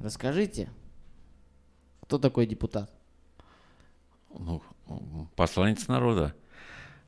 Расскажите, 0.00 0.70
кто 2.00 2.18
такой 2.18 2.46
депутат? 2.46 2.90
Ну, 4.30 4.62
посланец 5.36 5.88
народа. 5.88 6.34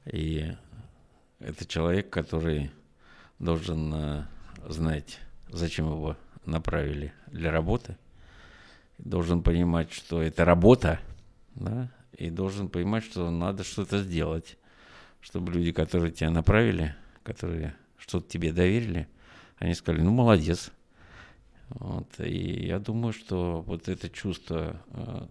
И 0.04 0.54
это 1.38 1.64
человек, 1.66 2.10
который 2.10 2.70
должен 3.38 3.94
э, 3.94 4.26
знать, 4.68 5.20
зачем 5.48 5.86
его 5.86 6.16
направили 6.44 7.14
для 7.28 7.50
работы. 7.50 7.96
Должен 8.98 9.42
понимать, 9.42 9.90
что 9.92 10.20
это 10.20 10.44
работа, 10.44 11.00
да, 11.54 11.90
и 12.12 12.28
должен 12.28 12.68
понимать, 12.68 13.04
что 13.04 13.30
надо 13.30 13.64
что-то 13.64 14.02
сделать, 14.02 14.58
чтобы 15.22 15.50
люди, 15.50 15.72
которые 15.72 16.12
тебя 16.12 16.28
направили, 16.28 16.94
которые 17.22 17.74
что-то 17.96 18.28
тебе 18.28 18.52
доверили, 18.52 19.08
они 19.56 19.74
сказали, 19.74 20.02
ну, 20.02 20.10
молодец. 20.10 20.70
Вот, 21.68 22.20
и 22.20 22.66
я 22.66 22.78
думаю, 22.78 23.12
что 23.12 23.62
вот 23.62 23.88
это 23.88 24.10
чувство 24.10 24.80
э, 24.88 25.26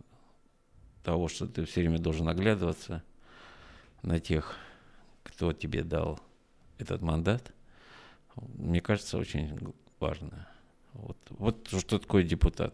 того, 1.03 1.27
что 1.27 1.47
ты 1.47 1.65
все 1.65 1.81
время 1.81 1.99
должен 1.99 2.27
оглядываться 2.27 3.03
на 4.01 4.19
тех, 4.19 4.55
кто 5.23 5.53
тебе 5.53 5.83
дал 5.83 6.20
этот 6.77 7.01
мандат, 7.01 7.53
мне 8.35 8.81
кажется, 8.81 9.17
очень 9.17 9.73
важно. 9.99 10.47
Вот, 10.93 11.17
вот 11.29 11.67
что 11.67 11.99
такое 11.99 12.23
депутат. 12.23 12.73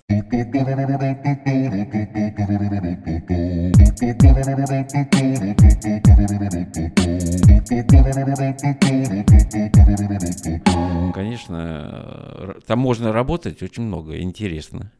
Конечно, 11.13 12.55
там 12.65 12.79
можно 12.79 13.11
работать 13.11 13.61
очень 13.61 13.83
много, 13.83 14.19
интересно. 14.19 14.91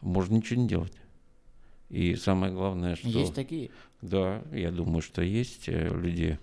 Можно 0.00 0.36
ничего 0.36 0.60
не 0.60 0.68
делать. 0.68 0.92
И 1.88 2.16
самое 2.16 2.52
главное, 2.52 2.96
что... 2.96 3.08
Есть 3.08 3.34
такие? 3.34 3.70
Да, 4.00 4.42
я 4.52 4.70
думаю, 4.70 5.02
что 5.02 5.22
есть 5.22 5.68
э, 5.68 5.88
люди 5.88 6.38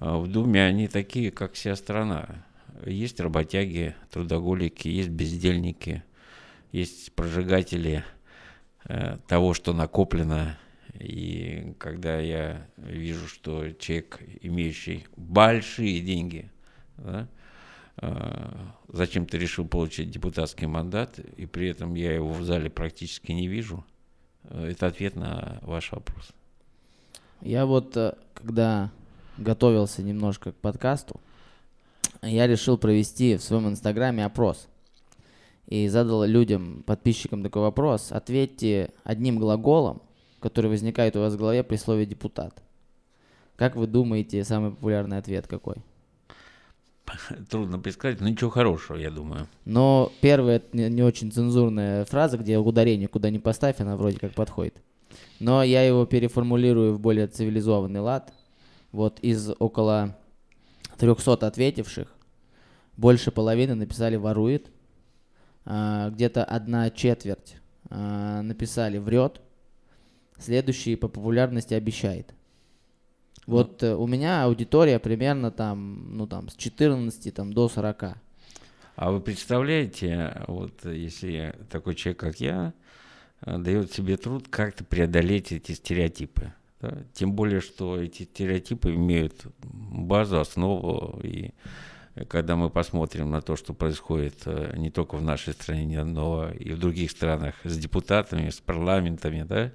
э, 0.00 0.16
в 0.16 0.26
Думе, 0.26 0.64
они 0.64 0.88
такие, 0.88 1.30
как 1.30 1.54
вся 1.54 1.76
страна. 1.76 2.44
Есть 2.86 3.20
работяги, 3.20 3.94
трудоголики, 4.10 4.88
есть 4.88 5.10
бездельники, 5.10 6.02
есть 6.72 7.12
прожигатели 7.12 8.04
э, 8.84 9.18
того, 9.26 9.54
что 9.54 9.72
накоплено. 9.72 10.58
И 10.98 11.74
когда 11.78 12.18
я 12.18 12.66
вижу, 12.76 13.28
что 13.28 13.70
человек, 13.72 14.20
имеющий 14.40 15.06
большие 15.16 16.00
деньги, 16.00 16.50
да, 16.96 17.28
э, 17.98 18.52
зачем 18.88 19.26
ты 19.26 19.38
решил 19.38 19.66
получить 19.66 20.10
депутатский 20.10 20.66
мандат, 20.66 21.18
и 21.18 21.46
при 21.46 21.68
этом 21.68 21.94
я 21.94 22.14
его 22.14 22.32
в 22.32 22.44
зале 22.44 22.70
практически 22.70 23.32
не 23.32 23.48
вижу, 23.48 23.84
э, 24.44 24.70
это 24.70 24.86
ответ 24.86 25.16
на 25.16 25.58
ваш 25.62 25.92
вопрос. 25.92 26.30
Я 27.42 27.66
вот, 27.66 27.96
когда 28.34 28.90
готовился 29.38 30.02
немножко 30.02 30.52
к 30.52 30.56
подкасту, 30.56 31.20
я 32.22 32.46
решил 32.46 32.78
провести 32.78 33.36
в 33.36 33.42
своем 33.42 33.68
инстаграме 33.68 34.24
опрос. 34.24 34.68
И 35.66 35.88
задал 35.88 36.24
людям, 36.24 36.82
подписчикам 36.84 37.42
такой 37.42 37.62
вопрос. 37.62 38.10
Ответьте 38.10 38.90
одним 39.04 39.38
глаголом, 39.38 40.02
который 40.40 40.68
возникает 40.68 41.16
у 41.16 41.20
вас 41.20 41.34
в 41.34 41.38
голове 41.38 41.62
при 41.62 41.76
слове 41.76 42.06
«депутат». 42.06 42.62
Как 43.56 43.76
вы 43.76 43.86
думаете, 43.86 44.42
самый 44.42 44.70
популярный 44.70 45.18
ответ 45.18 45.46
какой? 45.46 45.76
Трудно 47.50 47.78
предсказать, 47.78 48.20
но 48.20 48.28
ничего 48.28 48.50
хорошего, 48.50 48.96
я 48.96 49.10
думаю. 49.10 49.46
Но 49.64 50.12
первая 50.20 50.62
не, 50.72 50.88
не 50.88 51.02
очень 51.02 51.30
цензурная 51.30 52.04
фраза, 52.04 52.38
где 52.38 52.58
ударение 52.58 53.08
куда 53.08 53.30
не 53.30 53.38
поставь, 53.38 53.80
она 53.80 53.96
вроде 53.96 54.18
как 54.18 54.32
подходит. 54.32 54.82
Но 55.38 55.62
я 55.62 55.82
его 55.82 56.06
переформулирую 56.06 56.94
в 56.94 57.00
более 57.00 57.26
цивилизованный 57.26 58.00
лад. 58.00 58.32
Вот 58.92 59.20
из 59.20 59.50
около 59.58 60.16
300 61.00 61.46
ответивших 61.46 62.14
больше 62.98 63.30
половины 63.30 63.74
написали 63.74 64.16
«ворует», 64.16 64.70
а, 65.64 66.10
где-то 66.10 66.44
одна 66.44 66.90
четверть 66.90 67.56
а, 67.88 68.42
написали 68.42 68.98
«врет», 68.98 69.40
следующий 70.38 70.96
по 70.96 71.08
популярности 71.08 71.72
«обещает». 71.72 72.34
Вот 73.46 73.82
э, 73.82 73.94
у 73.94 74.06
меня 74.06 74.44
аудитория 74.44 74.98
примерно 74.98 75.50
там, 75.50 76.16
ну 76.16 76.26
там, 76.26 76.50
с 76.50 76.54
14 76.54 77.34
там, 77.34 77.52
до 77.52 77.68
40. 77.68 78.04
А 78.96 79.10
вы 79.10 79.20
представляете, 79.20 80.44
вот 80.46 80.84
если 80.84 81.56
такой 81.70 81.94
человек, 81.94 82.20
как 82.20 82.36
я, 82.40 82.74
э, 83.40 83.58
дает 83.58 83.92
себе 83.92 84.18
труд 84.18 84.46
как-то 84.50 84.84
преодолеть 84.84 85.50
эти 85.50 85.72
стереотипы? 85.72 86.52
Да? 86.80 87.04
Тем 87.12 87.32
более, 87.32 87.60
что 87.60 88.00
эти 88.00 88.24
стереотипы 88.24 88.94
имеют 88.94 89.46
базу, 89.62 90.40
основу, 90.40 91.20
и 91.22 91.52
когда 92.28 92.56
мы 92.56 92.70
посмотрим 92.70 93.30
на 93.30 93.40
то, 93.40 93.56
что 93.56 93.72
происходит 93.72 94.42
э, 94.46 94.74
не 94.76 94.90
только 94.90 95.16
в 95.16 95.22
нашей 95.22 95.52
стране, 95.52 96.02
но 96.04 96.50
и 96.50 96.72
в 96.72 96.78
других 96.78 97.10
странах 97.10 97.54
с 97.64 97.78
депутатами, 97.78 98.50
с 98.50 98.60
парламентами, 98.60 99.44
да, 99.48 99.72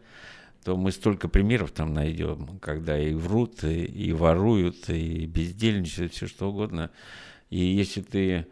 то 0.64 0.76
мы 0.76 0.92
столько 0.92 1.30
примеров 1.30 1.72
там 1.72 1.94
найдем, 1.94 2.60
когда 2.60 3.00
и 3.00 3.14
врут, 3.14 3.64
и, 3.64 3.86
и 3.86 4.12
воруют, 4.14 4.90
и 4.90 5.26
бездельничают, 5.28 6.14
все 6.14 6.28
что 6.28 6.50
угодно. 6.50 6.92
И 7.50 7.60
если 7.60 8.02
ты 8.02 8.48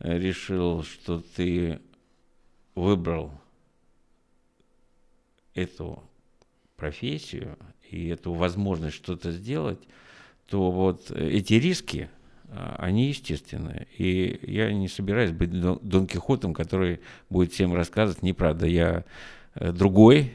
решил, 0.00 0.82
что 0.82 1.20
ты 1.36 1.80
выбрал 2.74 3.32
эту 5.54 6.02
профессию 6.78 7.58
и 7.90 8.08
эту 8.08 8.32
возможность 8.32 8.96
что-то 8.96 9.32
сделать, 9.32 9.80
то 10.48 10.70
вот 10.70 11.10
эти 11.10 11.54
риски, 11.54 12.08
а, 12.50 12.76
они 12.78 13.08
естественные. 13.08 13.86
И 13.98 14.40
я 14.42 14.72
не 14.72 14.88
собираюсь 14.88 15.32
быть 15.32 15.50
Дон 15.50 16.06
Кихотом, 16.06 16.54
который 16.54 17.00
будет 17.28 17.52
всем 17.52 17.74
рассказывать 17.74 18.22
неправда. 18.22 18.66
Я 18.66 19.04
э, 19.54 19.72
другой, 19.72 20.34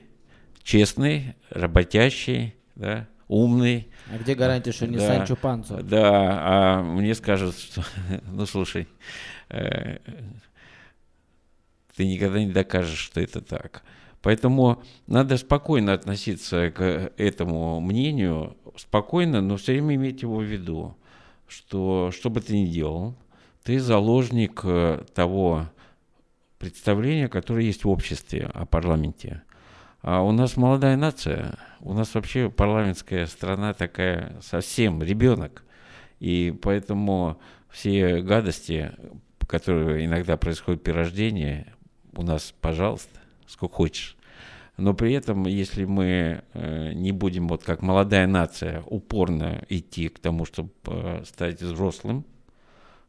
честный, 0.62 1.36
работящий, 1.50 2.54
да, 2.76 3.08
умный. 3.28 3.88
А 4.12 4.18
где 4.18 4.36
гарантия, 4.36 4.72
что 4.72 4.86
не 4.86 4.98
да, 4.98 5.08
Санчо 5.08 5.36
Панцо? 5.36 5.82
Да, 5.82 6.02
а 6.04 6.84
мне 6.84 7.16
скажут, 7.16 7.58
что, 7.58 7.84
ну 8.28 8.46
слушай, 8.46 8.88
э, 9.50 9.98
ты 11.96 12.06
никогда 12.06 12.40
не 12.40 12.52
докажешь, 12.52 13.00
что 13.00 13.22
это 13.22 13.42
так. 13.42 13.84
Поэтому 14.24 14.82
надо 15.06 15.36
спокойно 15.36 15.92
относиться 15.92 16.72
к 16.72 17.12
этому 17.18 17.82
мнению, 17.82 18.56
спокойно, 18.78 19.42
но 19.42 19.58
все 19.58 19.74
время 19.74 19.96
иметь 19.96 20.22
его 20.22 20.38
в 20.38 20.44
виду, 20.44 20.96
что 21.46 22.10
что 22.12 22.30
бы 22.30 22.40
ты 22.40 22.58
ни 22.58 22.66
делал, 22.66 23.16
ты 23.64 23.80
заложник 23.82 24.62
э, 24.64 25.04
того 25.14 25.68
представления, 26.58 27.28
которое 27.28 27.66
есть 27.66 27.84
в 27.84 27.90
обществе 27.90 28.50
о 28.54 28.66
парламенте. 28.66 29.44
А 30.02 30.22
у 30.22 30.32
нас 30.32 30.56
молодая 30.56 30.96
нация, 30.96 31.58
у 31.82 31.94
нас 31.94 32.16
вообще 32.16 32.50
парламентская 32.50 33.26
страна 33.26 33.74
такая 33.74 34.40
совсем 34.42 35.04
ребенок. 35.04 35.66
И 36.22 36.58
поэтому 36.62 37.42
все 37.70 38.22
гадости, 38.22 38.94
которые 39.48 40.06
иногда 40.06 40.38
происходят 40.38 40.82
при 40.82 40.92
рождении, 40.92 41.66
у 42.16 42.22
нас, 42.24 42.54
пожалуйста, 42.62 43.20
сколько 43.48 43.76
хочешь. 43.76 44.18
Но 44.78 44.96
при 44.96 45.14
этом, 45.14 45.46
если 45.46 45.86
мы 45.86 46.44
э, 46.54 46.94
не 46.94 47.12
будем, 47.12 47.48
вот 47.48 47.64
как 47.64 47.82
молодая 47.84 48.26
нация, 48.26 48.82
упорно 48.88 49.64
идти 49.70 50.10
к 50.10 50.18
тому, 50.18 50.46
чтобы 50.46 50.72
э, 50.88 51.24
стать 51.26 51.62
взрослым, 51.62 52.26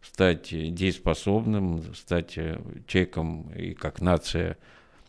стать 0.03 0.49
дееспособным, 0.51 1.95
стать 1.95 2.37
э, 2.37 2.61
человеком 2.87 3.51
и 3.53 3.73
как 3.73 4.03
нация 4.03 4.59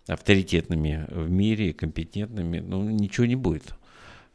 авторитетными 0.07 1.05
в 1.09 1.29
мире, 1.29 1.73
компетентными, 1.73 2.59
ну, 2.59 2.89
ничего 2.89 3.25
не 3.25 3.35
будет. 3.35 3.75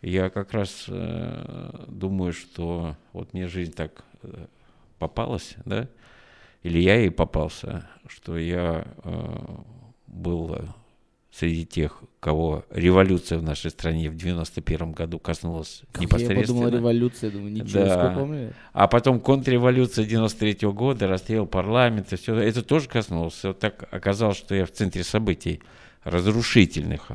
Я 0.03 0.31
как 0.31 0.53
раз 0.53 0.87
думаю, 0.89 2.33
что 2.33 2.97
вот 3.13 3.35
мне 3.35 3.47
жизнь 3.47 3.73
так 3.73 4.05
попалась, 4.99 5.55
да, 5.67 5.89
или 6.63 6.79
я 6.79 6.97
ей 6.97 7.11
попался, 7.11 7.87
что 8.09 8.37
я 8.37 8.87
был 10.07 10.57
среди 11.33 11.65
тех, 11.65 12.03
кого 12.19 12.65
революция 12.71 13.39
в 13.39 13.43
нашей 13.43 13.71
стране 13.71 14.11
в 14.11 14.17
91 14.17 14.93
году 14.93 15.19
коснулась 15.19 15.83
как 15.93 16.03
непосредственно. 16.03 16.41
Я 16.41 16.47
подумал, 16.47 16.69
революция, 16.69 17.31
думаю, 17.31 17.53
ничего, 17.53 17.85
да. 17.85 18.15
помню. 18.17 18.53
А 18.73 18.89
потом 18.89 19.21
контрреволюция 19.21 20.05
93 20.05 20.53
-го 20.53 20.73
года, 20.73 21.07
расстрел 21.07 21.47
парламента, 21.47 22.17
все 22.17 22.35
это 22.37 22.63
тоже 22.63 22.89
коснулось. 22.89 23.43
Вот 23.45 23.59
так 23.59 23.89
оказалось, 23.91 24.37
что 24.37 24.55
я 24.55 24.67
в 24.67 24.73
центре 24.73 25.05
событий 25.05 25.61
разрушительных. 26.03 27.13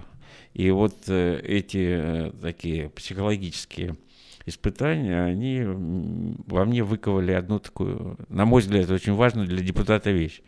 И 0.53 0.71
вот 0.71 0.95
э, 1.07 1.41
эти 1.43 1.85
э, 1.99 2.31
такие 2.41 2.89
психологические 2.89 3.97
испытания, 4.45 5.23
они 5.23 5.63
во 5.65 6.63
мне 6.63 6.83
выковали 6.83 7.33
одну 7.33 7.59
такую, 7.59 8.17
на 8.29 8.45
мой 8.45 8.61
взгляд, 8.61 8.89
очень 8.89 9.13
важную 9.13 9.47
для 9.47 9.61
депутата 9.61 10.11
вещь. 10.11 10.41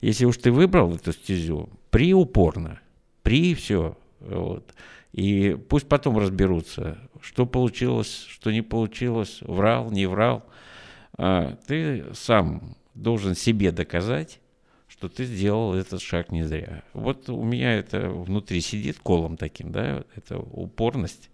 Если 0.00 0.24
уж 0.24 0.38
ты 0.38 0.50
выбрал 0.50 0.94
эту 0.94 1.12
стезю, 1.12 1.68
при 3.22 3.32
при 3.32 3.54
все. 3.54 3.96
Вот. 4.20 4.74
И 5.12 5.58
пусть 5.68 5.88
потом 5.88 6.18
разберутся, 6.18 6.98
что 7.20 7.46
получилось, 7.46 8.26
что 8.28 8.50
не 8.50 8.62
получилось, 8.62 9.38
врал, 9.42 9.90
не 9.90 10.06
врал. 10.06 10.44
А 11.18 11.56
ты 11.66 12.04
сам 12.14 12.76
должен 12.94 13.34
себе 13.34 13.72
доказать, 13.72 14.40
что 14.88 15.08
ты 15.08 15.24
сделал 15.24 15.74
этот 15.74 16.00
шаг 16.00 16.30
не 16.30 16.44
зря. 16.44 16.82
Вот 16.94 17.28
у 17.28 17.42
меня 17.42 17.74
это 17.74 18.08
внутри 18.08 18.60
сидит 18.60 18.98
колом 18.98 19.36
таким, 19.36 19.72
да, 19.72 20.04
это 20.14 20.38
упорность. 20.38 21.30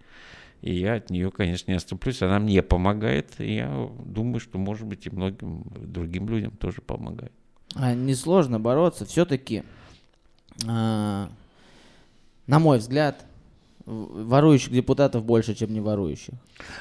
И 0.60 0.74
я 0.74 0.94
от 0.94 1.10
нее, 1.10 1.30
конечно, 1.30 1.70
не 1.70 1.76
отступлюсь. 1.76 2.20
Она 2.20 2.40
мне 2.40 2.62
помогает. 2.62 3.40
И 3.40 3.54
я 3.54 3.88
думаю, 4.04 4.40
что, 4.40 4.58
может 4.58 4.86
быть, 4.86 5.06
и 5.06 5.10
многим 5.10 5.64
другим 5.76 6.28
людям 6.28 6.50
тоже 6.52 6.80
помогает. 6.80 7.32
А 7.74 7.94
несложно 7.94 8.58
бороться. 8.58 9.04
Все-таки, 9.04 9.62
а, 10.66 11.30
на 12.48 12.58
мой 12.58 12.78
взгляд, 12.78 13.24
ворующих 13.86 14.72
депутатов 14.72 15.24
больше, 15.24 15.54
чем 15.54 15.72
не 15.72 15.80
ворующих. 15.80 16.34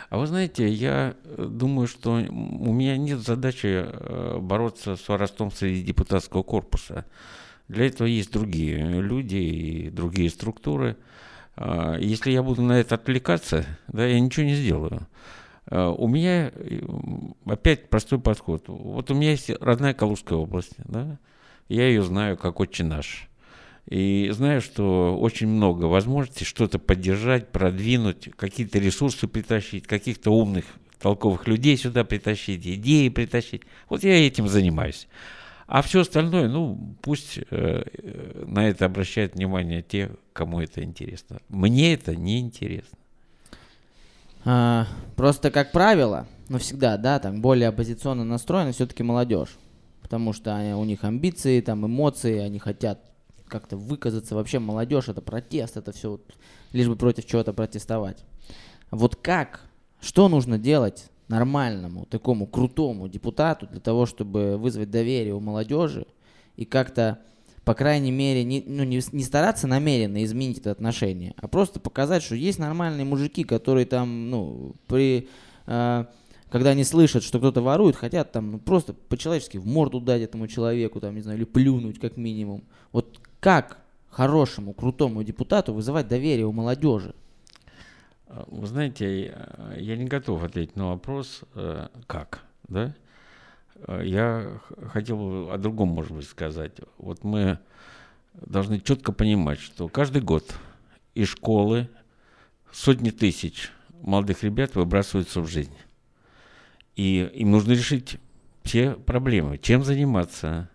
А 0.09 0.17
вы 0.17 0.27
знаете, 0.27 0.67
я 0.67 1.15
э, 1.23 1.45
думаю, 1.45 1.87
что 1.87 2.13
у 2.13 2.73
меня 2.73 2.97
нет 2.97 3.19
задачи 3.19 3.85
э, 3.85 4.39
бороться 4.39 4.95
с 4.95 5.07
воровством 5.07 5.51
среди 5.51 5.83
депутатского 5.83 6.43
корпуса. 6.43 7.05
Для 7.67 7.85
этого 7.85 8.07
есть 8.07 8.31
другие 8.31 9.01
люди 9.01 9.35
и 9.35 9.89
другие 9.89 10.29
структуры. 10.29 10.97
А, 11.55 11.97
если 11.97 12.31
я 12.31 12.43
буду 12.43 12.61
на 12.61 12.79
это 12.79 12.95
отвлекаться, 12.95 13.65
да, 13.87 14.05
я 14.05 14.19
ничего 14.19 14.45
не 14.45 14.55
сделаю. 14.55 15.07
А, 15.65 15.91
у 15.91 16.07
меня 16.07 16.51
опять 17.45 17.89
простой 17.89 18.19
подход. 18.19 18.65
Вот 18.67 19.11
у 19.11 19.13
меня 19.13 19.31
есть 19.31 19.49
родная 19.61 19.93
Калужская 19.93 20.37
область, 20.37 20.75
да, 20.77 21.17
я 21.69 21.87
ее 21.87 22.03
знаю 22.03 22.37
как 22.37 22.59
очень 22.59 22.85
наш. 22.85 23.29
И 23.87 24.29
знаю, 24.31 24.61
что 24.61 25.17
очень 25.17 25.47
много 25.47 25.85
возможностей 25.85 26.43
что-то 26.43 26.77
поддержать, 26.77 27.49
продвинуть, 27.49 28.29
какие-то 28.35 28.79
ресурсы 28.79 29.27
притащить, 29.27 29.87
каких-то 29.87 30.31
умных, 30.31 30.65
толковых 30.99 31.47
людей 31.47 31.77
сюда 31.77 32.03
притащить, 32.03 32.67
идеи 32.67 33.07
притащить. 33.07 33.61
Вот 33.87 34.03
я 34.03 34.27
этим 34.27 34.49
занимаюсь. 34.49 35.07
А 35.67 35.81
все 35.81 36.01
остальное, 36.01 36.49
ну, 36.49 36.95
пусть 37.01 37.39
э, 37.49 37.83
на 38.45 38.67
это 38.67 38.85
обращают 38.85 39.35
внимание 39.35 39.81
те, 39.81 40.11
кому 40.33 40.61
это 40.61 40.83
интересно. 40.83 41.39
Мне 41.47 41.93
это 41.93 42.15
не 42.15 42.39
интересно. 42.39 42.97
А, 44.43 44.87
просто, 45.15 45.51
как 45.51 45.71
правило, 45.71 46.25
ну, 46.49 46.57
всегда, 46.57 46.97
да, 46.97 47.19
там 47.19 47.41
более 47.41 47.69
оппозиционно 47.69 48.23
настроена 48.23 48.71
все-таки 48.71 49.03
молодежь. 49.03 49.57
Потому 50.01 50.31
что 50.31 50.55
они, 50.55 50.73
у 50.73 50.85
них 50.85 51.03
амбиции, 51.03 51.59
там 51.59 51.85
эмоции, 51.85 52.37
они 52.39 52.59
хотят 52.59 53.01
как-то 53.47 53.77
выказаться. 53.77 54.35
Вообще 54.35 54.59
молодежь 54.59 55.09
это 55.09 55.21
протест, 55.21 55.77
это 55.77 55.91
все 55.91 56.11
вот, 56.11 56.35
лишь 56.73 56.87
бы 56.87 56.95
против 56.95 57.25
чего-то 57.25 57.53
протестовать. 57.53 58.23
Вот 58.91 59.15
как, 59.15 59.61
что 59.99 60.29
нужно 60.29 60.57
делать 60.57 61.09
нормальному, 61.27 62.05
такому 62.05 62.47
крутому 62.47 63.07
депутату 63.07 63.67
для 63.67 63.79
того, 63.79 64.05
чтобы 64.05 64.57
вызвать 64.57 64.89
доверие 64.89 65.33
у 65.33 65.39
молодежи 65.39 66.07
и 66.55 66.65
как-то, 66.65 67.19
по 67.65 67.73
крайней 67.73 68.11
мере, 68.11 68.43
не, 68.43 68.63
ну, 68.65 68.83
не, 68.83 69.01
не 69.11 69.23
стараться 69.23 69.67
намеренно 69.67 70.23
изменить 70.23 70.59
это 70.59 70.71
отношение, 70.71 71.33
а 71.37 71.47
просто 71.47 71.79
показать, 71.79 72.23
что 72.23 72.35
есть 72.35 72.59
нормальные 72.59 73.05
мужики, 73.05 73.43
которые 73.43 73.85
там, 73.85 74.29
ну, 74.29 74.75
при... 74.87 75.27
Э, 75.65 76.05
когда 76.49 76.69
они 76.69 76.85
слышат, 76.85 77.23
что 77.23 77.39
кто-то 77.39 77.61
ворует, 77.61 77.97
хотят 77.97 78.31
там 78.31 78.51
ну, 78.51 78.59
просто 78.59 78.93
по-человечески 78.93 79.57
в 79.57 79.65
морду 79.65 79.99
дать 79.99 80.21
этому 80.21 80.47
человеку, 80.47 81.01
там, 81.01 81.13
не 81.15 81.21
знаю, 81.21 81.37
или 81.37 81.45
плюнуть 81.45 81.99
как 81.99 82.15
минимум. 82.15 82.63
Вот 82.93 83.19
как 83.39 83.77
хорошему, 84.09 84.73
крутому 84.73 85.23
депутату 85.23 85.73
вызывать 85.73 86.07
доверие 86.07 86.45
у 86.45 86.51
молодежи? 86.51 87.13
Вы 88.27 88.67
знаете, 88.67 89.37
я 89.77 89.95
не 89.95 90.05
готов 90.05 90.43
ответить 90.43 90.75
на 90.75 90.89
вопрос, 90.89 91.41
э, 91.55 91.87
как, 92.07 92.43
да? 92.67 92.93
Я 94.01 94.59
хотел 94.91 95.51
о 95.51 95.57
другом, 95.57 95.89
может 95.89 96.11
быть, 96.11 96.27
сказать. 96.27 96.73
Вот 96.97 97.23
мы 97.23 97.59
должны 98.33 98.79
четко 98.79 99.11
понимать, 99.11 99.59
что 99.59 99.87
каждый 99.87 100.21
год 100.21 100.51
из 101.13 101.29
школы 101.29 101.89
сотни 102.71 103.11
тысяч 103.11 103.71
молодых 104.01 104.43
ребят 104.43 104.75
выбрасываются 104.75 105.41
в 105.41 105.47
жизнь. 105.47 105.75
И 106.95 107.29
им 107.33 107.51
нужно 107.51 107.73
решить 107.73 108.17
все 108.63 108.93
проблемы. 108.93 109.57
Чем 109.57 109.83
заниматься, 109.83 110.69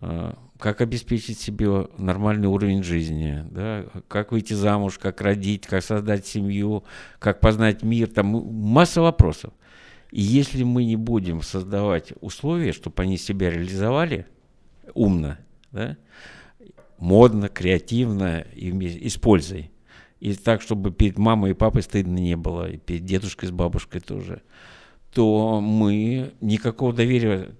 э, 0.00 0.34
как 0.60 0.80
обеспечить 0.80 1.40
себе 1.40 1.88
нормальный 1.98 2.46
уровень 2.46 2.84
жизни, 2.84 3.44
да, 3.50 3.86
как 4.06 4.30
выйти 4.30 4.52
замуж, 4.52 4.98
как 4.98 5.20
родить, 5.20 5.66
как 5.66 5.82
создать 5.82 6.26
семью, 6.26 6.84
как 7.18 7.40
познать 7.40 7.82
мир, 7.82 8.08
там 8.08 8.26
масса 8.26 9.00
вопросов. 9.00 9.52
И 10.12 10.20
если 10.20 10.62
мы 10.62 10.84
не 10.84 10.96
будем 10.96 11.42
создавать 11.42 12.12
условия, 12.20 12.72
чтобы 12.72 13.02
они 13.02 13.16
себя 13.16 13.50
реализовали 13.50 14.26
умно, 14.94 15.38
да, 15.72 15.96
модно, 16.98 17.48
креативно 17.48 18.44
и, 18.54 18.68
и 18.68 19.08
с 19.08 19.16
пользой, 19.16 19.70
и 20.20 20.34
так, 20.34 20.60
чтобы 20.60 20.90
перед 20.90 21.16
мамой 21.16 21.52
и 21.52 21.54
папой 21.54 21.82
стыдно 21.82 22.18
не 22.18 22.36
было, 22.36 22.70
и 22.70 22.76
перед 22.76 23.04
дедушкой 23.04 23.48
с 23.48 23.52
бабушкой 23.52 24.02
тоже, 24.02 24.42
то 25.14 25.60
мы 25.60 26.34
никакого 26.40 26.92
доверия 26.92 27.54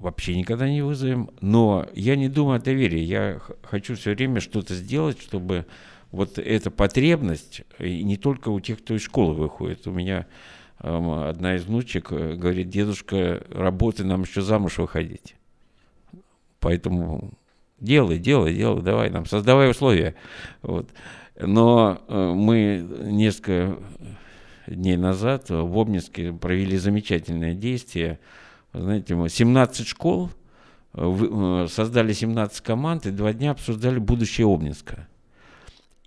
вообще 0.00 0.34
никогда 0.34 0.68
не 0.68 0.82
вызовем. 0.82 1.30
Но 1.40 1.86
я 1.94 2.16
не 2.16 2.28
думаю 2.28 2.56
о 2.56 2.60
доверии. 2.60 3.00
Я 3.00 3.40
хочу 3.62 3.94
все 3.94 4.14
время 4.14 4.40
что-то 4.40 4.74
сделать, 4.74 5.20
чтобы 5.20 5.66
вот 6.10 6.38
эта 6.38 6.70
потребность, 6.72 7.62
и 7.78 8.02
не 8.02 8.16
только 8.16 8.48
у 8.48 8.58
тех, 8.58 8.82
кто 8.82 8.94
из 8.94 9.02
школы 9.02 9.34
выходит. 9.34 9.86
У 9.86 9.92
меня 9.92 10.26
э, 10.80 11.28
одна 11.28 11.54
из 11.54 11.64
внучек 11.64 12.10
э, 12.10 12.34
говорит, 12.34 12.68
дедушка, 12.68 13.44
работай, 13.50 14.04
нам 14.04 14.22
еще 14.22 14.40
замуж 14.40 14.78
выходить. 14.78 15.36
Поэтому 16.58 17.32
делай, 17.78 18.18
делай, 18.18 18.54
делай, 18.54 18.82
давай 18.82 19.10
нам, 19.10 19.26
создавай 19.26 19.70
условия. 19.70 20.16
Вот. 20.62 20.88
Но 21.38 22.02
э, 22.08 22.32
мы 22.34 22.84
несколько 23.02 23.78
дней 24.66 24.96
назад 24.96 25.50
в 25.50 25.78
Обнинске 25.78 26.32
провели 26.32 26.78
замечательное 26.78 27.54
действие– 27.54 28.18
знаете, 28.72 29.14
мы 29.14 29.28
17 29.28 29.86
школ, 29.86 30.30
э, 30.94 31.00
э, 31.02 31.66
создали 31.70 32.12
17 32.12 32.60
команд 32.60 33.06
и 33.06 33.10
два 33.10 33.32
дня 33.32 33.52
обсуждали 33.52 33.98
будущее 33.98 34.46
Обнинска. 34.46 35.08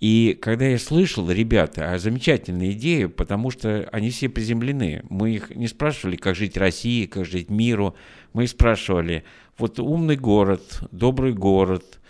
И 0.00 0.38
когда 0.40 0.66
я 0.66 0.78
слышал, 0.78 1.30
ребята, 1.30 1.92
а 1.92 1.98
замечательная 1.98 2.72
идея, 2.72 3.08
потому 3.08 3.50
что 3.50 3.88
они 3.92 4.10
все 4.10 4.28
приземлены. 4.28 5.02
Мы 5.08 5.30
их 5.30 5.50
не 5.54 5.66
спрашивали, 5.66 6.16
как 6.16 6.34
жить 6.34 6.56
России, 6.56 7.06
как 7.06 7.24
жить 7.24 7.48
миру. 7.48 7.94
Мы 8.32 8.44
их 8.44 8.50
спрашивали, 8.50 9.24
вот 9.56 9.78
умный 9.78 10.16
город, 10.16 10.82
добрый 10.90 11.32
город, 11.32 12.00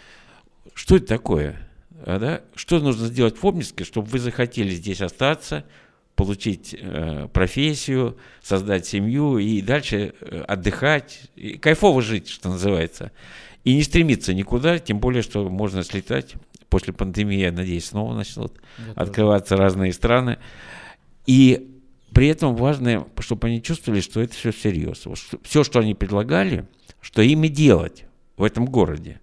что 0.74 0.96
это 0.96 1.06
такое? 1.06 1.56
А, 2.04 2.18
да? 2.18 2.42
Что 2.54 2.80
нужно 2.80 3.06
сделать 3.06 3.40
в 3.40 3.46
Обнинске, 3.46 3.84
чтобы 3.84 4.08
вы 4.08 4.18
захотели 4.18 4.70
здесь 4.70 5.00
остаться, 5.00 5.64
получить 6.16 6.76
э, 6.78 7.28
профессию, 7.32 8.16
создать 8.42 8.86
семью 8.86 9.38
и 9.38 9.60
дальше 9.60 10.14
э, 10.20 10.40
отдыхать, 10.42 11.22
и 11.34 11.58
кайфово 11.58 12.02
жить, 12.02 12.28
что 12.28 12.48
называется. 12.48 13.10
И 13.64 13.74
не 13.74 13.82
стремиться 13.82 14.34
никуда, 14.34 14.78
тем 14.78 15.00
более, 15.00 15.22
что 15.22 15.48
можно 15.48 15.82
слетать. 15.82 16.34
После 16.68 16.92
пандемии, 16.92 17.38
я 17.38 17.52
надеюсь, 17.52 17.86
снова 17.86 18.14
начнут 18.14 18.52
я 18.78 18.92
открываться 18.94 19.50
тоже. 19.50 19.62
разные 19.62 19.92
страны. 19.92 20.38
И 21.26 21.70
при 22.12 22.28
этом 22.28 22.56
важно, 22.56 23.06
чтобы 23.18 23.48
они 23.48 23.62
чувствовали, 23.62 24.00
что 24.00 24.20
это 24.20 24.34
все 24.34 24.52
всерьез. 24.52 25.06
Все, 25.42 25.64
что 25.64 25.80
они 25.80 25.94
предлагали, 25.94 26.66
что 27.00 27.22
им 27.22 27.44
и 27.44 27.48
делать 27.48 28.04
в 28.36 28.44
этом 28.44 28.66
городе. 28.66 29.20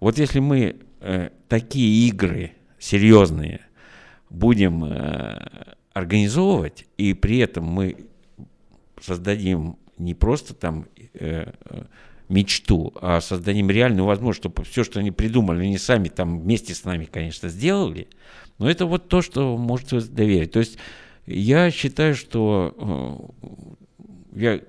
Вот 0.00 0.18
если 0.18 0.40
мы 0.40 0.76
э, 1.00 1.30
такие 1.48 2.08
игры 2.08 2.52
серьезные 2.78 3.60
будем 4.30 4.84
э, 4.84 5.74
организовывать, 5.96 6.84
и 6.98 7.14
при 7.14 7.38
этом 7.38 7.64
мы 7.64 7.96
создадим 9.00 9.78
не 9.96 10.12
просто 10.12 10.52
там 10.52 10.88
э, 11.14 11.52
мечту, 12.28 12.92
а 13.00 13.22
создадим 13.22 13.70
реальную 13.70 14.04
возможность, 14.04 14.40
чтобы 14.40 14.62
все, 14.64 14.84
что 14.84 15.00
они 15.00 15.10
придумали, 15.10 15.64
они 15.64 15.78
сами 15.78 16.08
там 16.08 16.40
вместе 16.40 16.74
с 16.74 16.84
нами, 16.84 17.06
конечно, 17.06 17.48
сделали. 17.48 18.08
Но 18.58 18.68
это 18.68 18.84
вот 18.84 19.08
то, 19.08 19.22
что 19.22 19.56
может 19.56 20.12
доверить. 20.12 20.52
То 20.52 20.58
есть 20.58 20.76
я 21.24 21.70
считаю, 21.70 22.14
что 22.14 23.32
э, 24.36 24.38
я 24.38 24.60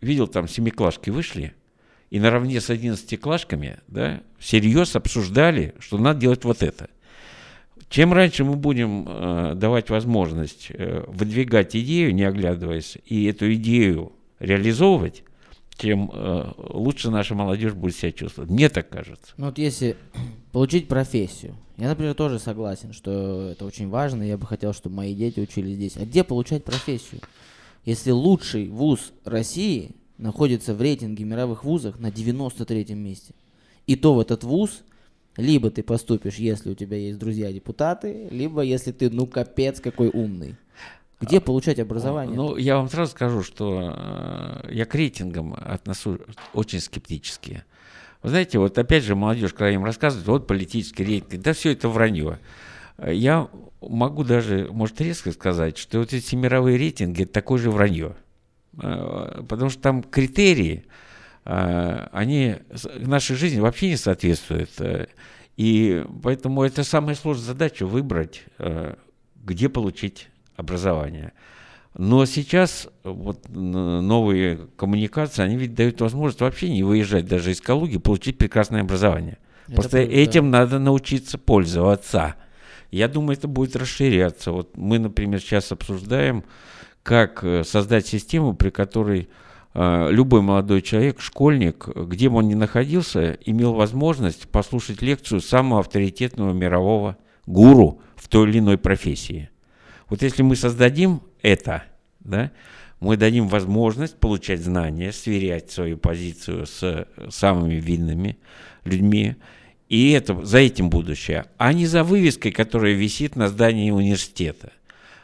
видел 0.00 0.26
там 0.26 0.48
семиклашки 0.48 1.10
вышли, 1.10 1.52
и 2.08 2.18
наравне 2.18 2.62
с 2.62 2.70
одиннадцатиклашками, 2.70 3.80
да, 3.88 4.22
всерьез 4.38 4.96
обсуждали, 4.96 5.74
что 5.80 5.98
надо 5.98 6.20
делать 6.20 6.44
вот 6.44 6.62
это. 6.62 6.88
Чем 7.88 8.12
раньше 8.12 8.44
мы 8.44 8.56
будем 8.56 9.04
э, 9.06 9.54
давать 9.54 9.90
возможность 9.90 10.70
э, 10.70 11.04
выдвигать 11.06 11.76
идею, 11.76 12.14
не 12.14 12.24
оглядываясь, 12.24 12.98
и 13.06 13.24
эту 13.26 13.52
идею 13.54 14.12
реализовывать, 14.40 15.22
тем 15.76 16.10
э, 16.12 16.52
лучше 16.56 17.10
наша 17.10 17.34
молодежь 17.34 17.74
будет 17.74 17.96
себя 17.96 18.12
чувствовать. 18.12 18.50
Мне 18.50 18.68
так 18.68 18.88
кажется. 18.88 19.32
Ну 19.36 19.46
вот 19.46 19.58
если 19.58 19.96
получить 20.52 20.88
профессию, 20.88 21.54
я, 21.76 21.88
например, 21.88 22.14
тоже 22.14 22.38
согласен, 22.38 22.92
что 22.92 23.50
это 23.50 23.64
очень 23.64 23.88
важно, 23.88 24.22
я 24.22 24.38
бы 24.38 24.46
хотел, 24.46 24.72
чтобы 24.72 24.96
мои 24.96 25.14
дети 25.14 25.40
учились 25.40 25.76
здесь. 25.76 25.96
А 25.96 26.04
где 26.04 26.24
получать 26.24 26.64
профессию? 26.64 27.20
Если 27.84 28.10
лучший 28.10 28.68
вуз 28.68 29.12
России 29.24 29.92
находится 30.18 30.74
в 30.74 30.80
рейтинге 30.80 31.24
мировых 31.24 31.64
вузов 31.64 32.00
на 32.00 32.08
93-м 32.08 32.98
месте, 32.98 33.34
и 33.86 33.94
то 33.94 34.14
в 34.14 34.20
этот 34.20 34.42
вуз 34.42 34.82
либо 35.36 35.70
ты 35.70 35.82
поступишь, 35.82 36.36
если 36.36 36.70
у 36.70 36.74
тебя 36.74 36.96
есть 36.96 37.18
друзья-депутаты, 37.18 38.28
либо 38.30 38.62
если 38.62 38.92
ты, 38.92 39.10
ну, 39.10 39.26
капец, 39.26 39.80
какой 39.80 40.08
умный. 40.08 40.56
Где 41.20 41.40
получать 41.40 41.78
образование? 41.78 42.36
Ну, 42.36 42.56
я 42.56 42.76
вам 42.76 42.90
сразу 42.90 43.12
скажу, 43.12 43.42
что 43.42 43.94
э, 43.94 44.72
я 44.72 44.84
к 44.84 44.94
рейтингам 44.94 45.54
отношусь 45.54 46.18
очень 46.52 46.80
скептически. 46.80 47.64
Вы 48.22 48.30
знаете, 48.30 48.58
вот 48.58 48.76
опять 48.76 49.04
же 49.04 49.14
молодежь, 49.14 49.52
когда 49.52 49.70
им 49.70 49.84
рассказывают, 49.84 50.28
вот 50.28 50.46
политический 50.46 51.04
рейтинг, 51.04 51.42
да 51.42 51.52
все 51.54 51.72
это 51.72 51.88
вранье. 51.88 52.38
Я 52.98 53.48
могу 53.80 54.24
даже, 54.24 54.68
может, 54.70 55.00
резко 55.00 55.32
сказать, 55.32 55.78
что 55.78 56.00
вот 56.00 56.12
эти 56.12 56.34
мировые 56.34 56.76
рейтинги– 56.76 57.22
это 57.24 57.32
такое 57.32 57.58
же 57.58 57.70
вранье. 57.70 58.16
Э, 58.82 59.42
потому 59.48 59.70
что 59.70 59.80
там 59.80 60.02
критерии, 60.02 60.84
они 61.46 62.56
нашей 62.96 63.36
жизни 63.36 63.60
вообще 63.60 63.90
не 63.90 63.96
соответствуют. 63.96 64.70
Э, 64.80 65.06
и 65.56 66.04
поэтому 66.22 66.62
это 66.62 66.84
самая 66.84 67.14
сложная 67.14 67.46
задача– 67.46 67.86
выбрать, 67.86 68.44
где 69.42 69.68
получить 69.70 70.28
образования. 70.56 71.32
Но 71.94 72.26
сейчас 72.26 72.88
вот 73.04 73.48
новые 73.48 74.68
коммуникации, 74.76 75.42
они 75.42 75.56
ведь 75.56 75.74
дают 75.74 76.02
возможность 76.02 76.42
вообще 76.42 76.68
не 76.68 76.82
выезжать 76.82 77.24
даже 77.26 77.52
из 77.52 77.62
Калуги, 77.62 77.96
получить 77.96 78.36
прекрасное 78.36 78.82
образование. 78.82 79.38
Это 79.66 79.76
Просто 79.76 79.98
будет, 79.98 80.10
этим 80.10 80.50
надо 80.50 80.78
научиться 80.78 81.38
пользоваться. 81.38 82.34
Я 82.90 83.08
думаю, 83.08 83.38
это 83.38 83.48
будет 83.48 83.76
расширяться. 83.76 84.52
Вот 84.52 84.76
мы, 84.76 84.98
например, 84.98 85.40
сейчас 85.40 85.72
обсуждаем, 85.72 86.44
как 87.02 87.42
э, 87.42 87.64
создать 87.64 88.06
систему, 88.06 88.54
при 88.54 88.70
которой 88.70 89.22
э, 89.22 89.26
любой 89.76 90.40
молодой 90.40 90.80
человек, 90.80 91.20
школьник, 91.20 91.86
где 91.94 92.30
бы 92.30 92.38
он 92.38 92.48
ни 92.48 92.54
находился, 92.54 93.38
имел 93.44 93.74
возможность 93.74 94.48
послушать 94.48 95.02
лекцию 95.02 95.42
самого 95.42 95.80
авторитетного 95.80 96.54
мирового 96.54 97.18
гуру 97.44 98.00
в 98.16 98.28
той 98.28 98.48
или 98.48 98.60
иной 98.60 98.78
профессии. 98.78 99.50
Вот 100.08 100.22
если 100.22 100.42
мы 100.42 100.56
создадим 100.56 101.20
это, 101.42 101.84
да, 102.20 102.52
мы 103.00 103.18
дадим 103.18 103.48
возможность 103.48 104.16
получать 104.18 104.60
знания, 104.60 105.12
сверять 105.12 105.70
свою 105.70 105.98
позицию 105.98 106.66
с 106.66 107.06
самыми 107.28 107.74
видными 107.74 108.38
людьми, 108.84 109.36
и 109.88 110.12
это, 110.12 110.42
за 110.44 110.58
этим 110.58 110.88
будущее, 110.88 111.46
а 111.58 111.72
не 111.72 111.86
за 111.86 112.02
вывеской, 112.02 112.50
которая 112.50 112.94
висит 112.94 113.36
на 113.36 113.48
здании 113.48 113.90
университета. 113.90 114.72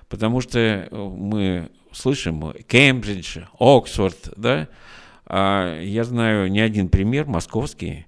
Потому 0.08 0.40
что 0.40 0.58
э, 0.58 0.88
мы 0.92 1.70
слышим 1.92 2.52
Кембридж, 2.66 3.38
Оксфорд, 3.58 4.32
да, 4.36 4.68
а 5.26 5.80
я 5.80 6.04
знаю 6.04 6.50
не 6.50 6.60
один 6.60 6.88
пример 6.88 7.26
московский, 7.26 8.06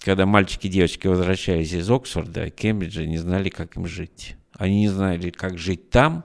когда 0.00 0.26
мальчики 0.26 0.66
и 0.66 0.70
девочки 0.70 1.06
возвращались 1.06 1.72
из 1.72 1.90
Оксфорда, 1.90 2.50
Кембриджа, 2.50 3.04
не 3.04 3.18
знали, 3.18 3.48
как 3.48 3.76
им 3.76 3.86
жить. 3.86 4.36
Они 4.52 4.80
не 4.80 4.88
знали, 4.88 5.30
как 5.30 5.58
жить 5.58 5.90
там, 5.90 6.24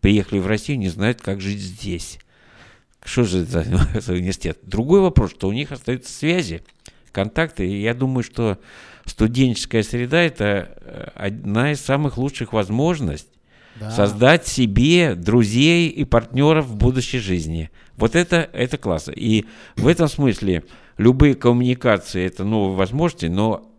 приехали 0.00 0.38
в 0.38 0.46
Россию, 0.46 0.78
не 0.78 0.88
знают, 0.88 1.20
как 1.20 1.40
жить 1.40 1.60
здесь. 1.60 2.18
Что 3.04 3.24
же 3.24 3.42
это 3.42 4.00
за 4.00 4.12
университет? 4.14 4.58
Другой 4.62 5.00
вопрос, 5.00 5.32
что 5.32 5.48
у 5.48 5.52
них 5.52 5.72
остаются 5.72 6.12
связи, 6.12 6.62
контакты, 7.12 7.66
и 7.66 7.80
я 7.80 7.94
думаю, 7.94 8.22
что 8.22 8.58
студенческая 9.04 9.82
среда– 9.82 10.20
это 10.22 10.76
э, 10.80 11.08
одна 11.14 11.72
из 11.72 11.80
самых 11.80 12.18
лучших 12.18 12.52
возможностей 12.52 13.35
да. 13.80 13.90
создать 13.90 14.46
себе 14.46 15.14
друзей 15.14 15.88
и 15.88 16.04
партнеров 16.04 16.66
в 16.66 16.76
будущей 16.76 17.18
жизни. 17.18 17.70
Вот 17.96 18.14
это, 18.14 18.48
это 18.52 18.78
классно. 18.78 19.12
И 19.12 19.46
в 19.76 19.88
этом 19.88 20.08
смысле 20.08 20.64
любые 20.98 21.34
коммуникации– 21.34 22.24
это 22.26 22.44
новые 22.44 22.76
возможности, 22.76 23.26
но 23.26 23.70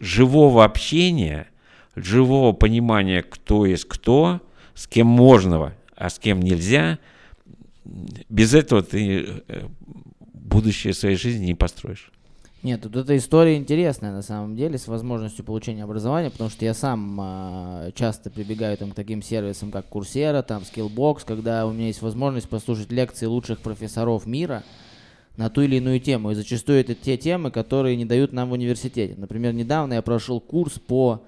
живого 0.00 0.64
общения– 0.64 1.46
живого 1.96 2.52
понимания, 2.52 3.22
кто 3.22 3.66
есть 3.66 3.86
кто, 3.86 4.40
с 4.74 4.86
кем 4.86 5.06
можно, 5.06 5.74
а 5.96 6.10
с 6.10 6.18
кем 6.18 6.40
нельзя, 6.40 6.98
без 7.84 8.54
этого 8.54 8.82
ты 8.82 9.42
э, 9.48 9.66
будущее 10.32 10.94
своей 10.94 11.16
жизни 11.16 11.46
не 11.46 11.54
построишь. 11.54 12.10
Нет, 12.62 12.82
тут 12.82 12.94
эта 12.94 13.16
история 13.16 13.56
интересная 13.56 14.12
на 14.12 14.20
самом 14.20 14.54
деле 14.54 14.76
с 14.76 14.86
возможностью 14.86 15.46
получения 15.46 15.82
образования, 15.82 16.28
потому 16.28 16.50
что 16.50 16.66
я 16.66 16.74
сам 16.74 17.18
э, 17.18 17.92
часто 17.94 18.28
прибегаю 18.28 18.76
там, 18.76 18.90
к 18.90 18.94
таким 18.94 19.22
сервисам, 19.22 19.70
как 19.70 19.86
Курсера, 19.86 20.42
там 20.42 20.62
Skillbox, 20.62 21.20
когда 21.24 21.66
у 21.66 21.72
меня 21.72 21.86
есть 21.86 22.02
возможность 22.02 22.50
послушать 22.50 22.92
лекции 22.92 23.24
лучших 23.24 23.60
профессоров 23.60 24.26
мира 24.26 24.62
на 25.38 25.48
ту 25.48 25.62
или 25.62 25.76
иную 25.76 26.00
тему. 26.00 26.32
И 26.32 26.34
зачастую 26.34 26.80
это 26.80 26.94
те 26.94 27.16
темы, 27.16 27.50
которые 27.50 27.96
не 27.96 28.04
дают 28.04 28.34
нам 28.34 28.50
в 28.50 28.52
университете. 28.52 29.14
Например, 29.16 29.54
недавно 29.54 29.94
я 29.94 30.02
прошел 30.02 30.38
курс 30.38 30.78
по 30.78 31.22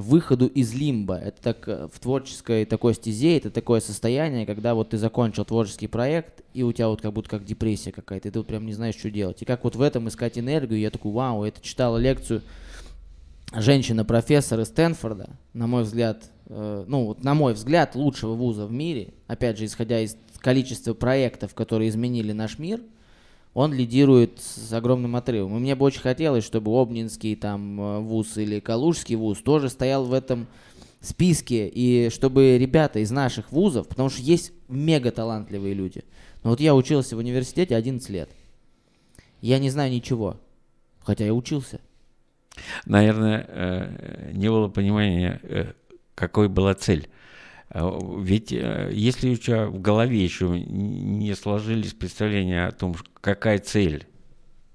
выходу 0.00 0.46
из 0.46 0.74
лимба. 0.74 1.16
Это 1.16 1.42
так 1.42 1.68
э, 1.68 1.88
в 1.92 1.98
творческой 1.98 2.64
такой 2.64 2.94
стезе, 2.94 3.36
это 3.36 3.50
такое 3.50 3.80
состояние, 3.80 4.46
когда 4.46 4.74
вот 4.74 4.90
ты 4.90 4.98
закончил 4.98 5.44
творческий 5.44 5.88
проект, 5.88 6.42
и 6.54 6.62
у 6.62 6.72
тебя 6.72 6.88
вот 6.88 7.02
как 7.02 7.12
будто 7.12 7.28
как 7.28 7.44
депрессия 7.44 7.92
какая-то, 7.92 8.28
и 8.28 8.30
ты 8.30 8.38
вот 8.38 8.46
прям 8.46 8.66
не 8.66 8.72
знаешь, 8.72 8.96
что 8.96 9.10
делать. 9.10 9.42
И 9.42 9.44
как 9.44 9.64
вот 9.64 9.76
в 9.76 9.82
этом 9.82 10.08
искать 10.08 10.38
энергию, 10.38 10.80
я 10.80 10.90
такой, 10.90 11.12
вау, 11.12 11.44
это 11.44 11.60
читала 11.60 11.98
лекцию 11.98 12.42
женщина-профессор 13.52 14.60
из 14.60 14.68
Стэнфорда, 14.68 15.30
на 15.52 15.66
мой 15.66 15.82
взгляд, 15.82 16.30
э, 16.46 16.84
ну 16.86 17.06
вот 17.06 17.24
на 17.24 17.34
мой 17.34 17.54
взгляд, 17.54 17.94
лучшего 17.94 18.34
вуза 18.34 18.66
в 18.66 18.72
мире, 18.72 19.14
опять 19.26 19.58
же, 19.58 19.64
исходя 19.64 20.00
из 20.00 20.16
количества 20.38 20.94
проектов, 20.94 21.54
которые 21.54 21.88
изменили 21.88 22.32
наш 22.32 22.58
мир– 22.58 22.80
он 23.58 23.72
лидирует 23.72 24.38
с 24.40 24.72
огромным 24.72 25.16
отрывом. 25.16 25.56
И 25.56 25.58
мне 25.58 25.74
бы 25.74 25.84
очень 25.84 26.00
хотелось, 26.00 26.44
чтобы 26.44 26.80
Обнинский 26.80 27.34
там 27.34 27.80
э, 27.80 27.98
вуз 27.98 28.36
или 28.36 28.60
Калужский 28.60 29.16
вуз 29.16 29.38
тоже 29.38 29.68
стоял 29.68 30.04
в 30.04 30.12
этом 30.12 30.46
списке, 31.00 31.66
и 31.66 32.08
чтобы 32.10 32.56
ребята 32.56 33.00
из 33.00 33.10
наших 33.10 33.50
вузов, 33.50 33.88
потому 33.88 34.10
что 34.10 34.22
есть 34.22 34.52
мега 34.68 35.10
талантливые 35.10 35.74
люди. 35.74 36.04
Но 36.44 36.50
вот 36.50 36.60
я 36.60 36.72
учился 36.72 37.16
в 37.16 37.18
университете 37.18 37.74
11 37.74 38.08
лет. 38.10 38.30
Я 39.40 39.58
не 39.58 39.70
знаю 39.70 39.90
ничего, 39.90 40.36
хотя 41.00 41.24
я 41.24 41.34
учился. 41.34 41.80
Наверное, 42.86 43.44
э, 43.48 44.30
не 44.34 44.48
было 44.48 44.68
понимания, 44.68 45.40
э, 45.42 45.72
какой 46.14 46.48
была 46.48 46.76
цель. 46.76 47.08
А, 47.70 47.98
ведь 48.18 48.52
э, 48.52 48.90
если 48.92 49.30
у 49.30 49.36
тебя 49.36 49.66
в 49.66 49.80
голове 49.80 50.22
еще 50.22 50.48
не 50.48 51.34
сложились 51.34 51.92
представления 51.92 52.66
о 52.66 52.72
том, 52.72 52.94
какая 53.20 53.58
цель 53.58 54.06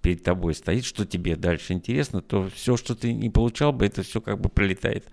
перед 0.01 0.23
тобой 0.23 0.53
стоит, 0.53 0.85
что 0.85 1.05
тебе 1.05 1.35
дальше 1.35 1.73
интересно, 1.73 2.21
то 2.21 2.50
все, 2.53 2.77
что 2.77 2.93
ты 2.93 3.13
не 3.13 3.29
получал 3.29 3.73
бы, 3.73 3.85
это 3.85 4.03
все 4.03 4.21
как 4.21 4.39
бы 4.39 4.50
пролетает. 4.50 5.07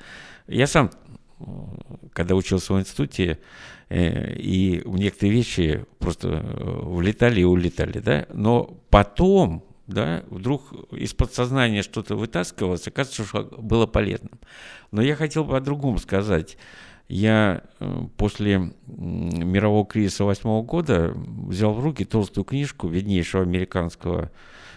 Я 0.46 0.66
сам, 0.66 0.90
э, 1.38 1.44
когда 2.12 2.34
учился 2.34 2.74
в 2.74 2.80
институте, 2.80 3.38
э, 3.88 4.34
и 4.34 4.82
некоторые 4.84 5.32
вещи 5.32 5.86
просто 5.98 6.44
влетали 6.82 7.40
и 7.40 7.44
улетали, 7.44 7.98
да, 8.00 8.26
но 8.34 8.78
потом, 8.90 9.64
да, 9.86 10.22
вдруг 10.28 10.72
из 10.92 11.14
подсознания 11.14 11.82
что-то 11.82 12.14
вытаскивалось, 12.14 12.86
оказывается, 12.86 13.24
что 13.24 13.44
было 13.58 13.86
полезным. 13.86 14.38
Но 14.90 15.00
я 15.00 15.16
хотел 15.16 15.44
бы 15.44 15.56
о 15.56 15.60
другом 15.60 15.96
сказать. 15.96 16.58
Я 17.10 17.64
э, 17.80 18.02
после 18.16 18.72
мирового 18.86 19.84
кризиса 19.84 20.24
восьмого 20.24 20.62
года 20.62 21.12
взял 21.16 21.72
в 21.72 21.80
руки 21.80 22.04
толстую 22.04 22.44
книжку 22.44 22.86
виднейшего 22.86 23.42
американского 23.42 24.30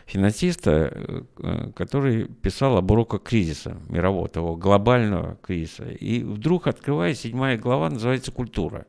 финансиста, 0.08 1.26
э, 1.38 1.72
который 1.76 2.26
писал 2.26 2.78
об 2.78 2.90
уроках 2.90 3.22
кризиса 3.22 3.78
мирового, 3.88 4.28
того 4.30 4.56
глобального 4.56 5.38
кризиса. 5.44 5.84
И 5.84 6.24
вдруг, 6.24 6.66
открывая, 6.66 7.14
седьмая 7.14 7.56
глава 7.56 7.92
называется 7.92 8.32
«Культура». 8.32 8.88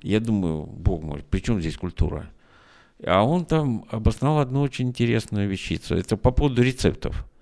Я 0.00 0.20
думаю, 0.20 0.62
бог 0.62 1.02
мой, 1.02 1.24
при 1.28 1.40
чем 1.40 1.60
здесь 1.60 1.76
культура? 1.76 2.30
А 3.04 3.24
он 3.24 3.46
там 3.46 3.84
обосновал 3.90 4.38
одну 4.38 4.60
очень 4.60 4.90
интересную 4.90 5.48
вещицу. 5.48 5.96
Это 5.96 6.16
по 6.16 6.30
поводу 6.30 6.62
рецептов 6.62 7.16
э, 7.16 7.33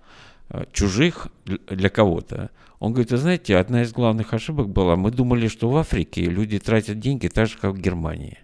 чужих 0.73 1.29
для 1.45 1.89
кого-то. 1.89 2.51
Он 2.79 2.93
говорит, 2.93 3.13
вы 3.13 3.17
знаете, 3.19 3.57
одна 3.57 3.83
из 3.83 3.93
главных 3.93 4.35
ошибок 4.35 4.69
была, 4.69 4.97
мы 4.97 5.11
думали, 5.11 5.49
что 5.49 5.71
в 5.71 5.77
Африке 5.77 6.23
люди 6.23 6.59
тратят 6.59 6.99
деньги 6.99 7.29
так 7.29 7.49
же, 7.49 7.57
как 7.59 7.75
в 7.75 7.81
Германии. 7.81 8.39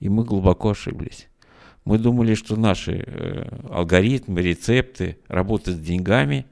И 0.00 0.08
мы 0.08 0.24
глубоко 0.24 0.70
ошиблись. 0.70 1.28
Мы 1.84 1.98
думали, 1.98 2.34
что 2.34 2.56
наши 2.56 3.04
э, 3.04 3.48
алгоритмы, 3.68 4.40
рецепты, 4.40 5.18
работы 5.26 5.72
с 5.72 5.78
деньгами, 5.78 6.46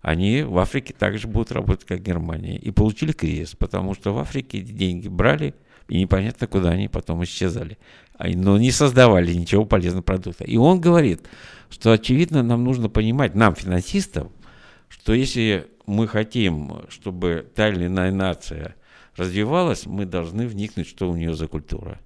они 0.00 0.42
в 0.42 0.58
Африке 0.58 0.94
также 0.96 1.26
будут 1.26 1.50
работать, 1.50 1.84
как 1.84 1.98
в 1.98 2.02
Германии. 2.04 2.56
И 2.56 2.70
получили 2.70 3.10
кризис, 3.10 3.56
потому 3.56 3.94
что 3.94 4.14
в 4.14 4.18
Африке 4.18 4.60
деньги 4.60 5.08
брали, 5.08 5.54
И 5.88 5.98
непонятно, 5.98 6.46
куда 6.46 6.70
они 6.70 6.88
потом 6.88 7.24
исчезали. 7.24 7.78
Но 8.18 8.58
не 8.58 8.70
создавали 8.70 9.32
ничего 9.32 9.64
полезного 9.64 10.02
продукта. 10.02 10.44
И 10.44 10.56
он 10.56 10.80
говорит, 10.80 11.22
что, 11.68 11.92
очевидно, 11.92 12.42
нам 12.42 12.64
нужно 12.64 12.88
понимать, 12.88 13.34
нам, 13.34 13.54
финансистам, 13.54 14.30
что 14.88 15.12
если 15.12 15.68
мы 15.86 16.08
хотим, 16.08 16.82
чтобы 16.88 17.46
та 17.54 17.68
или 17.68 17.86
иная 17.86 18.12
нация 18.12 18.76
развивалась, 19.16 19.86
мы 19.86 20.06
должны 20.06 20.46
вникнуть, 20.46 20.88
что 20.88 21.10
у 21.10 21.16
нее 21.16 21.34
за 21.34 21.48
культура. 21.48 22.00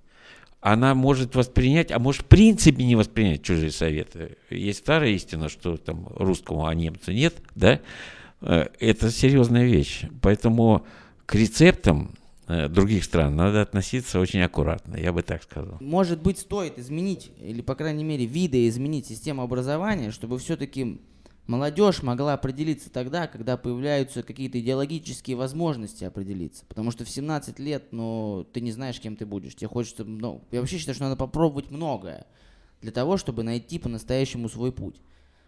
Она 0.61 0.95
может 0.95 1.35
воспринять, 1.35 1.91
а 1.91 1.99
может 1.99 2.23
в 2.23 2.27
принципе 2.27 2.85
не 2.85 2.95
воспринять 2.95 3.43
чужие 3.43 3.71
советы. 3.71 4.37
Есть 4.51 4.81
старая 4.81 5.11
истина, 5.11 5.49
что 5.49 5.77
там 5.79 6.09
русскому, 6.17 6.67
а 6.67 6.75
немцу 6.75 7.13
нет, 7.13 7.37
да? 7.55 7.81
Э, 8.43 8.67
это 8.79 9.11
серьезная 9.11 9.65
вещь. 9.65 10.03
Поэтому 10.21 10.85
к 11.25 11.35
рецептам 11.35 12.13
других 12.69 13.05
стран 13.05 13.37
надо 13.37 13.63
относиться 13.63 14.19
очень 14.21 14.41
аккуратно, 14.43 14.97
я 14.97 15.13
бы 15.13 15.23
так 15.23 15.43
сказал. 15.43 15.77
Может 15.81 16.23
быть, 16.23 16.39
стоит 16.39 16.79
изменить, 16.79 17.31
или, 17.41 17.61
по 17.61 17.75
крайней 17.75 18.05
мере, 18.05 18.27
виды 18.27 18.69
изменить 18.69 19.07
систему 19.07 19.43
образования, 19.43 20.11
чтобы 20.11 20.39
все-таки 20.39 21.01
Молодежь 21.51 22.05
могла 22.05 22.35
определиться 22.35 22.91
тогда, 22.91 23.27
когда 23.27 23.57
появляются 23.57 24.23
какие-то 24.23 24.61
идеологические 24.61 25.37
возможности 25.37 26.05
определиться. 26.05 26.65
Потому 26.69 26.93
что 26.93 27.05
в 27.05 27.11
17 27.11 27.59
лет, 27.59 27.89
ну, 27.91 28.47
ты 28.53 28.61
не 28.61 28.71
знаешь, 28.71 29.01
кем 29.01 29.17
ты 29.17 29.27
будешь. 29.27 29.57
Тебе 29.57 29.67
хочется, 29.67 30.05
ну, 30.05 30.45
я 30.53 30.61
вообще 30.61 30.79
считаю, 30.79 30.95
что 30.95 31.05
надо 31.07 31.17
попробовать 31.17 31.69
многое 31.69 32.25
для 32.83 32.93
того, 32.93 33.17
чтобы 33.17 33.43
найти 33.43 33.81
по-настоящему 33.81 34.49
свой 34.49 34.71
путь. 34.71 35.01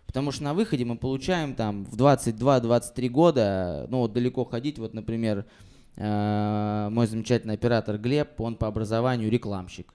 Потому 0.05 0.33
что 0.33 0.43
на 0.43 0.55
выходе 0.55 0.85
мы 0.85 0.97
получаем 0.97 1.55
там 1.55 1.85
в 1.85 1.97
22-23 1.97 3.09
года, 3.09 3.87
ну, 3.89 3.99
вот 3.99 4.13
далеко 4.13 4.45
ходить, 4.45 4.81
вот, 4.81 4.95
например, 4.95 5.39
э, 5.39 5.45
мой 5.97 7.07
замечательный 7.07 7.55
оператор 7.55 7.99
Глеб, 7.99 8.41
он 8.41 8.57
по 8.57 8.67
образованию 8.67 9.31
рекламщик. 9.31 9.93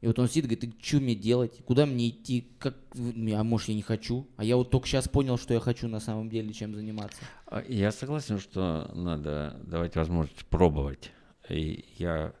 И 0.00 0.06
вот 0.06 0.18
он 0.18 0.28
сидит 0.28 0.44
говорит, 0.44 0.74
что 0.80 0.98
мне 0.98 1.14
делать, 1.16 1.58
куда 1.64 1.84
мне 1.84 2.10
идти, 2.10 2.52
как, 2.60 2.76
а 2.94 3.44
может 3.44 3.68
я 3.68 3.74
не 3.74 3.82
хочу, 3.82 4.28
а 4.36 4.44
я 4.44 4.56
вот 4.56 4.70
только 4.70 4.86
сейчас 4.86 5.08
понял, 5.08 5.38
что 5.38 5.54
я 5.54 5.60
хочу 5.60 5.88
на 5.88 5.98
самом 5.98 6.28
деле, 6.30 6.52
чем 6.52 6.74
заниматься. 6.74 7.18
А, 7.46 7.64
я 7.66 7.90
согласен, 7.90 8.38
что 8.38 8.88
надо 8.94 9.58
давать 9.64 9.96
возможность 9.96 10.44
пробовать. 10.46 11.10
И 11.48 11.84
я 11.96 12.32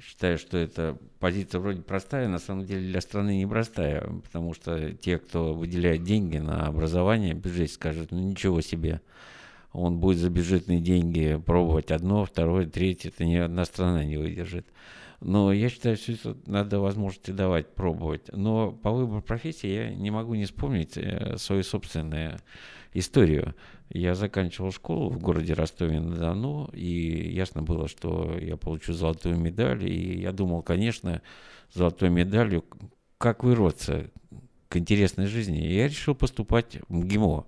считаю, 0.00 0.38
что 0.38 0.56
эта 0.56 0.96
позиция 1.18 1.60
вроде 1.60 1.82
простая, 1.82 2.28
на 2.28 2.38
самом 2.38 2.64
деле 2.64 2.86
для 2.86 3.00
страны 3.00 3.38
непростая, 3.40 4.08
потому 4.22 4.54
что 4.54 4.92
те, 4.92 5.18
кто 5.18 5.52
выделяет 5.52 6.04
деньги 6.04 6.38
на 6.38 6.66
образование, 6.66 7.34
бюджет 7.34 7.72
скажет, 7.72 8.12
ну 8.12 8.20
ничего 8.20 8.60
себе, 8.60 9.00
он 9.74 9.98
будет 9.98 10.18
за 10.18 10.30
бюджетные 10.30 10.80
деньги 10.80 11.40
пробовать 11.44 11.90
одно, 11.90 12.24
второе, 12.24 12.64
третье, 12.64 13.08
это 13.08 13.24
ни 13.24 13.34
одна 13.34 13.64
страна 13.64 14.04
не 14.04 14.16
выдержит. 14.16 14.68
Но 15.20 15.52
я 15.52 15.68
считаю, 15.68 15.96
что 15.96 16.12
это 16.12 16.36
надо 16.46 16.78
возможности 16.78 17.32
давать, 17.32 17.74
пробовать. 17.74 18.30
Но 18.32 18.70
по 18.70 18.92
выбору 18.92 19.20
профессии 19.20 19.66
я 19.66 19.90
не 19.92 20.10
могу 20.10 20.34
не 20.34 20.44
вспомнить 20.44 20.96
э, 20.96 21.36
свою 21.38 21.64
собственную 21.64 22.38
историю. 22.92 23.56
Я 23.88 24.14
заканчивал 24.14 24.70
школу 24.70 25.10
в 25.10 25.18
городе 25.18 25.54
Ростове-на-Дону, 25.54 26.70
и 26.72 27.32
ясно 27.32 27.62
было, 27.62 27.88
что 27.88 28.38
я 28.38 28.56
получу 28.56 28.92
золотую 28.92 29.38
медаль. 29.38 29.88
И 29.88 30.20
я 30.20 30.30
думал, 30.30 30.62
конечно, 30.62 31.20
золотой 31.72 32.10
медалью, 32.10 32.64
как 33.18 33.42
вырваться 33.42 34.10
к 34.68 34.76
интересной 34.76 35.26
жизни. 35.26 35.66
И 35.66 35.74
я 35.74 35.88
решил 35.88 36.14
поступать 36.14 36.78
в 36.88 36.94
МГИМО 36.94 37.46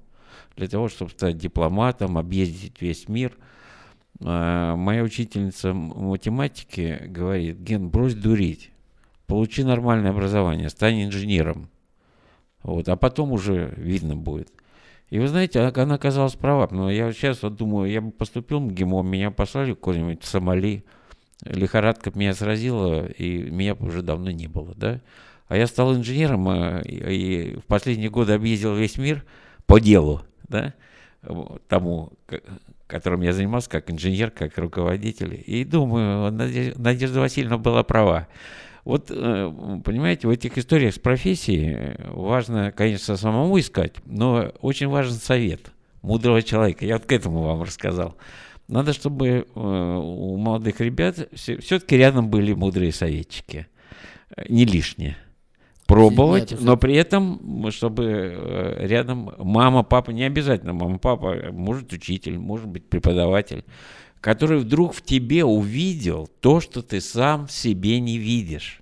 для 0.56 0.68
того, 0.68 0.88
чтобы 0.88 1.10
стать 1.10 1.36
дипломатом, 1.38 2.18
объездить 2.18 2.80
весь 2.80 3.08
мир– 3.08 3.32
а, 4.24 4.76
моя 4.76 5.02
учительница 5.02 5.74
математики 5.74 7.02
говорит, 7.06 7.58
Ген, 7.58 7.88
брось 7.88 8.14
дурить, 8.14 8.70
получи 9.26 9.62
нормальное 9.64 10.10
образование, 10.10 10.70
стань 10.70 11.04
инженером. 11.04 11.68
Вот, 12.62 12.88
а 12.88 12.96
потом 12.96 13.32
уже 13.32 13.74
видно 13.76 14.16
будет. 14.16 14.50
И 15.08 15.18
вы 15.20 15.28
знаете, 15.28 15.60
она 15.60 15.94
оказалась 15.94 16.34
права. 16.34 16.68
Но 16.70 16.90
я 16.90 17.12
сейчас 17.12 17.42
вот 17.42 17.54
думаю, 17.54 17.90
я 17.90 18.00
бы 18.00 18.10
поступил 18.10 18.58
в 18.58 18.62
МГИМО, 18.62 19.02
меня 19.02 19.30
послали 19.30 19.72
куда-нибудь 19.72 20.22
в 20.22 20.26
Сомали, 20.26 20.84
лихорадка 21.44 22.10
меня 22.14 22.34
сразила, 22.34 23.06
и 23.06 23.50
меня 23.50 23.74
уже 23.74 24.02
давно 24.02 24.30
не 24.30 24.48
было, 24.48 24.74
да. 24.74 25.00
А 25.46 25.56
я 25.56 25.68
стал 25.68 25.94
инженером, 25.94 26.48
а, 26.48 26.80
и 26.80 27.56
в 27.56 27.66
последние 27.66 28.10
годы 28.10 28.32
объездил 28.32 28.74
весь 28.74 28.98
мир 28.98 29.24
по 29.66 29.78
делу, 29.78 30.22
да, 30.48 30.74
тому, 31.68 32.12
которым 32.86 33.22
я 33.22 33.32
занимался 33.32 33.68
как 33.68 33.90
инженер, 33.90 34.30
как 34.30 34.56
руководитель. 34.58 35.42
И 35.46 35.64
думаю, 35.64 36.32
Надежда 36.32 37.20
Васильевна 37.20 37.58
была 37.58 37.82
права. 37.82 38.28
Вот, 38.84 39.10
э, 39.10 39.52
понимаете, 39.84 40.28
в 40.28 40.30
этих 40.30 40.56
историях 40.58 40.94
с 40.94 40.98
профессией 41.00 41.96
важно, 42.12 42.70
конечно, 42.70 43.16
самому 43.16 43.58
искать, 43.58 43.94
но 44.04 44.52
очень 44.60 44.86
важен 44.86 45.14
совет 45.14 45.72
мудрого 46.02 46.40
человека. 46.40 46.86
Я 46.86 46.98
вот 46.98 47.06
к 47.06 47.10
этому 47.10 47.42
вам 47.42 47.62
рассказал. 47.62 48.16
Надо, 48.68 48.92
чтобы 48.92 49.28
э, 49.28 49.42
у 49.54 50.36
молодых 50.36 50.80
ребят 50.80 51.28
все-таки 51.34 51.96
рядом 51.96 52.30
были 52.30 52.52
мудрые 52.52 52.92
советчики. 52.92 53.66
Не 54.48 54.64
лишние 54.64 55.16
пробовать, 55.86 56.50
Нет, 56.52 56.60
но 56.60 56.76
при 56.76 56.94
этом, 56.94 57.70
чтобы 57.70 58.04
э, 58.04 58.86
рядом 58.86 59.32
мама, 59.38 59.82
папа, 59.82 60.10
не 60.10 60.24
обязательно 60.24 60.72
мама, 60.72 60.98
папа, 60.98 61.36
может 61.52 61.92
учитель, 61.92 62.38
может 62.38 62.66
быть 62.66 62.88
преподаватель, 62.88 63.64
который 64.20 64.58
вдруг 64.58 64.94
в 64.94 65.02
тебе 65.02 65.44
увидел 65.44 66.28
то, 66.40 66.60
что 66.60 66.82
ты 66.82 67.00
сам 67.00 67.48
себе 67.48 68.00
не 68.00 68.18
видишь. 68.18 68.80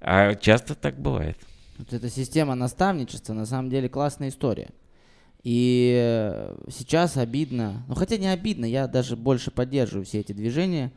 А 0.00 0.34
часто 0.34 0.74
так 0.74 1.00
бывает. 1.00 1.38
Вот 1.78 1.92
эта 1.92 2.08
система 2.08 2.54
наставничества 2.54 3.32
на 3.32 3.46
самом 3.46 3.70
деле 3.70 3.88
классная 3.88 4.28
история. 4.28 4.68
И 5.42 5.94
э, 6.00 6.56
сейчас 6.70 7.16
обидно, 7.16 7.84
ну 7.88 7.94
хотя 7.94 8.16
не 8.16 8.28
обидно, 8.28 8.64
я 8.64 8.86
даже 8.86 9.16
больше 9.16 9.50
поддерживаю 9.50 10.06
все 10.06 10.20
эти 10.20 10.32
движения. 10.32 10.92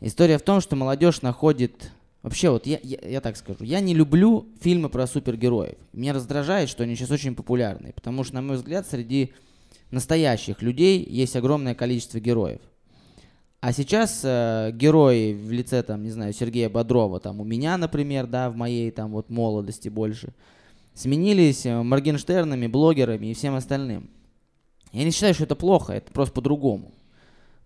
История 0.00 0.38
в 0.38 0.42
том, 0.42 0.60
что 0.60 0.76
молодежь 0.76 1.22
находит 1.22 1.90
Вообще, 2.26 2.50
вот 2.50 2.66
я, 2.66 2.80
я, 2.82 2.98
я 3.08 3.20
так 3.20 3.36
скажу, 3.36 3.62
я 3.62 3.78
не 3.78 3.94
люблю 3.94 4.48
фильмы 4.60 4.88
про 4.88 5.06
супергероев. 5.06 5.76
Меня 5.92 6.12
раздражает, 6.12 6.68
что 6.68 6.82
они 6.82 6.96
сейчас 6.96 7.12
очень 7.12 7.36
популярны, 7.36 7.92
потому 7.92 8.24
что, 8.24 8.34
на 8.34 8.42
мой 8.42 8.56
взгляд, 8.56 8.84
среди 8.84 9.32
настоящих 9.92 10.60
людей 10.60 11.06
есть 11.08 11.36
огромное 11.36 11.76
количество 11.76 12.18
героев. 12.18 12.60
А 13.60 13.72
сейчас 13.72 14.22
э, 14.24 14.72
герои 14.74 15.34
в 15.34 15.52
лице, 15.52 15.84
там, 15.84 16.02
не 16.02 16.10
знаю, 16.10 16.32
Сергея 16.32 16.68
Бодрова, 16.68 17.20
там, 17.20 17.40
у 17.40 17.44
меня, 17.44 17.78
например, 17.78 18.26
да, 18.26 18.50
в 18.50 18.56
моей, 18.56 18.90
там, 18.90 19.12
вот, 19.12 19.30
молодости 19.30 19.88
больше, 19.88 20.34
сменились 20.94 21.64
э, 21.64 21.80
Моргенштернами, 21.80 22.66
блогерами 22.66 23.26
и 23.28 23.34
всем 23.34 23.54
остальным. 23.54 24.10
Я 24.90 25.04
не 25.04 25.12
считаю, 25.12 25.32
что 25.32 25.44
это 25.44 25.54
плохо, 25.54 25.92
это 25.92 26.10
просто 26.10 26.34
по-другому. 26.34 26.92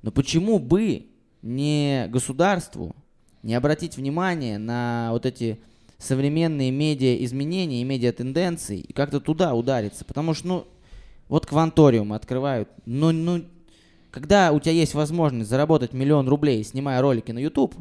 Но 0.03 0.11
почему 0.11 0.59
бы 0.59 1.07
не 1.41 2.09
государству 2.09 2.95
не 3.43 3.55
обратить 3.55 3.97
внимание 3.97 4.59
на 4.59 5.09
вот 5.13 5.27
эти 5.27 5.59
современные 5.99 6.71
медиа-изменения 6.71 7.83
и 7.83 7.85
медиа-тенденции 7.85 8.81
и 8.81 8.93
как-то 8.93 9.21
туда 9.21 9.55
удариться. 9.55 10.05
Потому 10.05 10.35
что, 10.35 10.47
ну, 10.49 10.67
вот 11.29 11.47
кванториум 11.47 12.13
открывают. 12.13 12.69
Ну, 12.87 13.13
ну, 13.13 13.45
когда 14.11 14.53
у 14.53 14.61
тебя 14.61 14.73
есть 14.73 14.95
возможность 14.95 15.49
заработать 15.49 15.93
миллион 15.93 16.29
рублей, 16.29 16.65
снимая 16.65 17.01
ролики 17.01 17.31
на 17.33 17.39
YouTube, 17.39 17.75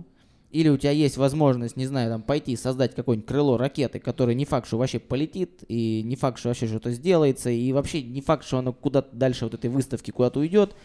или 0.52 0.70
у 0.70 0.78
тебя 0.78 0.92
есть 0.92 1.18
возможность, 1.18 1.78
не 1.78 1.86
знаю, 1.86 2.10
там 2.12 2.22
пойти 2.24 2.56
создать 2.56 2.96
какое-нибудь 2.96 3.28
крыло 3.28 3.58
ракеты, 3.58 4.00
которое 4.00 4.34
не 4.34 4.46
факт, 4.46 4.68
что 4.68 4.78
вообще 4.78 5.00
полетит, 5.00 5.64
и 5.68 6.02
не 6.04 6.16
факт, 6.16 6.40
что 6.40 6.50
вообще 6.50 6.68
что-то 6.68 6.92
сделается, 6.92 7.50
и 7.52 7.72
вообще 7.72 8.02
не 8.02 8.22
факт, 8.22 8.46
что 8.46 8.58
оно 8.58 8.74
куда-то 8.74 9.16
дальше 9.16 9.46
вот 9.46 9.54
этой 9.54 9.70
выставки 9.70 10.10
куда-то 10.12 10.40
уйдет, 10.40 10.76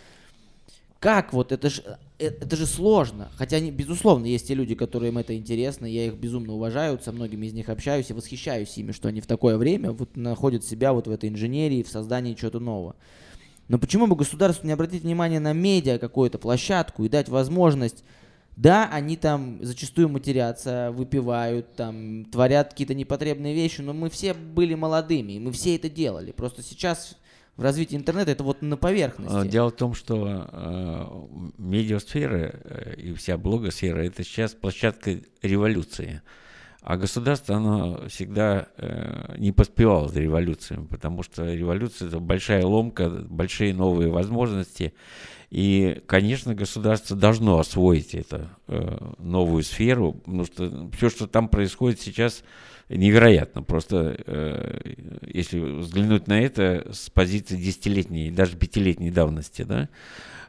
как 0.99 1.33
вот, 1.33 1.53
это 1.53 1.71
же, 1.71 1.83
это 2.19 2.57
же 2.57 2.67
сложно. 2.67 3.31
Хотя, 3.37 3.61
безусловно, 3.61 4.27
есть 4.27 4.49
те 4.49 4.55
люди, 4.55 4.75
которым 4.75 5.19
это 5.19 5.37
интересно, 5.37 5.87
я 5.87 6.07
их 6.07 6.15
безумно 6.15 6.55
уважаю, 6.55 6.99
со 7.03 7.13
многими 7.13 7.47
из 7.47 7.53
них 7.53 7.69
общаюсь 7.69 8.11
и 8.11 8.15
восхищаюсь 8.15 8.77
ими, 8.77 8.93
что 8.93 9.09
они 9.09 9.21
в 9.21 9.27
такое 9.27 9.57
время 9.57 9.93
вот 9.93 10.17
находят 10.17 10.65
себя 10.65 10.93
вот 10.93 11.07
в 11.07 11.11
этой 11.11 11.29
инженерии, 11.29 11.83
в 11.83 11.89
создании 11.89 12.35
чего-то 12.35 12.61
нового. 12.61 12.97
Но 13.69 13.79
почему 13.79 14.07
бы 14.07 14.15
государству 14.15 14.67
не 14.67 14.73
обратить 14.73 15.03
внимание 15.03 15.41
на 15.41 15.53
медиа, 15.53 15.99
какую-то 15.99 16.39
площадку 16.39 17.05
и 17.05 17.09
дать 17.09 17.29
возможность 17.29 18.05
да, 18.57 18.89
они 18.93 19.17
там 19.17 19.59
зачастую 19.63 20.09
матерятся, 20.09 20.93
выпивают, 20.93 21.75
там, 21.75 22.25
творят 22.27 22.71
какие-то 22.71 22.95
непотребные 22.95 23.55
вещи, 23.55 23.81
но 23.81 23.93
мы 23.93 24.11
все 24.11 24.33
были 24.33 24.75
молодыми, 24.75 25.33
и 25.33 25.39
мы 25.41 25.51
все 25.51 25.75
это 25.75 25.91
делали. 25.91 26.31
Просто 26.31 26.63
сейчас 26.63 27.17
в 27.57 27.63
развитии 27.63 27.97
интернета, 27.97 28.33
это 28.33 28.43
вот 28.43 28.63
на 28.63 28.77
поверхности. 28.77 29.37
А, 29.37 29.45
дело 29.45 29.71
в 29.71 29.77
том, 29.77 29.95
что 29.95 30.49
э, 30.51 31.53
медиасфера 31.59 32.49
и 32.97 33.15
вся 33.15 33.39
блогосфера– 33.39 33.99
это 34.05 34.25
сейчас 34.25 34.53
площадка 34.55 35.21
революции. 35.43 36.23
А 36.85 36.99
государство, 36.99 37.57
оно 37.57 38.09
всегда 38.09 38.69
э, 38.77 39.37
не 39.39 39.53
поспевало 39.53 40.09
за 40.09 40.21
революциями, 40.21 40.87
потому 40.87 41.23
что 41.23 41.45
революция– 41.45 42.09
это 42.09 42.19
большая 42.19 42.67
ломка, 42.67 43.09
большие 43.09 43.73
новые 43.73 44.11
возможности. 44.11 44.93
И, 45.51 46.03
конечно, 46.07 46.55
государство 46.55 47.17
должно 47.17 47.59
освоить 47.59 48.15
это, 48.15 48.51
э, 48.69 48.99
новую 49.19 49.63
сферу, 49.63 50.13
потому 50.13 50.45
что 50.45 50.91
все, 50.97 51.11
что 51.11 51.27
там 51.27 51.49
происходит 51.49 52.01
сейчас, 52.01 52.43
невероятно. 52.89 53.63
Просто 53.63 54.17
э, 54.27 54.81
если 55.27 55.59
взглянуть 55.59 56.27
на 56.27 56.41
это 56.41 56.91
с 56.93 57.11
позиции 57.11 57.57
десятилетней, 57.57 58.31
даже 58.31 58.57
пятилетней 58.57 59.11
давности, 59.11 59.63
да, 59.63 59.89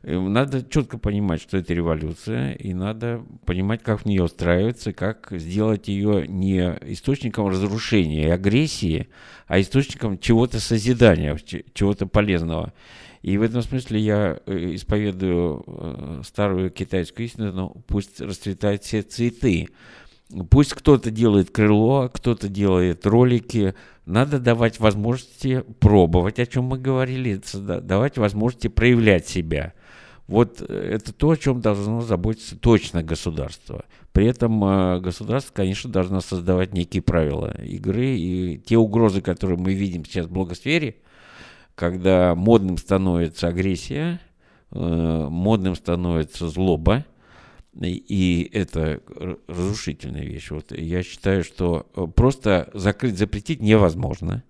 э, 0.04 0.18
надо 0.18 0.64
четко 0.64 0.98
понимать, 0.98 1.42
что 1.42 1.58
это 1.58 1.74
революция, 1.74 2.54
и 2.54 2.74
надо 2.74 3.24
понимать, 3.46 3.84
как 3.84 4.02
в 4.02 4.06
нее 4.06 4.24
устраиваться, 4.24 4.94
как 4.94 5.30
сделать 5.32 5.88
ее 5.88 6.28
не 6.28 6.60
источником 6.92 7.48
разрушения 7.48 8.24
и 8.24 8.30
агрессии, 8.30 9.08
а 9.48 9.60
источником 9.60 10.20
чего-то 10.20 10.60
созидания, 10.60 11.38
чего-то 11.74 12.08
полезного. 12.08 12.74
И 13.26 13.40
в 13.40 13.42
этом 13.42 13.64
смысле 13.64 14.00
я 14.00 14.40
э, 14.46 14.76
исповедую 14.76 15.64
э, 15.66 16.22
старую 16.24 16.70
китайскую 16.70 17.26
истину, 17.26 17.52
но 17.54 17.70
пусть 17.88 18.22
расцветают 18.22 18.84
все 18.84 19.02
цветы. 19.02 19.70
Пусть 20.52 20.76
кто-то 20.76 21.10
делает 21.10 21.50
крыло, 21.50 22.08
кто-то 22.08 22.50
делает 22.50 23.04
ролики. 23.08 23.74
Надо 24.06 24.38
давать 24.38 24.80
возможности 24.80 25.64
пробовать, 25.80 26.38
о 26.38 26.46
чем 26.46 26.66
мы 26.66 26.78
говорили, 26.78 27.42
давать 27.56 28.20
возможности 28.20 28.68
проявлять 28.68 29.28
себя. 29.28 29.74
Вот 30.28 30.62
э, 30.62 30.92
это 30.94 31.12
то, 31.12 31.32
о 31.32 31.36
чем 31.36 31.62
должно 31.62 32.02
заботиться 32.02 32.56
точно 32.56 33.02
государство. 33.02 33.86
При 34.12 34.28
этом 34.28 35.02
государство, 35.02 35.52
конечно, 35.52 35.90
должно 35.90 36.22
создавать 36.22 36.74
некие 36.74 37.02
правила 37.02 37.60
игры. 37.60 38.18
И 38.18 38.62
те 38.64 38.78
угрозы, 38.78 39.22
которые 39.22 39.58
мы 39.58 39.74
видим 39.74 40.06
сейчас 40.06 40.28
в 40.28 40.32
блогосфере, 40.32 40.98
когда 41.76 42.34
модным 42.36 42.78
становится 42.78 43.50
агрессия, 43.50 44.20
э, 44.72 45.28
модным 45.30 45.76
становится 45.76 46.48
злоба, 46.48 47.06
и 47.82 48.50
это 48.54 49.02
разрушительная 49.48 50.24
вещь. 50.24 50.50
Вот 50.50 50.72
я 50.72 51.04
считаю, 51.04 51.44
что 51.44 51.88
э, 51.96 52.08
просто 52.16 52.70
закрыть, 52.74 53.18
запретить 53.18 53.62
невозможно. 53.62 54.44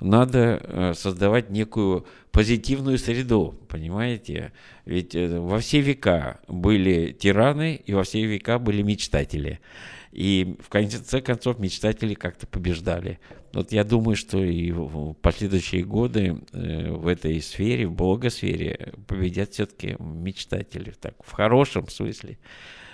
Надо 0.00 0.60
э, 0.62 0.94
создавать 0.94 1.50
некую 1.50 2.06
позитивную 2.32 2.98
среду, 2.98 3.54
понимаете? 3.68 4.52
Ведь 4.86 5.14
во 5.14 5.58
все 5.58 5.80
века 5.80 6.40
были 6.48 7.12
тираны, 7.12 7.76
и 7.76 7.92
во 7.92 8.02
все 8.02 8.24
века 8.24 8.58
были 8.58 8.82
мечтатели. 8.82 9.60
И 10.14 10.56
в 10.60 10.68
конце 10.68 11.20
концов 11.20 11.58
мечтатели 11.58 12.14
как-то 12.14 12.46
побеждали. 12.46 13.18
Вот 13.52 13.72
я 13.72 13.82
думаю, 13.82 14.14
что 14.14 14.38
и 14.38 14.70
в 14.70 15.14
последующие 15.14 15.82
годы 15.82 16.40
в 16.52 17.08
этой 17.08 17.42
сфере, 17.42 17.88
в 17.88 17.92
богосфере, 17.92 18.94
победят 19.08 19.50
все-таки 19.50 19.96
мечтатели, 19.98 20.94
так, 21.00 21.14
в 21.18 21.32
хорошем 21.32 21.88
смысле. 21.88 22.38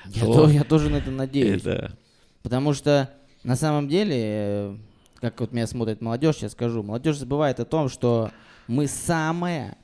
Я, 0.07 0.25
то, 0.25 0.49
я 0.49 0.65
тоже 0.65 0.89
на 0.89 0.97
это 0.97 1.11
надеюсь. 1.11 1.61
Это... 1.61 1.95
Потому 2.43 2.73
что 2.73 3.11
на 3.45 3.55
самом 3.55 3.87
деле, 3.87 4.17
э, 4.17 4.77
как 5.17 5.41
вот 5.41 5.53
меня 5.53 5.67
смотрит 5.67 6.01
молодежь, 6.01 6.39
я 6.39 6.49
скажу, 6.49 6.83
молодежь 6.83 7.19
забывает 7.19 7.61
о 7.61 7.67
том, 7.67 7.91
что 7.91 8.31
мы 8.67 8.87
самая 8.87 9.77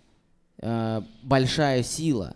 э, 0.62 1.02
большая 1.22 1.82
сила. 1.82 2.34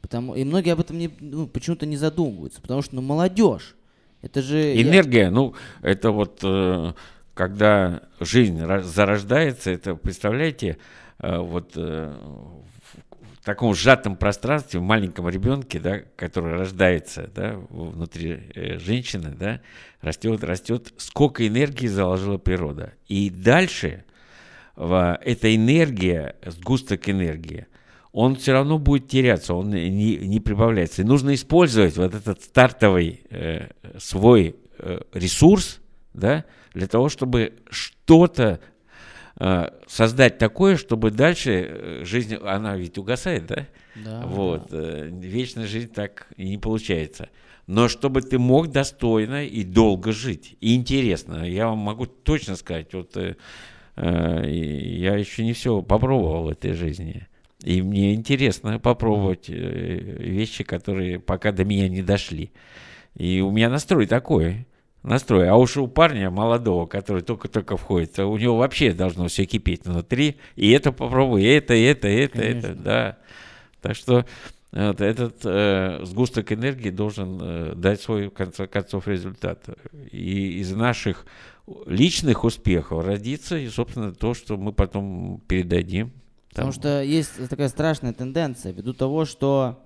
Потому, 0.00 0.36
и 0.36 0.44
многие 0.44 0.72
об 0.72 0.80
этом 0.80 0.98
не, 0.98 1.10
ну, 1.18 1.48
почему-то 1.48 1.84
не 1.84 1.96
задумываются, 1.96 2.62
потому 2.62 2.82
что 2.82 2.94
ну, 2.94 3.02
молодежь. 3.02 3.74
Это 4.22 4.42
же... 4.42 4.80
Энергия, 4.80 5.24
я... 5.24 5.30
ну, 5.30 5.54
это 5.82 6.10
вот... 6.10 6.40
Э 6.42 6.92
когда 7.40 8.02
жизнь 8.20 8.60
зарождается, 8.82 9.70
это, 9.70 9.94
представляете, 9.94 10.76
э, 11.20 11.38
вот 11.38 11.72
э, 11.74 12.12
в 12.12 13.44
таком 13.44 13.74
сжатом 13.74 14.16
пространстве, 14.16 14.78
в 14.78 14.82
маленьком 14.82 15.26
ребенке, 15.26 15.80
да, 15.80 16.00
который 16.16 16.52
рождается 16.58 17.30
да, 17.34 17.54
внутри 17.70 18.52
женщины, 18.76 19.30
да, 19.30 19.62
растет, 20.02 20.44
растет, 20.44 20.92
сколько 20.98 21.46
энергии 21.48 21.86
заложила 21.86 22.36
природа. 22.36 22.92
И 23.08 23.30
дальше 23.30 24.04
эта 24.76 25.54
энергия, 25.56 26.36
сгусток 26.44 27.08
энергии, 27.08 27.68
он 28.12 28.36
все 28.36 28.52
равно 28.52 28.78
будет 28.78 29.08
теряться, 29.08 29.54
он 29.54 29.70
не, 29.70 30.16
не 30.16 30.40
прибавляется. 30.40 31.02
И 31.02 31.04
нужно 31.04 31.34
использовать 31.34 31.96
вот 31.96 32.14
этот 32.14 32.42
стартовый 32.42 33.20
э, 33.30 33.68
свой 33.98 34.56
э, 34.78 35.00
ресурс, 35.12 35.80
да, 36.12 36.44
для 36.74 36.86
того, 36.88 37.08
чтобы 37.08 37.54
что-то 37.70 38.60
э, 39.38 39.68
создать 39.86 40.38
такое, 40.38 40.76
чтобы 40.76 41.10
дальше 41.10 41.50
э, 41.68 42.04
жизнь, 42.04 42.34
она 42.34 42.76
ведь 42.76 42.98
угасает, 42.98 43.46
да? 43.46 43.66
Да. 44.04 44.22
Вот. 44.26 44.68
Э, 44.72 45.08
вечная 45.12 45.66
жизнь 45.66 45.92
так 45.92 46.26
и 46.36 46.48
не 46.48 46.58
получается. 46.58 47.28
Но 47.66 47.88
чтобы 47.88 48.22
ты 48.22 48.38
мог 48.38 48.72
достойно 48.72 49.44
и 49.44 49.62
долго 49.62 50.10
жить, 50.10 50.56
и 50.60 50.74
интересно, 50.74 51.48
я 51.48 51.68
вам 51.68 51.78
могу 51.78 52.06
точно 52.06 52.56
сказать, 52.56 52.92
вот 52.94 53.16
э, 53.16 53.36
э, 53.94 54.50
я 54.50 55.16
еще 55.16 55.44
не 55.44 55.52
все 55.52 55.80
попробовал 55.80 56.44
в 56.44 56.48
этой 56.48 56.72
жизни. 56.72 57.28
И 57.62 57.82
мне 57.82 58.14
интересно 58.14 58.78
попробовать 58.78 59.48
э, 59.48 59.54
вещи, 59.54 60.64
которые 60.64 61.20
пока 61.20 61.52
до 61.52 61.64
меня 61.64 61.88
не 61.88 62.02
дошли. 62.02 62.52
И 63.16 63.40
у 63.40 63.50
меня 63.50 63.68
настрой 63.68 64.06
такой 64.06 64.66
настрой. 65.02 65.48
А 65.48 65.56
уж 65.56 65.76
у 65.76 65.88
парня 65.88 66.30
молодого, 66.30 66.86
который 66.86 67.22
только-только 67.22 67.76
входит, 67.76 68.18
у 68.18 68.36
него 68.36 68.56
вообще 68.56 68.92
должно 68.92 69.28
все 69.28 69.44
кипеть 69.44 69.86
внутри. 69.86 70.36
И 70.56 70.70
это 70.70 70.92
попробуй, 70.92 71.42
и 71.42 71.46
это, 71.46 71.74
и 71.74 71.82
это, 71.82 72.08
и 72.08 72.16
это, 72.16 72.38
Конечно. 72.38 72.66
это, 72.66 72.74
да. 72.74 73.18
Так 73.80 73.96
что 73.96 74.26
вот, 74.72 75.00
этот 75.00 75.40
э, 75.44 76.00
сгусток 76.04 76.52
энергии 76.52 76.90
должен 76.90 77.38
э, 77.40 77.72
дать 77.74 78.00
свой, 78.00 78.28
в 78.28 78.30
конце 78.30 78.66
концов, 78.66 79.08
результат. 79.08 79.64
И 80.12 80.58
из 80.60 80.72
наших 80.72 81.26
личных 81.86 82.44
успехов 82.44 83.04
родится, 83.04 83.56
и, 83.56 83.68
собственно, 83.68 84.12
то, 84.12 84.34
что 84.34 84.56
мы 84.56 84.72
потом 84.72 85.40
передадим. 85.48 86.12
Потому 86.50 86.72
что 86.72 87.02
есть 87.02 87.48
такая 87.48 87.68
страшная 87.68 88.12
тенденция, 88.12 88.72
ввиду 88.72 88.92
того, 88.92 89.24
что 89.24 89.80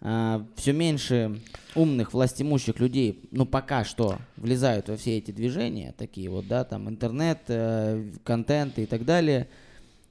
а, 0.00 0.46
все 0.56 0.72
меньше 0.72 1.40
умных 1.74 2.12
властимущих 2.12 2.78
людей, 2.78 3.28
ну 3.30 3.46
пока 3.46 3.84
что, 3.84 4.18
влезают 4.36 4.88
во 4.88 4.96
все 4.96 5.18
эти 5.18 5.30
движения, 5.30 5.94
такие 5.96 6.30
вот, 6.30 6.46
да, 6.46 6.64
там 6.64 6.88
интернет, 6.88 7.40
э, 7.48 8.12
контент 8.22 8.78
и 8.78 8.86
так 8.86 9.04
далее, 9.04 9.48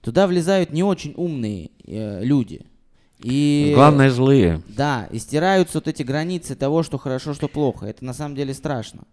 туда 0.01 0.27
влезают 0.27 0.71
не 0.73 0.83
очень 0.83 1.13
умные 1.15 1.69
э, 1.85 2.23
люди. 2.23 2.65
И, 3.19 3.71
Главное, 3.73 4.09
злые. 4.09 4.61
Да, 4.67 5.07
и 5.11 5.19
стираются 5.19 5.77
вот 5.77 5.87
эти 5.87 6.03
границы 6.03 6.55
того, 6.55 6.83
что 6.83 6.97
хорошо, 6.97 7.33
что 7.33 7.47
плохо. 7.47 7.85
Это 7.85 8.03
на 8.03 8.13
самом 8.13 8.35
деле 8.35 8.53
страшно. 8.53 9.03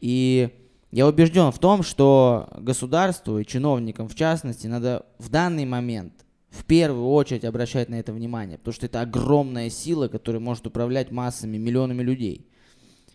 И 0.00 0.50
я 0.90 1.06
убежден 1.06 1.52
в 1.52 1.58
том, 1.58 1.82
что 1.82 2.48
государству 2.58 3.38
и 3.38 3.46
чиновникам 3.46 4.08
в 4.08 4.14
частности 4.14 4.66
надо 4.66 5.04
в 5.18 5.28
данный 5.28 5.66
момент 5.66 6.12
в 6.50 6.64
первую 6.64 7.08
очередь 7.08 7.44
обращать 7.44 7.88
на 7.88 7.96
это 7.96 8.12
внимание, 8.12 8.56
потому 8.56 8.74
что 8.74 8.86
это 8.86 9.02
огромная 9.02 9.68
сила, 9.68 10.08
которая 10.08 10.40
может 10.40 10.66
управлять 10.66 11.10
массами, 11.10 11.58
миллионами 11.58 12.02
людей. 12.02 12.46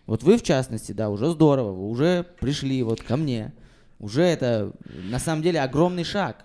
Вот 0.06 0.22
вы, 0.22 0.36
в 0.36 0.42
частности, 0.42 0.92
да, 0.92 1.08
уже 1.10 1.30
здорово, 1.30 1.72
вы 1.72 1.88
уже 1.88 2.26
пришли 2.40 2.82
вот 2.82 3.02
ко 3.02 3.16
мне. 3.16 3.52
Уже 3.98 4.22
это, 4.22 4.72
на 5.10 5.18
самом 5.18 5.42
деле, 5.42 5.60
огромный 5.60 6.04
шаг. 6.04 6.44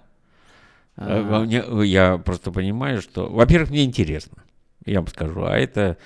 А, 0.95 1.45
а 1.45 1.83
я 1.83 2.17
просто 2.17 2.51
понимаю, 2.51 3.01
что, 3.01 3.29
во-первых, 3.29 3.69
мне 3.69 3.83
интересно, 3.83 4.43
я 4.85 4.99
вам 4.99 5.07
скажу, 5.07 5.43
а 5.43 5.57
это 5.57 5.97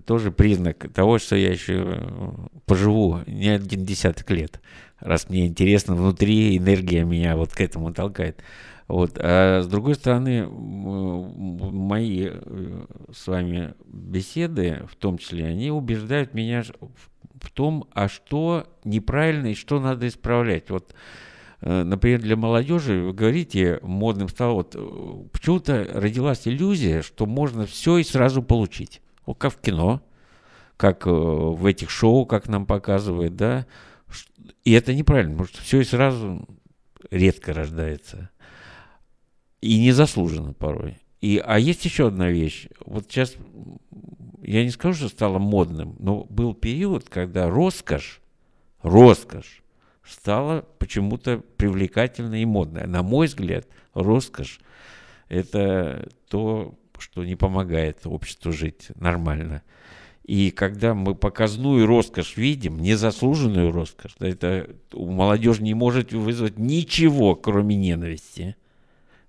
тоже 0.00 0.32
признак 0.32 0.88
того, 0.92 1.18
что 1.18 1.36
я 1.36 1.50
еще 1.50 1.84
э, 1.84 2.28
поживу 2.66 3.18
не 3.26 3.48
один 3.48 3.84
десяток 3.84 4.30
лет, 4.30 4.60
раз 5.00 5.28
мне 5.28 5.46
интересно 5.46 5.94
внутри, 5.94 6.56
энергия 6.56 7.04
меня 7.04 7.36
вот 7.36 7.52
к 7.52 7.60
этому 7.60 7.92
толкает. 7.92 8.42
Вот. 8.88 9.18
А 9.18 9.62
с 9.62 9.66
другой 9.66 9.94
стороны, 9.94 10.46
мои 10.48 12.28
э, 12.30 12.84
с 13.12 13.26
вами 13.26 13.74
беседы, 13.86 14.82
в 14.90 14.96
том 14.96 15.18
числе, 15.18 15.46
они 15.46 15.70
убеждают 15.70 16.34
меня 16.34 16.62
в 17.40 17.50
том, 17.50 17.86
а 17.92 18.08
что 18.08 18.66
неправильно 18.84 19.48
и 19.48 19.54
что 19.54 19.80
надо 19.80 20.08
исправлять. 20.08 20.70
Вот, 20.70 20.94
э, 21.60 21.82
например, 21.84 22.20
для 22.20 22.36
молодежи, 22.36 23.02
вы 23.02 23.12
говорите, 23.12 23.78
модным 23.82 24.28
стало, 24.28 24.54
вот 24.54 25.30
почему-то 25.32 25.86
родилась 25.92 26.48
иллюзия, 26.48 27.02
что 27.02 27.26
можно 27.26 27.66
все 27.66 27.98
и 27.98 28.04
сразу 28.04 28.42
получить. 28.42 29.02
Как 29.38 29.52
в 29.52 29.60
кино, 29.60 30.02
как 30.76 31.06
в 31.06 31.64
этих 31.66 31.90
шоу, 31.90 32.26
как 32.26 32.48
нам 32.48 32.66
показывают, 32.66 33.36
да. 33.36 33.66
И 34.64 34.72
это 34.72 34.94
неправильно, 34.94 35.32
потому 35.32 35.48
что 35.48 35.62
все 35.62 35.80
и 35.80 35.84
сразу 35.84 36.48
редко 37.10 37.52
рождается. 37.52 38.30
И 39.60 39.80
незаслуженно 39.80 40.52
порой. 40.52 40.98
И, 41.20 41.40
а 41.44 41.58
есть 41.58 41.84
еще 41.84 42.08
одна 42.08 42.30
вещь. 42.30 42.66
Вот 42.84 43.04
сейчас, 43.04 43.36
я 44.42 44.64
не 44.64 44.70
скажу, 44.70 44.94
что 44.94 45.08
стало 45.08 45.38
модным, 45.38 45.94
но 46.00 46.24
был 46.24 46.52
период, 46.52 47.08
когда 47.08 47.48
роскошь, 47.48 48.20
роскошь 48.82 49.62
стала 50.04 50.66
почему-то 50.78 51.38
привлекательной 51.56 52.42
и 52.42 52.46
модной. 52.46 52.88
На 52.88 53.04
мой 53.04 53.28
взгляд, 53.28 53.68
роскошь– 53.94 54.60
это 55.28 56.08
то, 56.28 56.74
что 57.02 57.24
не 57.24 57.36
помогает 57.36 57.98
обществу 58.04 58.52
жить 58.52 58.88
нормально. 58.94 59.62
И 60.24 60.52
когда 60.52 60.94
мы 60.94 61.14
показную 61.14 61.84
роскошь 61.86 62.36
видим, 62.36 62.78
незаслуженную 62.80 63.72
роскошь, 63.72 64.14
это 64.20 64.70
у 64.92 65.10
молодежи 65.10 65.62
не 65.62 65.74
может 65.74 66.12
вызвать 66.12 66.58
ничего, 66.58 67.34
кроме 67.34 67.74
ненависти, 67.74 68.56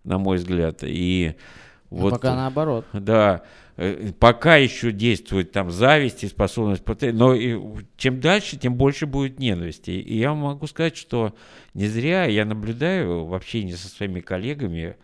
на 0.04 0.20
мой 0.20 0.38
взгляд. 0.38 0.80
И 0.84 1.36
вот, 1.90 2.12
пока 2.12 2.36
наоборот. 2.36 2.86
Да, 2.94 3.44
э, 3.78 4.12
пока 4.20 4.58
еще 4.58 4.92
действует 4.92 5.52
там 5.52 5.72
зависть 5.72 6.24
и 6.24 6.28
способность, 6.28 6.84
но 7.14 7.34
и 7.34 7.60
чем 7.98 8.20
дальше, 8.20 8.58
тем 8.58 8.76
больше 8.76 9.08
будет 9.08 9.40
ненависти. 9.40 9.92
И 9.92 10.18
я 10.18 10.34
могу 10.36 10.68
сказать, 10.68 10.96
что 10.96 11.36
не 11.74 11.88
зря 11.88 12.26
я 12.26 12.46
наблюдаю 12.46 13.26
в 13.26 13.34
общении 13.34 13.74
со 13.74 13.88
своими 13.88 14.20
коллегами 14.20 14.96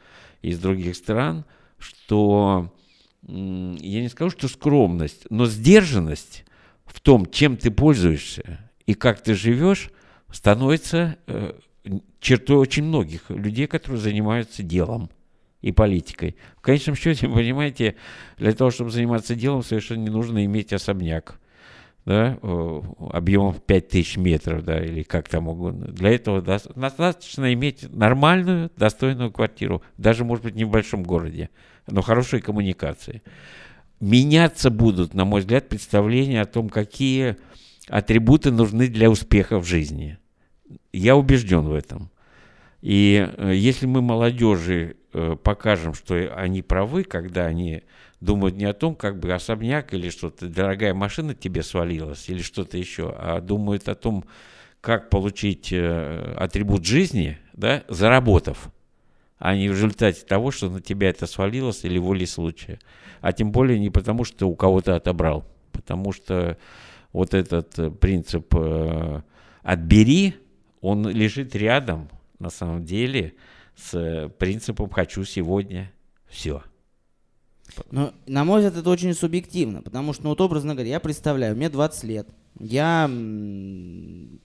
из 0.44 0.60
других 0.60 0.96
стран, 0.96 1.46
что 1.80 2.74
я 3.28 4.02
не 4.02 4.10
скажу, 4.10 4.32
что 4.32 4.48
скромность, 4.48 5.26
но 5.30 5.46
сдержанность 5.46 6.46
в 6.86 7.00
том, 7.02 7.26
чем 7.26 7.58
ты 7.58 7.72
пользуешься 7.72 8.60
и 8.86 8.94
как 8.94 9.22
ты 9.22 9.34
живешь, 9.36 9.92
становится 10.32 11.18
э, 11.28 11.54
чертой 12.20 12.58
очень 12.58 12.84
многих 12.84 13.30
людей, 13.30 13.68
которые 13.68 14.00
занимаются 14.00 14.64
делом 14.64 15.10
и 15.62 15.72
политикой. 15.72 16.36
В 16.58 16.62
конечном 16.62 16.96
счете, 16.96 17.28
понимаете, 17.34 17.96
для 18.38 18.54
того, 18.54 18.72
чтобы 18.72 18.92
заниматься 18.92 19.36
делом, 19.36 19.64
совершенно 19.64 20.04
не 20.04 20.10
нужно 20.10 20.44
иметь 20.46 20.74
особняк 20.74 21.40
да, 22.06 22.40
объемом 22.42 23.56
5000 23.66 24.18
метров, 24.18 24.64
да, 24.64 24.84
или 24.84 25.04
как 25.04 25.30
там 25.30 25.48
угодно. 25.48 25.88
Для 25.88 26.12
этого 26.12 26.42
достаточно 26.42 27.54
иметь 27.54 27.92
нормальную, 27.94 28.72
достойную 28.76 29.32
квартиру, 29.32 29.82
даже, 29.98 30.26
может 30.26 30.44
быть, 30.44 30.56
не 30.56 30.66
в 30.66 30.70
большом 30.70 31.04
городе, 31.04 31.50
но 31.88 32.02
хорошие 32.02 32.42
коммуникации. 32.42 33.22
Меняться 34.00 34.70
будут, 34.70 35.14
на 35.14 35.26
мой 35.26 35.42
взгляд, 35.42 35.68
представления 35.68 36.42
о 36.42 36.46
том, 36.46 36.70
какие 36.70 37.36
атрибуты 37.90 38.52
нужны 38.52 38.88
для 38.88 39.10
успеха 39.10 39.60
в 39.60 39.66
жизни. 39.66 40.18
Я 40.94 41.16
убежден 41.16 41.66
в 41.66 41.74
этом. 41.74 42.10
И 42.82 43.28
э, 43.38 43.54
если 43.56 43.88
мы 43.88 44.02
молодежи 44.02 44.96
э, 45.14 45.36
покажем, 45.44 45.94
что 45.94 46.16
они 46.36 46.62
правы, 46.62 47.04
когда 47.04 47.46
они 47.46 47.84
думают 48.22 48.56
не 48.56 48.66
о 48.66 48.74
том, 48.74 48.96
как 48.96 49.20
бы 49.20 49.34
особняк 49.34 49.94
или 49.94 50.10
что-то, 50.10 50.48
дорогая 50.48 50.94
машина 50.94 51.34
тебе 51.34 51.64
свалилась 51.64 52.30
или 52.30 52.42
что-то 52.42 52.78
еще, 52.78 53.14
а 53.18 53.42
думают 53.42 53.88
о 53.90 53.96
том, 53.96 54.26
как 54.82 55.10
получить 55.10 55.72
э, 55.72 56.36
атрибут 56.38 56.86
жизни, 56.86 57.38
да, 57.54 57.84
заработав, 57.88 58.70
а 59.38 59.56
не 59.56 59.70
в 59.70 59.74
результате 59.74 60.26
того, 60.26 60.52
что 60.52 60.70
на 60.70 60.82
тебя 60.82 61.10
это 61.10 61.28
свалилось 61.28 61.84
или 61.84 61.98
волей 61.98 62.26
случая. 62.26 62.80
А 63.22 63.34
тем 63.34 63.52
более 63.52 63.80
не 63.80 63.90
потому, 63.90 64.24
что 64.24 64.48
у 64.48 64.56
кого-то 64.56 64.96
отобрал, 64.96 65.46
потому 65.72 66.14
что 66.14 66.58
вот 67.12 67.34
этот 67.34 68.00
принцип 68.00 68.54
«отбери», 69.64 70.36
он 70.82 71.10
лежит 71.10 71.56
рядом– 71.56 72.10
на 72.40 72.50
самом 72.50 72.86
деле 72.86 73.36
с 73.76 74.32
принципом 74.40 74.90
«хочу 74.90 75.24
сегодня 75.26 75.92
все». 76.28 76.64
Но, 77.92 78.14
на 78.28 78.44
мой 78.44 78.62
взгляд, 78.62 78.78
это 78.78 78.90
очень 78.90 79.14
субъективно, 79.14 79.82
потому 79.82 80.14
что, 80.14 80.24
ну 80.24 80.30
вот 80.30 80.42
образно 80.42 80.74
говоря, 80.74 80.92
я 80.92 81.00
представляю, 81.00 81.56
мне 81.56 81.70
20 81.70 82.04
лет, 82.04 82.28
я 82.60 83.06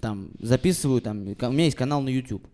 там 0.01 0.31
записываю, 0.41 1.01
там, 1.01 1.23
у 1.23 1.53
меня 1.53 1.65
есть 1.65 1.77
канал 1.77 2.03
на 2.03 2.09
YouTube, 2.09 2.47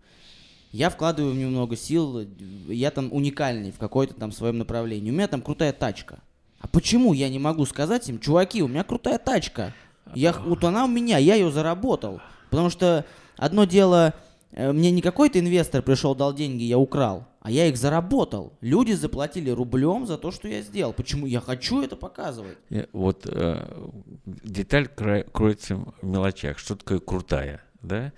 я 0.71 0.89
вкладываю 0.89 1.33
в 1.33 1.37
него 1.37 1.49
много 1.49 1.75
сил, 1.75 2.27
я 2.67 2.91
там 2.91 3.11
уникальный 3.11 3.71
в 3.71 3.77
какой-то 3.77 4.13
там 4.13 4.31
своем 4.31 4.57
направлении, 4.57 5.11
у 5.11 5.13
меня 5.13 5.27
там 5.27 5.41
крутая 5.41 5.73
тачка. 5.73 6.19
А 6.59 6.67
почему 6.67 7.13
я 7.13 7.27
не 7.29 7.39
могу 7.39 7.65
сказать 7.65 8.07
им, 8.07 8.19
чуваки, 8.19 8.61
у 8.61 8.67
меня 8.67 8.83
крутая 8.83 9.17
тачка, 9.17 9.73
я, 10.15 10.33
вот 10.33 10.63
она 10.63 10.85
у 10.85 10.87
меня, 10.87 11.17
я 11.17 11.35
ее 11.35 11.51
заработал, 11.51 12.21
потому 12.49 12.69
что 12.69 13.05
одно 13.37 13.65
дело 13.65 14.13
мне 14.53 14.91
не 14.91 15.01
какой-то 15.01 15.39
инвестор 15.39 15.81
пришел, 15.81 16.15
дал 16.15 16.33
деньги, 16.33 16.63
я 16.63 16.77
украл, 16.77 17.27
а 17.39 17.49
я 17.49 17.67
их 17.67 17.77
заработал. 17.77 18.57
Люди 18.61 18.91
заплатили 18.91 19.49
рублем 19.49 20.05
за 20.05 20.17
то, 20.17 20.31
что 20.31 20.47
я 20.47 20.61
сделал. 20.61 20.93
Почему 20.93 21.25
я 21.25 21.39
хочу 21.39 21.81
это 21.81 21.95
показывать? 21.95 22.57
Э, 22.69 22.85
вот 22.93 23.25
э, 23.25 23.65
деталь 24.25 24.87
кроется 24.87 25.75
в 25.75 26.05
мелочах. 26.05 26.59
Что 26.59 26.75
такое 26.75 26.99
крутая, 26.99 27.63
да? 27.81 28.11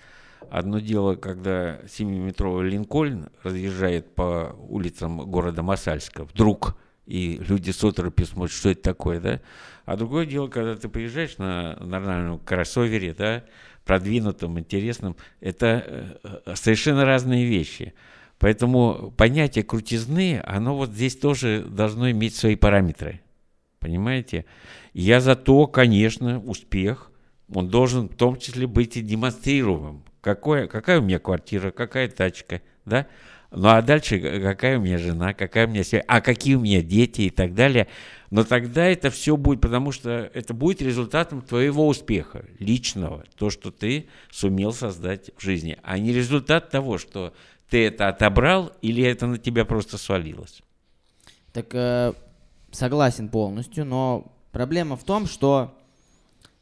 Одно 0.50 0.80
дело, 0.80 1.16
когда 1.16 1.80
7-метровый 1.82 2.70
Линкольн 2.70 3.30
разъезжает 3.44 4.14
по 4.14 4.56
улицам 4.68 5.30
города 5.30 5.64
Масальска, 5.64 6.26
вдруг, 6.26 6.76
и 7.06 7.38
люди 7.48 7.72
с 7.72 7.84
оторопью 7.84 8.26
смотрят, 8.26 8.56
что 8.56 8.70
это 8.70 8.82
такое, 8.82 9.20
да? 9.20 9.42
А 9.86 9.98
другое 9.98 10.26
дело, 10.26 10.48
когда 10.48 10.76
ты 10.76 10.88
приезжаешь 10.90 11.38
на 11.38 11.76
нормальном 11.80 12.40
кроссовере, 12.40 13.14
да, 13.14 13.44
продвинутым, 13.86 14.60
интересным, 14.60 15.16
это 15.40 16.20
э, 16.46 16.56
совершенно 16.56 17.06
разные 17.06 17.46
вещи. 17.46 17.94
Поэтому 18.40 19.14
понятие 19.16 19.64
крутизны, 19.64 20.42
оно 20.46 20.76
вот 20.76 20.90
здесь 20.92 21.16
тоже 21.16 21.64
должно 21.66 22.12
иметь 22.12 22.36
свои 22.36 22.56
параметры. 22.56 23.22
Понимаете? 23.80 24.46
Я 24.94 25.22
за 25.22 25.36
то, 25.36 25.68
конечно, 25.68 26.40
успех, 26.40 27.12
он 27.54 27.70
должен 27.70 28.10
в 28.10 28.16
том 28.16 28.38
числе 28.38 28.68
быть 28.68 28.98
и 28.98 29.02
демонстрируемым. 29.02 30.04
Какое, 30.22 30.68
какая 30.68 31.00
у 31.00 31.04
меня 31.04 31.20
квартира, 31.20 31.72
какая 31.72 32.08
тачка, 32.08 32.62
да? 32.86 33.08
Ну 33.56 33.68
а 33.68 33.82
дальше 33.84 34.20
какая 34.20 34.80
у 34.80 34.82
меня 34.82 34.98
жена, 34.98 35.34
какая 35.34 35.68
у 35.68 35.70
меня 35.70 35.84
семья, 35.84 36.04
а 36.08 36.22
какие 36.22 36.56
у 36.56 36.62
меня 36.62 36.82
дети 36.82 37.22
и 37.22 37.30
так 37.30 37.54
далее. 37.54 37.88
Но 38.32 38.44
тогда 38.44 38.84
это 38.86 39.12
все 39.12 39.38
будет, 39.38 39.62
потому 39.62 39.92
что 39.92 40.10
это 40.34 40.56
будет 40.56 40.82
результатом 40.82 41.42
твоего 41.42 41.88
успеха 41.88 42.46
личного, 42.58 43.24
то, 43.38 43.52
что 43.52 43.70
ты 43.70 44.08
сумел 44.32 44.74
создать 44.74 45.30
в 45.38 45.42
жизни, 45.44 45.78
а 45.84 46.00
не 46.00 46.12
результат 46.12 46.72
того, 46.72 46.98
что 46.98 47.34
ты 47.70 47.86
это 47.86 48.08
отобрал 48.08 48.72
или 48.82 49.04
это 49.04 49.28
на 49.28 49.38
тебя 49.38 49.66
просто 49.66 50.00
свалилось. 50.00 50.64
Так 51.52 51.68
э, 51.76 52.14
согласен 52.72 53.30
полностью, 53.30 53.86
но 53.86 54.34
проблема 54.52 54.98
в 54.98 55.04
том, 55.04 55.28
что 55.28 55.78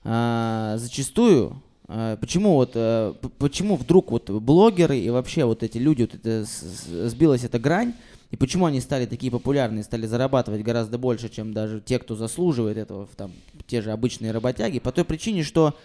э, 0.03 0.73
зачастую 0.75 1.63
Почему 2.21 2.53
вот 2.53 2.71
э, 2.75 3.13
почему 3.37 3.75
вдруг 3.75 4.11
вот 4.11 4.29
блогеры 4.29 4.97
и 4.97 5.09
вообще 5.09 5.43
вот 5.43 5.61
эти 5.61 5.77
люди 5.77 6.03
вот 6.03 6.15
это 6.15 6.45
сбилась 6.45 7.43
эта 7.43 7.59
грань 7.59 7.93
и 8.31 8.37
почему 8.37 8.65
они 8.65 8.79
стали 8.79 9.05
такие 9.05 9.29
популярные, 9.29 9.83
стали 9.83 10.05
зарабатывать 10.05 10.63
гораздо 10.63 10.97
больше, 10.97 11.27
чем 11.27 11.53
даже 11.53 11.81
те, 11.81 11.99
кто 11.99 12.15
заслуживает 12.15 12.77
этого, 12.77 13.07
там, 13.17 13.33
те 13.67 13.81
же 13.81 13.91
обычные 13.91 14.31
работяги, 14.31 14.79
по 14.79 14.93
той 14.93 15.03
причине, 15.03 15.43
что 15.43 15.77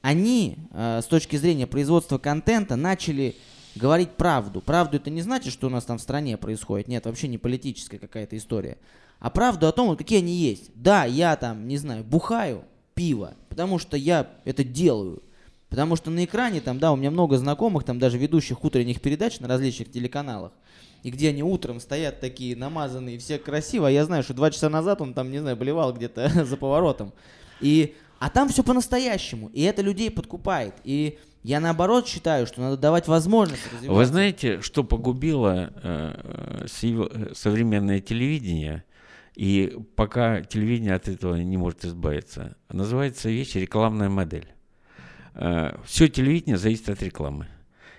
они 0.00 0.56
э, 0.70 1.00
с 1.02 1.06
точки 1.06 1.34
зрения 1.34 1.66
производства 1.66 2.18
контента 2.18 2.76
начали 2.76 3.34
говорить 3.74 4.10
правду. 4.10 4.60
Правду 4.60 4.98
это 4.98 5.10
не 5.10 5.20
значит, 5.20 5.52
что 5.52 5.66
у 5.66 5.70
нас 5.70 5.84
там 5.84 5.98
в 5.98 6.02
стране 6.02 6.36
происходит. 6.36 6.86
Нет, 6.86 7.06
вообще 7.06 7.26
не 7.26 7.38
политическая 7.38 7.98
какая-то 7.98 8.36
история. 8.36 8.78
А 9.18 9.28
правду 9.28 9.66
о 9.66 9.72
том, 9.72 9.96
какие 9.96 10.20
они 10.20 10.32
есть. 10.32 10.70
Да, 10.76 11.04
я 11.04 11.34
там, 11.36 11.66
не 11.66 11.76
знаю, 11.76 12.04
бухаю 12.04 12.64
пиво, 12.94 13.34
потому 13.48 13.80
что 13.80 13.96
я 13.96 14.28
это 14.44 14.62
делаю. 14.62 15.22
Потому 15.70 15.96
что 15.96 16.10
на 16.10 16.24
экране 16.24 16.60
там, 16.60 16.78
да, 16.78 16.92
у 16.92 16.96
меня 16.96 17.10
много 17.10 17.38
знакомых, 17.38 17.84
там 17.84 17.98
даже 17.98 18.18
ведущих 18.18 18.64
утренних 18.64 19.00
передач 19.00 19.40
на 19.40 19.48
различных 19.48 19.90
телеканалах 19.90 20.52
и 21.02 21.10
где 21.10 21.30
они 21.30 21.42
утром 21.42 21.80
стоят 21.80 22.20
такие 22.20 22.56
намазанные, 22.56 23.18
все 23.18 23.38
красиво, 23.38 23.88
а 23.88 23.90
я 23.90 24.04
знаю, 24.04 24.22
что 24.22 24.34
два 24.34 24.50
часа 24.50 24.68
назад 24.68 25.00
он 25.00 25.14
там, 25.14 25.30
не 25.30 25.38
знаю, 25.38 25.56
болевал 25.56 25.92
где-то 25.92 26.28
за 26.44 26.56
поворотом. 26.56 27.12
И, 27.60 27.94
а 28.18 28.30
там 28.30 28.48
все 28.48 28.62
по-настоящему, 28.62 29.48
и 29.48 29.62
это 29.62 29.82
людей 29.82 30.10
подкупает. 30.10 30.74
И 30.84 31.18
я 31.42 31.60
наоборот 31.60 32.06
считаю, 32.06 32.46
что 32.46 32.60
надо 32.60 32.76
давать 32.76 33.08
возможность 33.08 33.64
развиваться. 33.72 33.92
Вы 33.92 34.04
знаете, 34.04 34.60
что 34.60 34.84
погубило 34.84 35.72
э, 35.82 36.66
э 36.66 37.32
современное 37.34 38.00
телевидение, 38.00 38.84
и 39.34 39.78
пока 39.96 40.42
телевидение 40.42 40.94
от 40.94 41.08
этого 41.08 41.36
не 41.36 41.56
может 41.56 41.84
избавиться, 41.84 42.56
называется 42.68 43.30
вещь 43.30 43.54
рекламная 43.54 44.10
модель. 44.10 44.52
Э, 45.34 45.76
все 45.84 46.08
телевидение 46.08 46.56
зависит 46.56 46.88
от 46.88 47.02
рекламы. 47.02 47.48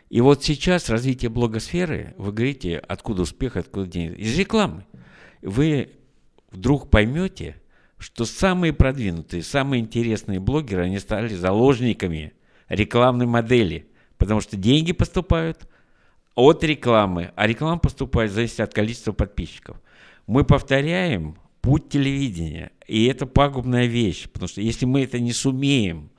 И 0.09 0.19
вот 0.19 0.43
сейчас 0.43 0.89
развитие 0.89 1.29
блогосферы, 1.29 2.13
вы 2.17 2.33
говорите, 2.33 2.77
откуда 2.77 3.21
успех, 3.21 3.55
откуда 3.55 3.87
деньги, 3.87 4.19
из 4.19 4.37
рекламы. 4.37 4.85
Вы 5.41 5.91
вдруг 6.51 6.89
поймете, 6.89 7.55
что 7.97 8.25
самые 8.25 8.73
продвинутые, 8.73 9.41
самые 9.41 9.81
интересные 9.81 10.39
блогеры, 10.39 10.83
они 10.83 10.99
стали 10.99 11.33
заложниками 11.33 12.33
рекламной 12.67 13.25
модели, 13.25 13.87
потому 14.17 14.41
что 14.41 14.57
деньги 14.57 14.91
поступают 14.91 15.67
от 16.35 16.63
рекламы, 16.63 17.31
а 17.35 17.47
реклама 17.47 17.79
поступает 17.79 18.31
зависит 18.31 18.59
от 18.59 18.73
количества 18.73 19.13
подписчиков. 19.13 19.77
Мы 20.27 20.43
повторяем 20.43 21.37
путь 21.61 21.89
телевидения, 21.89 22.71
и 22.87 23.05
это 23.05 23.25
пагубная 23.25 23.85
вещь, 23.85 24.27
потому 24.29 24.49
что 24.49 24.61
если 24.61 24.85
мы 24.85 25.03
это 25.03 25.19
не 25.19 25.31
сумеем 25.31 26.10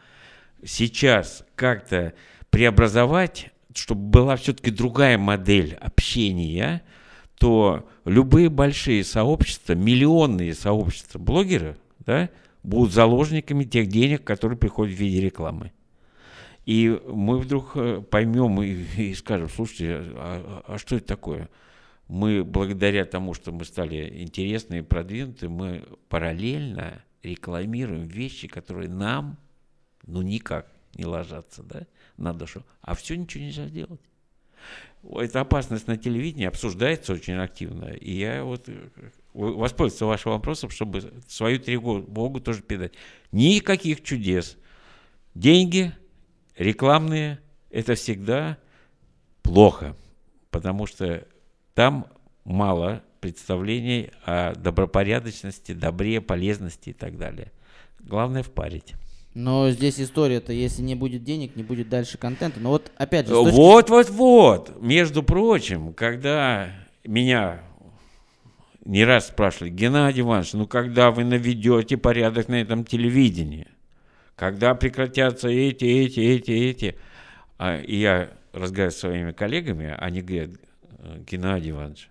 сейчас 0.64 1.44
как-то 1.54 2.14
преобразовать, 2.50 3.50
чтобы 3.74 4.02
была 4.02 4.36
все-таки 4.36 4.70
другая 4.70 5.18
модель 5.18 5.74
общения, 5.74 6.82
то 7.38 7.88
любые 8.04 8.48
большие 8.48 9.04
сообщества, 9.04 9.74
миллионные 9.74 10.54
сообщества 10.54 11.18
блогеров, 11.18 11.76
да, 12.00 12.30
будут 12.62 12.92
заложниками 12.92 13.64
тех 13.64 13.88
денег, 13.88 14.24
которые 14.24 14.58
приходят 14.58 14.94
в 14.94 14.98
виде 14.98 15.20
рекламы. 15.20 15.72
И 16.64 17.00
мы 17.08 17.38
вдруг 17.38 17.72
э, 17.74 18.02
поймем 18.08 18.62
и, 18.62 18.84
и 18.96 19.14
скажем, 19.14 19.48
слушайте, 19.48 19.96
а, 20.14 20.62
а 20.66 20.78
что 20.78 20.96
это 20.96 21.06
такое? 21.06 21.48
Мы 22.06 22.44
благодаря 22.44 23.04
тому, 23.04 23.34
что 23.34 23.50
мы 23.50 23.64
стали 23.64 24.22
интересны 24.22 24.78
и 24.78 24.82
продвинуты, 24.82 25.48
мы 25.48 25.84
параллельно 26.08 27.02
рекламируем 27.22 28.04
вещи, 28.04 28.46
которые 28.46 28.88
нам, 28.88 29.38
ну, 30.06 30.22
никак 30.22 30.66
не 30.94 31.04
ложатся, 31.04 31.62
да, 31.62 31.86
на 32.16 32.32
душу. 32.32 32.64
А 32.80 32.94
все 32.94 33.16
ничего 33.16 33.44
нельзя 33.44 33.66
делать. 33.66 34.00
Эта 35.10 35.40
опасность 35.40 35.88
на 35.88 35.96
телевидении 35.96 36.46
обсуждается 36.46 37.12
очень 37.12 37.34
активно. 37.34 37.86
И 37.86 38.12
я 38.12 38.44
вот 38.44 38.68
э, 38.68 38.88
воспользоваться 39.34 40.06
вашим 40.06 40.32
вопросом, 40.32 40.70
чтобы 40.70 41.12
свою 41.26 41.58
тревогу 41.58 42.40
тоже 42.40 42.62
передать. 42.62 42.92
Никаких 43.32 44.02
чудес. 44.02 44.56
Деньги 45.34 45.92
рекламные– 46.56 47.40
это 47.70 47.94
всегда 47.94 48.58
плохо, 49.42 49.96
потому 50.50 50.86
что 50.86 51.26
там 51.74 52.06
мало 52.44 53.02
представлений 53.20 54.10
о 54.24 54.54
добропорядочности, 54.54 55.72
добре, 55.72 56.20
полезности 56.20 56.90
и 56.90 56.92
так 56.92 57.18
далее. 57.18 57.50
Главное 57.98 58.42
впарить. 58.42 58.94
Но 59.34 59.70
здесь 59.70 59.98
история-то, 59.98 60.52
если 60.52 60.82
не 60.82 60.94
будет 60.94 61.24
денег, 61.24 61.56
не 61.56 61.62
будет 61.62 61.88
дальше 61.88 62.18
контента. 62.18 62.60
Но 62.60 62.70
вот 62.70 62.90
опять 62.96 63.26
же... 63.26 63.32
Точки... 63.32 63.54
Вот, 63.54 63.88
вот, 63.88 64.10
вот. 64.10 64.82
Между 64.82 65.22
прочим, 65.22 65.94
когда 65.94 66.70
меня 67.04 67.62
не 68.84 69.04
раз 69.04 69.28
спрашивали, 69.28 69.70
Геннадий 69.70 70.20
Иванович, 70.20 70.52
ну 70.52 70.66
когда 70.66 71.10
вы 71.10 71.24
наведете 71.24 71.96
порядок 71.96 72.48
на 72.48 72.60
этом 72.60 72.84
телевидении? 72.84 73.68
Когда 74.36 74.74
прекратятся 74.74 75.48
эти, 75.48 75.84
эти, 75.84 76.20
эти, 76.20 76.50
эти? 76.50 76.98
А, 77.58 77.78
и 77.78 77.96
я 77.96 78.30
разговариваю 78.52 78.92
с 78.92 78.96
своими 78.96 79.32
коллегами, 79.32 79.94
они 79.98 80.20
говорят, 80.20 80.50
Геннадий 81.26 81.70
Иванович, 81.70 82.10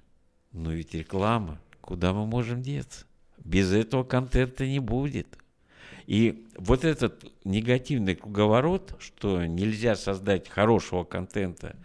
ну 0.54 0.72
ведь 0.72 0.94
реклама, 0.94 1.60
куда 1.82 2.14
мы 2.14 2.26
можем 2.26 2.62
деться? 2.62 3.06
Без 3.44 3.72
этого 3.72 4.04
контента 4.04 4.66
не 4.66 4.80
будет. 4.80 5.28
И 6.12 6.46
вот 6.58 6.84
этот 6.84 7.24
негативный 7.46 8.16
круговорот, 8.16 8.96
что 9.00 9.46
нельзя 9.46 9.96
создать 9.96 10.50
хорошего 10.50 11.06
контента, 11.06 11.78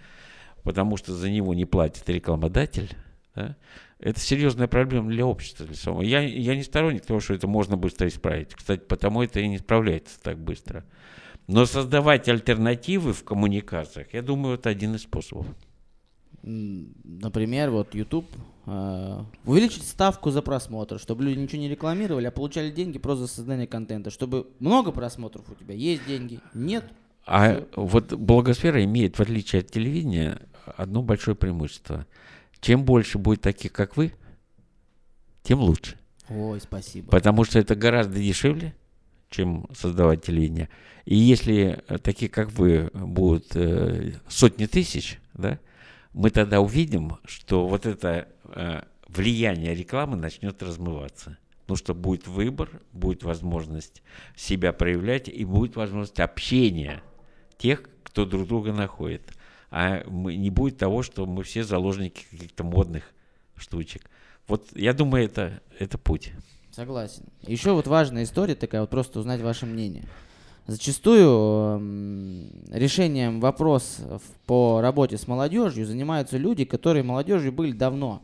потому 0.64 0.96
что 0.96 1.14
за 1.14 1.30
него 1.30 1.54
не 1.54 1.64
платит 1.64 2.08
рекламодатель, 2.08 2.96
да, 3.36 3.54
это 4.00 4.18
серьезная 4.18 4.66
проблема 4.66 5.10
для 5.10 5.24
общества. 5.24 5.64
Для 5.64 5.76
самого. 5.76 6.02
Я, 6.02 6.22
я 6.22 6.56
не 6.56 6.64
сторонник 6.64 7.06
того, 7.06 7.20
что 7.20 7.34
это 7.34 7.46
можно 7.46 7.76
быстро 7.76 8.08
исправить. 8.08 8.52
Кстати, 8.52 8.80
потому 8.80 9.22
это 9.22 9.38
и 9.38 9.46
не 9.46 9.58
справляется 9.58 10.20
так 10.20 10.40
быстро. 10.40 10.84
Но 11.46 11.64
создавать 11.64 12.28
альтернативы 12.28 13.12
в 13.12 13.22
коммуникациях, 13.22 14.08
я 14.12 14.22
думаю, 14.22 14.56
это 14.56 14.68
один 14.68 14.96
из 14.96 15.02
способов. 15.02 15.46
Например, 16.46 17.70
вот 17.70 17.94
YouTube 17.94 18.26
э, 18.66 19.20
увеличить 19.44 19.82
ставку 19.82 20.30
за 20.30 20.42
просмотр, 20.42 20.98
чтобы 20.98 21.24
люди 21.24 21.40
ничего 21.40 21.60
не 21.60 21.68
рекламировали, 21.68 22.26
а 22.26 22.30
получали 22.30 22.70
деньги 22.70 22.98
просто 22.98 23.26
за 23.26 23.32
создание 23.32 23.66
контента, 23.66 24.10
чтобы 24.10 24.46
много 24.60 24.92
просмотров 24.92 25.44
у 25.50 25.54
тебя 25.54 25.74
есть 25.74 26.06
деньги, 26.06 26.40
нет. 26.54 26.84
А 27.26 27.56
все. 27.56 27.66
вот 27.74 28.12
благосфера 28.12 28.82
имеет, 28.84 29.16
в 29.18 29.20
отличие 29.20 29.60
от 29.60 29.70
телевидения, 29.70 30.40
одно 30.76 31.02
большое 31.02 31.36
преимущество– 31.36 32.06
чем 32.60 32.84
больше 32.84 33.18
будет 33.18 33.42
таких, 33.42 33.72
как 33.72 33.96
вы, 33.96 34.12
тем 35.42 35.60
лучше. 35.60 35.96
Ой, 36.28 36.60
спасибо. 36.60 37.10
Потому 37.10 37.44
что 37.44 37.58
это 37.58 37.76
гораздо 37.76 38.18
дешевле, 38.18 38.74
чем 39.30 39.68
создавать 39.72 40.24
телевидение. 40.24 40.68
И 41.04 41.14
если 41.14 41.82
э, 41.86 41.98
такие, 41.98 42.28
как 42.28 42.50
вы, 42.50 42.90
будут 42.92 43.54
э, 43.54 44.14
сотни 44.28 44.66
тысяч, 44.66 45.20
да, 45.34 45.60
мы 46.16 46.30
тогда 46.30 46.60
увидим, 46.60 47.18
что 47.24 47.68
вот 47.68 47.86
это 47.86 48.28
э, 48.44 48.82
влияние 49.06 49.74
рекламы 49.74 50.16
начнет 50.16 50.60
размываться. 50.62 51.38
Ну 51.68 51.76
что 51.76 51.94
будет 51.94 52.26
выбор, 52.26 52.68
будет 52.92 53.22
возможность 53.22 54.02
себя 54.34 54.72
проявлять 54.72 55.28
и 55.28 55.44
будет 55.44 55.76
возможность 55.76 56.18
общения 56.18 57.02
тех, 57.58 57.88
кто 58.02 58.24
друг 58.24 58.48
друга 58.48 58.72
находит 58.72 59.32
а 59.70 60.04
не 60.08 60.48
будет 60.48 60.78
того, 60.78 61.02
что 61.02 61.26
мы 61.26 61.42
все 61.42 61.62
заложники 61.62 62.24
каких-то 62.30 62.64
модных 62.64 63.04
штучек. 63.56 64.08
Вот 64.46 64.64
я 64.74 64.92
думаю, 64.92 65.24
это, 65.24 65.60
это 65.78 65.98
путь. 65.98 66.32
Согласен. 66.70 67.24
Еще 67.46 67.72
вот 67.72 67.86
важная 67.86 68.22
история 68.22 68.54
такая, 68.54 68.82
вот 68.82 68.90
просто 68.90 69.18
узнать 69.18 69.40
ваше 69.40 69.66
мнение. 69.66 70.04
Зачастую 70.66 71.78
э, 71.80 72.78
решением 72.78 73.40
вопросов 73.40 74.20
по 74.46 74.80
работе 74.80 75.16
с 75.16 75.28
молодежью 75.28 75.86
занимаются 75.86 76.38
люди, 76.38 76.64
которые 76.64 77.04
молодежью 77.04 77.52
были 77.52 77.72
давно. 77.72 78.22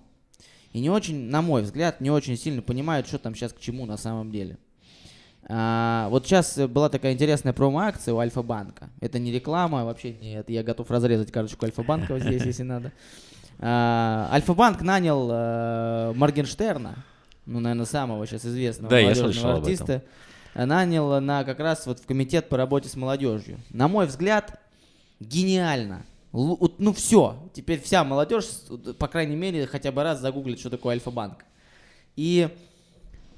И 0.73 0.81
не 0.81 0.91
очень, 0.91 1.29
на 1.29 1.41
мой 1.41 1.63
взгляд, 1.63 2.01
не 2.01 2.11
очень 2.11 2.37
сильно 2.37 2.61
понимают, 2.61 3.07
что 3.07 3.19
там 3.19 3.35
сейчас 3.35 3.53
к 3.53 3.61
чему 3.61 3.87
на 3.87 3.97
самом 3.97 4.33
деле. 4.33 4.59
А, 5.49 6.09
вот 6.11 6.27
сейчас 6.27 6.57
была 6.57 6.89
такая 6.89 7.13
интересная 7.13 7.53
промо-акция 7.53 8.15
у 8.15 8.19
Альфа-банка. 8.19 8.91
Это 9.01 9.19
не 9.19 9.31
реклама, 9.33 9.85
вообще 9.85 10.13
нет. 10.13 10.49
Я 10.49 10.63
готов 10.63 10.91
разрезать 10.91 11.31
карточку 11.31 11.67
Альфа-банка 11.67 12.15
вот 12.15 12.23
здесь, 12.23 12.45
если 12.45 12.63
надо. 12.63 12.93
А, 13.59 14.29
Альфа-банк 14.33 14.81
нанял 14.83 15.29
а, 15.31 16.13
Моргенштерна, 16.15 17.05
ну, 17.47 17.61
наверное, 17.61 17.87
самого 17.87 18.27
сейчас 18.27 18.47
известного 18.47 18.91
да, 18.91 19.03
молодежного 19.03 19.55
артиста, 19.59 20.03
нанял 20.55 21.21
на 21.21 21.45
как 21.45 21.61
раз 21.61 21.87
вот 21.87 22.01
в 22.01 22.07
комитет 22.07 22.49
по 22.49 22.57
работе 22.57 22.89
с 22.89 22.97
молодежью. 22.97 23.59
На 23.71 23.89
мой 23.89 24.07
взгляд, 24.07 24.61
гениально. 25.21 26.05
Л- 26.33 26.73
ну 26.79 26.93
все, 26.93 27.37
теперь 27.53 27.81
вся 27.81 28.05
молодежь, 28.05 28.47
по 28.99 29.09
крайней 29.09 29.37
мере, 29.37 29.67
хотя 29.67 29.93
бы 29.93 30.03
раз 30.03 30.21
загуглит, 30.21 30.59
что 30.59 30.71
такое 30.71 30.95
Альфа-банк. 30.95 31.45
И 32.17 32.49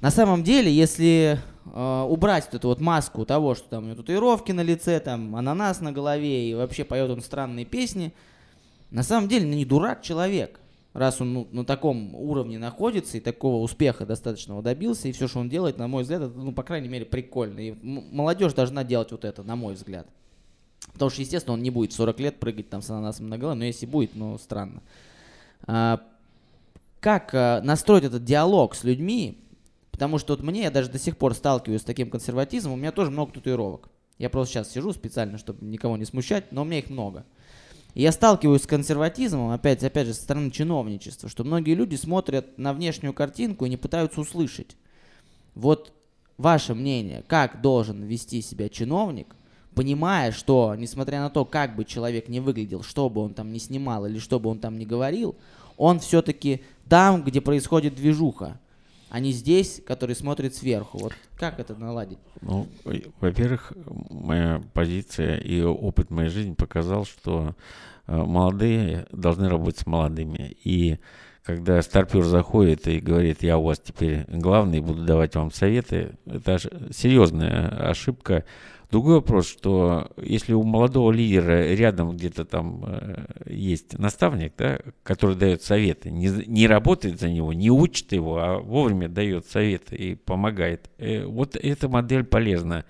на 0.00 0.10
самом 0.10 0.42
деле, 0.42 0.72
если 0.72 1.38
э, 1.64 2.06
убрать 2.08 2.44
вот 2.44 2.54
эту 2.54 2.68
вот 2.68 2.80
маску 2.80 3.24
того, 3.24 3.54
что 3.54 3.68
там 3.68 3.84
у 3.84 3.86
него 3.86 3.96
татуировки 3.96 4.52
на 4.52 4.62
лице, 4.62 5.00
там 5.00 5.34
ананас 5.36 5.80
на 5.80 5.92
голове 5.92 6.50
и 6.50 6.54
вообще 6.54 6.84
поет 6.84 7.10
он 7.10 7.22
странные 7.22 7.64
песни, 7.64 8.12
на 8.90 9.02
самом 9.02 9.28
деле, 9.28 9.46
ну 9.46 9.54
не 9.54 9.64
дурак 9.64 10.02
человек, 10.02 10.60
раз 10.94 11.20
он 11.20 11.34
ну, 11.34 11.48
на 11.52 11.64
таком 11.66 12.14
уровне 12.14 12.58
находится 12.58 13.18
и 13.18 13.20
такого 13.20 13.62
успеха 13.62 14.06
достаточного 14.06 14.62
добился, 14.62 15.08
и 15.08 15.12
все, 15.12 15.28
что 15.28 15.40
он 15.40 15.50
делает, 15.50 15.76
на 15.76 15.86
мой 15.86 16.04
взгляд, 16.04 16.22
это, 16.22 16.38
ну, 16.38 16.52
по 16.52 16.62
крайней 16.62 16.88
мере, 16.88 17.04
прикольно. 17.04 17.60
И 17.60 17.74
молодежь 17.82 18.54
должна 18.54 18.82
делать 18.84 19.12
вот 19.12 19.26
это, 19.26 19.42
на 19.42 19.56
мой 19.56 19.74
взгляд. 19.74 20.06
Потому 20.92 21.10
что, 21.10 21.20
естественно, 21.20 21.52
он 21.54 21.62
не 21.62 21.70
будет 21.70 21.92
в 21.92 21.96
40 21.96 22.20
лет 22.20 22.40
прыгать 22.40 22.70
там 22.70 22.80
с 22.80 22.88
ананасом 22.88 23.28
на 23.28 23.36
голове, 23.36 23.58
но 23.58 23.64
если 23.64 23.84
будет, 23.84 24.12
ну, 24.14 24.38
странно. 24.38 24.82
А, 25.66 26.00
как 27.00 27.34
а, 27.34 27.60
настроить 27.62 28.04
этот 28.04 28.24
диалог 28.24 28.74
с 28.74 28.84
людьми, 28.84 29.44
Потому 29.94 30.18
что 30.18 30.34
вот 30.34 30.42
мне, 30.42 30.62
я 30.62 30.72
даже 30.72 30.90
до 30.90 30.98
сих 30.98 31.16
пор 31.16 31.34
сталкиваюсь 31.34 31.82
с 31.82 31.84
таким 31.84 32.10
консерватизмом, 32.10 32.72
у 32.72 32.76
меня 32.76 32.90
тоже 32.90 33.12
много 33.12 33.30
татуировок. 33.32 33.90
Я 34.18 34.28
просто 34.28 34.54
сейчас 34.54 34.72
сижу 34.72 34.92
специально, 34.92 35.38
чтобы 35.38 35.64
никого 35.64 35.96
не 35.96 36.04
смущать, 36.04 36.50
но 36.50 36.62
у 36.62 36.64
меня 36.64 36.80
их 36.80 36.90
много. 36.90 37.24
И 37.94 38.02
я 38.02 38.12
сталкиваюсь 38.12 38.62
с 38.62 38.66
консерватизмом, 38.66 39.50
опять, 39.50 39.82
опять 39.84 40.08
же, 40.08 40.14
со 40.14 40.22
стороны 40.22 40.50
чиновничества, 40.50 41.28
что 41.28 41.44
многие 41.44 41.74
люди 41.74 41.94
смотрят 41.94 42.58
на 42.58 42.72
внешнюю 42.72 43.14
картинку 43.14 43.64
и 43.64 43.70
не 43.70 43.76
пытаются 43.76 44.20
услышать. 44.20 44.76
Вот 45.54 45.92
ваше 46.36 46.74
мнение, 46.74 47.22
как 47.26 47.60
должен 47.60 48.02
вести 48.02 48.42
себя 48.42 48.68
чиновник, 48.68 49.36
понимая, 49.74 50.32
что, 50.32 50.74
несмотря 50.76 51.20
на 51.20 51.30
то, 51.30 51.44
как 51.44 51.76
бы 51.76 51.84
человек 51.84 52.28
не 52.28 52.40
выглядел, 52.40 52.82
что 52.82 53.08
бы 53.08 53.20
он 53.20 53.34
там 53.34 53.52
не 53.52 53.60
снимал 53.60 54.06
или 54.06 54.18
что 54.18 54.40
бы 54.40 54.50
он 54.50 54.58
там 54.58 54.76
не 54.76 54.86
говорил, 54.86 55.36
он 55.76 56.00
все-таки 56.00 56.62
там, 56.88 57.22
где 57.22 57.40
происходит 57.40 57.94
движуха, 57.94 58.60
а 59.14 59.20
не 59.20 59.30
здесь, 59.30 59.80
который 59.86 60.16
смотрит 60.16 60.56
сверху. 60.56 60.98
Вот 60.98 61.12
как 61.36 61.60
это 61.60 61.76
наладить? 61.76 62.18
Ну, 62.40 62.66
во-первых, 63.20 63.72
моя 64.10 64.60
позиция 64.72 65.36
и 65.36 65.62
опыт 65.62 66.10
моей 66.10 66.30
жизни 66.30 66.54
показал, 66.54 67.04
что 67.04 67.54
э, 68.08 68.16
молодые 68.16 69.06
должны 69.12 69.48
работать 69.48 69.78
с 69.78 69.86
молодыми. 69.86 70.56
И 70.64 70.98
когда 71.44 71.80
старпер 71.80 72.24
заходит 72.24 72.88
и 72.88 72.98
говорит, 72.98 73.44
я 73.44 73.56
у 73.56 73.62
вас 73.62 73.78
теперь 73.78 74.24
главный, 74.26 74.80
буду 74.80 75.04
давать 75.04 75.36
вам 75.36 75.52
советы, 75.52 76.18
это 76.26 76.58
серьезная 76.92 77.68
ошибка 77.88 78.44
Другой 78.90 79.16
вопрос, 79.16 79.48
что 79.48 80.12
если 80.16 80.52
у 80.52 80.62
молодого 80.62 81.10
лидера 81.10 81.74
рядом 81.74 82.16
где-то 82.16 82.44
там 82.44 82.84
э, 82.86 83.24
есть 83.46 83.98
наставник, 83.98 84.54
да, 84.56 84.78
который 85.02 85.36
дает 85.36 85.62
советы, 85.62 86.10
не, 86.10 86.28
не 86.46 86.66
работает 86.66 87.20
за 87.20 87.28
него, 87.28 87.52
не 87.52 87.70
учит 87.70 88.12
его, 88.12 88.38
а 88.38 88.58
вовремя 88.58 89.08
дает 89.08 89.46
советы 89.46 89.96
и 89.96 90.14
помогает, 90.14 90.90
э, 90.98 91.24
вот 91.24 91.56
эта 91.56 91.88
модель 91.88 92.24
полезна. 92.24 92.84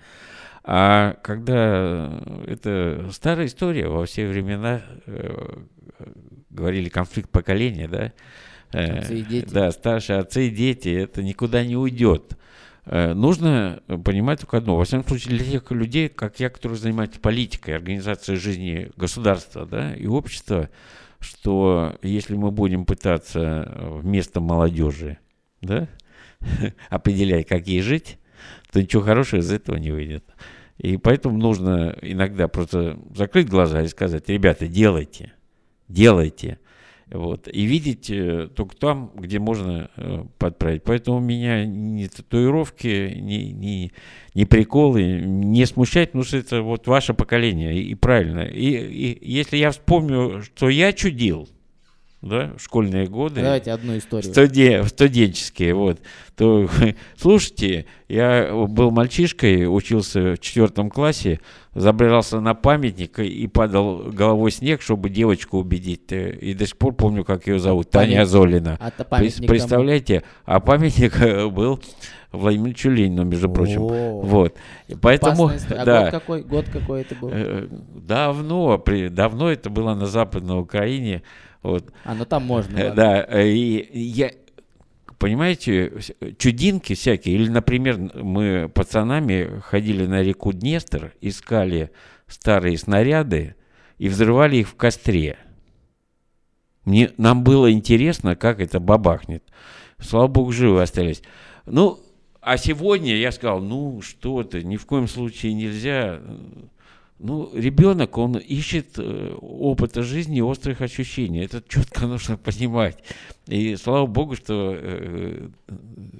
А 0.63 1.17
когда 1.23 2.21
это 2.47 3.07
старая 3.11 3.45
история, 3.45 3.87
во 3.87 4.05
все 4.05 4.27
времена 4.27 4.81
э, 5.05 5.59
говорили 6.49 6.89
конфликт 6.89 7.29
поколения, 7.29 7.87
да, 7.87 8.13
э, 8.73 8.99
отцы 8.99 9.19
и 9.19 9.21
дети. 9.21 9.53
да, 9.53 9.71
старшие 9.71 10.19
отцы 10.19 10.47
и 10.47 10.49
дети, 10.49 10.89
это 10.89 11.21
никуда 11.21 11.63
не 11.63 11.77
уйдет. 11.77 12.37
Э, 12.85 13.13
нужно 13.13 13.81
понимать 14.03 14.41
только 14.41 14.57
одно. 14.57 14.77
Во 14.77 14.85
всяком 14.85 15.07
случае, 15.07 15.37
для 15.37 15.45
тех 15.45 15.71
людей, 15.71 16.09
как 16.09 16.39
я, 16.39 16.49
которые 16.49 16.77
занимаются 16.77 17.19
политикой, 17.19 17.75
организацией 17.75 18.37
жизни 18.37 18.91
государства 18.95 19.65
да, 19.65 19.95
и 19.95 20.05
общества, 20.05 20.69
что 21.19 21.97
если 22.01 22.35
мы 22.35 22.51
будем 22.51 22.85
пытаться 22.85 23.71
вместо 24.01 24.39
молодежи 24.39 25.17
да, 25.61 25.87
определять, 26.89 27.47
как 27.47 27.67
ей 27.67 27.81
жить, 27.81 28.19
то 28.71 28.81
ничего 28.81 29.01
хорошего 29.01 29.39
из 29.39 29.51
этого 29.51 29.77
не 29.77 29.91
выйдет. 29.91 30.25
И 30.77 30.97
поэтому 30.97 31.37
нужно 31.37 31.97
иногда 32.01 32.47
просто 32.47 32.99
закрыть 33.15 33.49
глаза 33.49 33.81
и 33.81 33.87
сказать, 33.87 34.27
ребята, 34.29 34.67
делайте, 34.67 35.33
делайте. 35.87 36.59
Вот, 37.17 37.47
и 37.47 37.65
видеть 37.65 38.09
э, 38.09 38.49
только 38.53 38.75
там, 38.75 39.11
где 39.15 39.39
можно 39.39 39.89
э, 39.95 40.23
подправить. 40.37 40.83
Поэтому 40.83 41.19
меня 41.19 41.65
ни 41.65 42.07
татуировки, 42.07 43.13
ни, 43.15 43.51
ни, 43.51 43.91
ни 44.33 44.43
приколы 44.43 45.21
не 45.21 45.65
смущать, 45.65 46.09
потому 46.09 46.23
что 46.23 46.37
это 46.37 46.61
вот 46.61 46.87
ваше 46.87 47.13
поколение, 47.13 47.79
и 47.81 47.95
правильно. 47.95 48.41
И, 48.41 48.69
и 48.69 49.31
если 49.31 49.57
я 49.57 49.71
вспомню, 49.71 50.41
что 50.41 50.69
я 50.69 50.93
чудил, 50.93 51.47
да, 52.25 52.53
школьные 52.57 53.05
годы. 53.05 53.41
Давайте 53.41 53.71
одну 53.71 53.95
историю. 53.97 54.31
Студен, 54.31 54.83
студенческие, 54.85 55.75
вот. 55.75 55.99
То, 56.35 56.67
слушайте, 57.17 57.85
я 58.09 58.49
был 58.67 58.89
мальчишкой, 58.89 59.65
учился 59.67 60.33
в 60.33 60.39
четвертом 60.39 60.89
классе, 60.89 61.39
забрался 61.75 62.39
на 62.39 62.55
памятник 62.55 63.19
и 63.19 63.45
падал 63.47 64.09
головой 64.11 64.51
снег, 64.51 64.81
чтобы 64.81 65.11
девочку 65.11 65.59
убедить. 65.59 66.11
И 66.11 66.55
до 66.55 66.65
сих 66.65 66.77
пор 66.77 66.95
помню, 66.95 67.23
как 67.23 67.45
ее 67.45 67.59
зовут. 67.59 67.91
Таня 67.91 68.25
Золина. 68.25 68.79
А 68.79 68.89
Представляете, 68.89 70.23
а 70.45 70.59
памятник 70.59 71.19
был 71.53 71.79
Владимиру 72.31 72.91
Ленину, 72.91 73.23
между 73.23 73.49
прочим. 73.49 73.81
О, 73.83 74.21
вот. 74.21 74.55
И 74.87 74.95
поэтому, 74.95 75.51
а 75.69 75.85
да. 75.85 76.01
год 76.03 76.11
какой, 76.11 76.43
год 76.43 76.65
какой 76.71 77.01
это 77.01 77.15
был? 77.15 77.29
Э, 77.31 77.67
давно, 77.69 78.77
при, 78.77 79.09
давно 79.09 79.51
это 79.51 79.69
было 79.69 79.93
на 79.93 80.05
Западной 80.05 80.59
Украине. 80.59 81.21
Вот. 81.65 81.91
А, 82.03 82.13
ну 82.13 82.25
там 82.25 82.43
можно. 82.45 82.77
Ладно. 82.77 82.95
Да, 82.95 83.25
э, 83.27 83.47
и 83.49 83.99
я, 83.99 84.29
понимаете, 85.17 85.93
чудинки 86.37 86.93
всякие. 86.93 87.35
Или, 87.35 87.49
например, 87.49 87.97
мы 88.13 88.69
пацанами 88.69 89.61
ходили 89.63 90.05
на 90.05 90.21
реку 90.21 90.53
Днестр, 90.53 91.13
искали 91.21 91.89
старые 92.27 92.77
снаряды 92.77 93.55
и 93.97 94.09
взрывали 94.09 94.57
их 94.57 94.69
в 94.69 94.75
костре. 94.75 95.39
Мне, 96.83 97.11
нам 97.17 97.43
было 97.43 97.71
интересно, 97.71 98.35
как 98.35 98.59
это 98.59 98.79
бабахнет. 98.79 99.43
Слава 99.99 100.27
богу, 100.27 100.51
живы 100.51 100.83
остались. 100.83 101.23
Ну, 101.65 101.99
а 102.41 102.57
сегодня 102.57 103.15
я 103.15 103.31
сказал, 103.31 103.59
ну 103.59 104.03
что 104.03 104.43
ты, 104.43 104.63
ни 104.63 104.77
в 104.77 104.85
коем 104.85 105.07
случае 105.07 105.53
нельзя 105.53 106.21
ну, 107.17 107.49
ребенок, 107.53 108.17
он 108.17 108.37
ищет 108.37 108.97
э, 108.97 109.33
опыта 109.39 110.03
жизни 110.03 110.39
и 110.39 110.41
острых 110.41 110.81
ощущений. 110.81 111.39
Это 111.39 111.63
четко 111.67 112.07
нужно 112.07 112.37
понимать. 112.37 112.97
И 113.47 113.77
слава 113.77 114.05
богу, 114.05 114.35
что 114.35 114.75
э, 114.77 115.49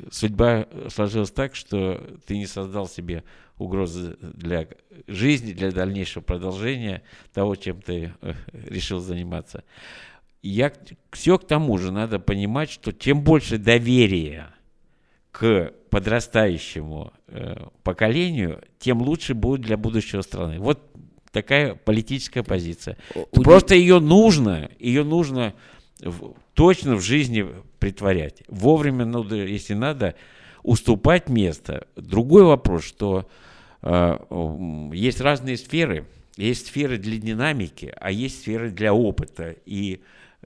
судьба 0.10 0.68
сложилась 0.90 1.32
так, 1.32 1.56
что 1.56 2.02
ты 2.26 2.38
не 2.38 2.46
создал 2.46 2.88
себе 2.88 3.24
угрозы 3.58 4.18
для 4.22 4.68
жизни, 5.08 5.52
для 5.52 5.72
дальнейшего 5.72 6.24
продолжения 6.24 7.04
того, 7.34 7.56
чем 7.56 7.82
ты 7.82 8.14
э, 8.22 8.34
решил 8.54 9.00
заниматься. 9.00 9.66
Я 10.42 10.72
все 11.12 11.38
к 11.38 11.46
тому 11.46 11.78
же 11.78 11.92
надо 11.92 12.20
понимать, 12.20 12.70
что 12.70 12.94
чем 12.94 13.22
больше 13.22 13.58
доверия 13.58 14.55
к 15.38 15.74
подрастающему 15.90 17.12
э, 17.28 17.68
поколению, 17.84 18.64
тем 18.80 19.02
лучше 19.02 19.34
будет 19.34 19.62
для 19.62 19.76
будущего 19.76 20.22
страны. 20.22 20.60
Вот 20.60 20.80
такая 21.32 21.76
политическая 21.76 22.42
позиция. 22.42 22.98
У 23.14 23.42
Просто 23.42 23.76
ее 23.76 24.00
нужно, 24.00 24.70
ее 24.80 25.04
нужно 25.04 25.54
в, 26.00 26.36
точно 26.54 26.96
в 26.96 27.02
жизни 27.02 27.46
притворять. 27.80 28.44
Вовремя, 28.48 29.04
ну, 29.04 29.26
если 29.30 29.74
надо, 29.74 30.16
уступать 30.64 31.28
место. 31.28 31.86
Другой 31.98 32.44
вопрос, 32.44 32.86
что 32.86 33.28
э, 33.82 34.18
есть 34.94 35.20
разные 35.20 35.58
сферы. 35.58 36.06
Есть 36.38 36.68
сферы 36.68 36.98
для 36.98 37.18
динамики, 37.18 37.94
а 38.00 38.10
есть 38.10 38.44
сферы 38.44 38.70
для 38.70 38.94
опыта 38.94 39.54
и 39.66 40.00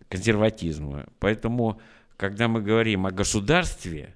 консерватизма. 0.07 1.05
Поэтому, 1.19 1.79
когда 2.17 2.47
мы 2.47 2.63
говорим 2.63 3.05
о 3.05 3.11
государстве, 3.11 4.15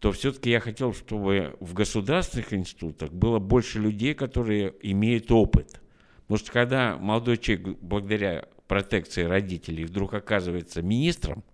то 0.00 0.12
все-таки 0.12 0.50
я 0.50 0.60
хотел, 0.60 0.94
чтобы 0.94 1.56
в 1.60 1.74
государственных 1.74 2.54
институтах 2.54 3.12
было 3.12 3.38
больше 3.38 3.78
людей, 3.78 4.14
которые 4.14 4.74
имеют 4.82 5.30
опыт. 5.30 5.80
Потому 6.22 6.38
что 6.38 6.52
когда 6.52 6.96
молодой 6.96 7.36
человек 7.36 7.78
благодаря 7.80 8.46
протекции 8.66 9.24
родителей 9.24 9.84
вдруг 9.84 10.14
оказывается 10.14 10.80
министром, 10.80 11.44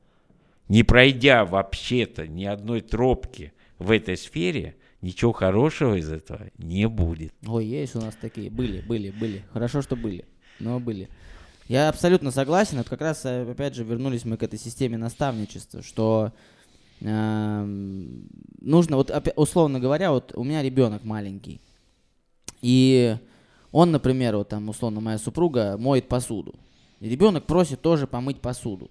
не 0.68 0.84
пройдя 0.84 1.44
вообще-то 1.44 2.28
ни 2.28 2.44
одной 2.44 2.82
тропки 2.82 3.52
в 3.78 3.90
этой 3.90 4.16
сфере, 4.16 4.76
ничего 5.00 5.32
хорошего 5.32 5.96
из 5.96 6.10
этого 6.10 6.50
не 6.56 6.88
будет. 6.88 7.34
Ой, 7.46 7.66
есть 7.66 7.96
у 7.96 8.00
нас 8.00 8.16
такие, 8.20 8.48
были, 8.48 8.80
были, 8.80 9.10
были. 9.10 9.44
Хорошо, 9.52 9.82
что 9.82 9.96
были, 9.96 10.24
но 10.60 10.78
были. 10.78 11.08
Я 11.68 11.88
абсолютно 11.88 12.30
согласен. 12.30 12.78
Это 12.78 12.90
как 12.90 13.00
раз, 13.00 13.26
опять 13.26 13.74
же, 13.74 13.82
вернулись 13.82 14.24
мы 14.24 14.36
к 14.36 14.44
этой 14.44 14.58
системе 14.58 14.98
наставничества, 14.98 15.82
что 15.82 16.32
нужно, 17.00 18.96
вот 18.96 19.10
условно 19.36 19.80
говоря, 19.80 20.12
вот 20.12 20.32
у 20.34 20.44
меня 20.44 20.62
ребенок 20.62 21.04
маленький, 21.04 21.60
и 22.62 23.16
он, 23.72 23.92
например, 23.92 24.36
вот 24.36 24.48
там, 24.48 24.68
условно, 24.68 25.00
моя 25.00 25.18
супруга 25.18 25.76
моет 25.78 26.08
посуду. 26.08 26.54
И 27.00 27.08
ребенок 27.08 27.44
просит 27.44 27.82
тоже 27.82 28.06
помыть 28.06 28.40
посуду. 28.40 28.90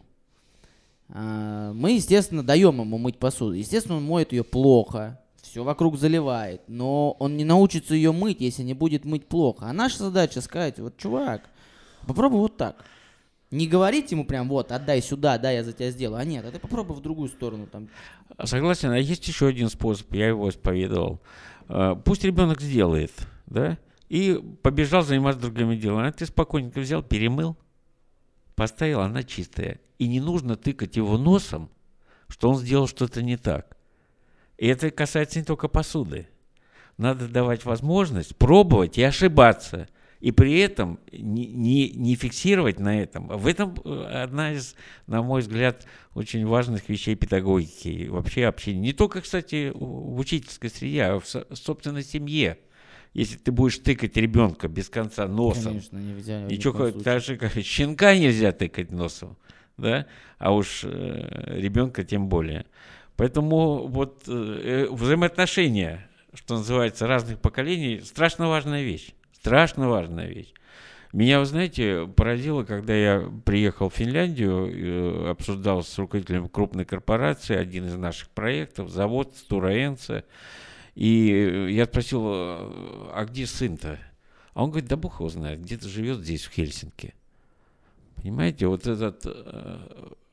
А, 1.09 1.73
мы, 1.73 1.93
естественно, 1.93 2.43
даем 2.43 2.79
ему 2.79 2.97
мыть 2.97 3.17
посуду. 3.17 3.53
Естественно, 3.53 3.97
он 3.97 4.05
моет 4.05 4.31
ее 4.31 4.43
плохо, 4.43 5.19
все 5.41 5.63
вокруг 5.63 5.97
заливает, 5.97 6.61
но 6.67 7.11
он 7.19 7.37
не 7.37 7.45
научится 7.45 7.95
ее 7.95 8.11
мыть, 8.11 8.41
если 8.41 8.63
не 8.63 8.73
будет 8.73 9.05
мыть 9.05 9.27
плохо. 9.27 9.67
А 9.67 9.73
наша 9.73 9.99
задача 9.99 10.41
сказать, 10.41 10.79
вот, 10.79 10.97
чувак, 10.97 11.49
попробуй 12.05 12.39
вот 12.39 12.57
так. 12.57 12.83
Не 13.55 13.67
говорить 13.67 14.11
ему 14.11 14.25
прям, 14.25 14.49
вот, 14.49 14.73
отдай 14.73 15.01
сюда, 15.01 15.37
да, 15.37 15.49
я 15.49 15.63
за 15.63 15.71
тебя 15.71 15.89
сделаю. 15.89 16.19
А 16.19 16.25
нет, 16.25 16.45
а 16.45 16.51
ты 16.51 16.59
попробуй 16.59 16.97
в 16.97 16.99
другую 16.99 17.29
сторону. 17.29 17.67
Там. 17.67 17.87
Согласен, 18.43 18.91
а 18.91 18.97
есть 18.97 19.25
еще 19.29 19.47
один 19.47 19.69
способ, 19.69 20.13
я 20.13 20.27
его 20.27 20.49
исповедовал. 20.49 21.21
А, 21.69 21.95
пусть 21.95 22.25
ребенок 22.25 22.59
сделает, 22.59 23.13
да, 23.45 23.77
и 24.09 24.41
побежал 24.61 25.03
заниматься 25.03 25.41
другими 25.41 25.77
делами. 25.77 26.09
А 26.09 26.11
ты 26.11 26.25
спокойненько 26.25 26.81
взял, 26.81 27.01
перемыл, 27.01 27.55
поставил, 28.55 28.99
она 28.99 29.23
чистая. 29.23 29.79
И 29.99 30.09
не 30.09 30.19
нужно 30.19 30.57
тыкать 30.57 30.97
его 30.97 31.17
носом, 31.17 31.69
что 32.27 32.49
он 32.49 32.57
сделал 32.57 32.87
что-то 32.87 33.23
не 33.23 33.37
так. 33.37 33.77
И 34.57 34.67
это 34.67 34.91
касается 34.91 35.39
не 35.39 35.45
только 35.45 35.69
посуды. 35.69 36.27
Надо 36.97 37.29
давать 37.29 37.63
возможность 37.63 38.35
пробовать 38.35 38.97
и 38.97 39.03
ошибаться 39.03 39.87
и 40.19 40.31
при 40.31 40.59
этом 40.59 40.99
не, 41.11 41.45
не, 41.47 41.89
не 41.89 42.15
фиксировать 42.15 42.79
на 42.79 43.01
этом. 43.01 43.27
В 43.27 43.47
этом 43.47 43.75
э, 43.83 44.23
одна 44.23 44.53
из, 44.53 44.75
на 45.07 45.21
мой 45.21 45.41
взгляд, 45.41 45.85
очень 46.13 46.45
важных 46.45 46.89
вещей 46.89 47.15
педагогики 47.15 47.89
и 47.89 48.07
вообще 48.07 48.45
общения. 48.45 48.79
Не 48.79 48.93
только, 48.93 49.21
кстати, 49.21 49.71
в 49.73 50.17
учительской 50.19 50.69
среде, 50.69 51.03
а 51.03 51.19
в 51.19 51.25
собственной 51.25 52.03
семье. 52.03 52.57
Если 53.13 53.37
ты 53.37 53.51
будешь 53.51 53.77
тыкать 53.77 54.17
ребенка 54.17 54.67
без 54.67 54.89
конца 54.89 55.27
носом, 55.27 55.63
Конечно, 55.63 55.97
нельзя. 55.97 56.41
Ничего, 56.43 56.91
даже 56.91 57.37
как 57.37 57.53
щенка 57.53 58.17
нельзя 58.17 58.51
тыкать 58.51 58.91
носом, 58.91 59.37
да, 59.77 60.05
а 60.37 60.53
уж 60.53 60.81
э, 60.83 61.57
ребенка 61.57 62.03
тем 62.03 62.27
более. 62.27 62.65
Поэтому 63.15 63.87
вот 63.87 64.23
э, 64.27 64.87
взаимоотношения, 64.89 66.09
что 66.33 66.57
называется, 66.57 67.07
разных 67.07 67.39
поколений, 67.39 68.01
страшно 68.01 68.49
важная 68.49 68.83
вещь. 68.83 69.13
Страшно 69.45 69.87
важная 69.89 70.25
вещь. 70.25 70.51
Меня, 71.13 71.37
вы 71.37 71.45
знаете, 71.45 72.07
поразило, 72.07 72.63
когда 72.63 72.95
я 72.95 73.31
приехал 73.45 73.89
в 73.89 73.93
Финляндию, 73.93 74.71
э, 74.71 75.29
обсуждал 75.29 75.83
с 75.83 75.99
руководителем 75.99 76.49
крупной 76.49 76.83
корпорации 76.83 77.55
один 77.55 77.85
из 77.85 77.95
наших 77.95 78.29
проектов, 78.29 78.89
завод 78.89 79.35
Стураенца, 79.37 80.23
и 80.95 81.67
я 81.69 81.85
спросил, 81.85 82.23
а 82.25 83.23
где 83.29 83.45
сын-то? 83.45 83.99
А 84.55 84.63
он 84.63 84.71
говорит, 84.71 84.89
да 84.89 84.95
бог 84.95 85.19
его 85.19 85.29
знает, 85.29 85.61
где-то 85.61 85.89
живет 85.89 86.21
здесь, 86.21 86.45
в 86.45 86.51
Хельсинки. 86.51 87.13
Понимаете, 88.15 88.65
вот 88.65 88.87
этот... 88.87 89.27
Э, 89.27 89.77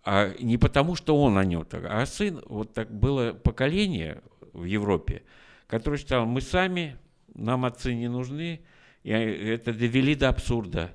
а 0.07 0.35
не 0.41 0.57
потому, 0.57 0.97
что 0.97 1.21
он 1.23 1.37
о 1.37 1.45
нем 1.45 1.67
так, 1.67 1.85
а 1.87 2.07
сын, 2.07 2.43
вот 2.47 2.73
так 2.73 2.91
было 2.91 3.35
поколение 3.35 4.23
в 4.55 4.65
Европе, 4.65 5.23
которое 5.67 5.99
считало, 5.99 6.25
мы 6.25 6.41
сами, 6.41 6.97
нам 7.35 7.67
отцы 7.67 7.93
не 7.93 8.09
нужны, 8.09 8.63
и 9.03 9.11
это 9.11 9.73
довели 9.73 10.15
до 10.15 10.29
абсурда. 10.29 10.95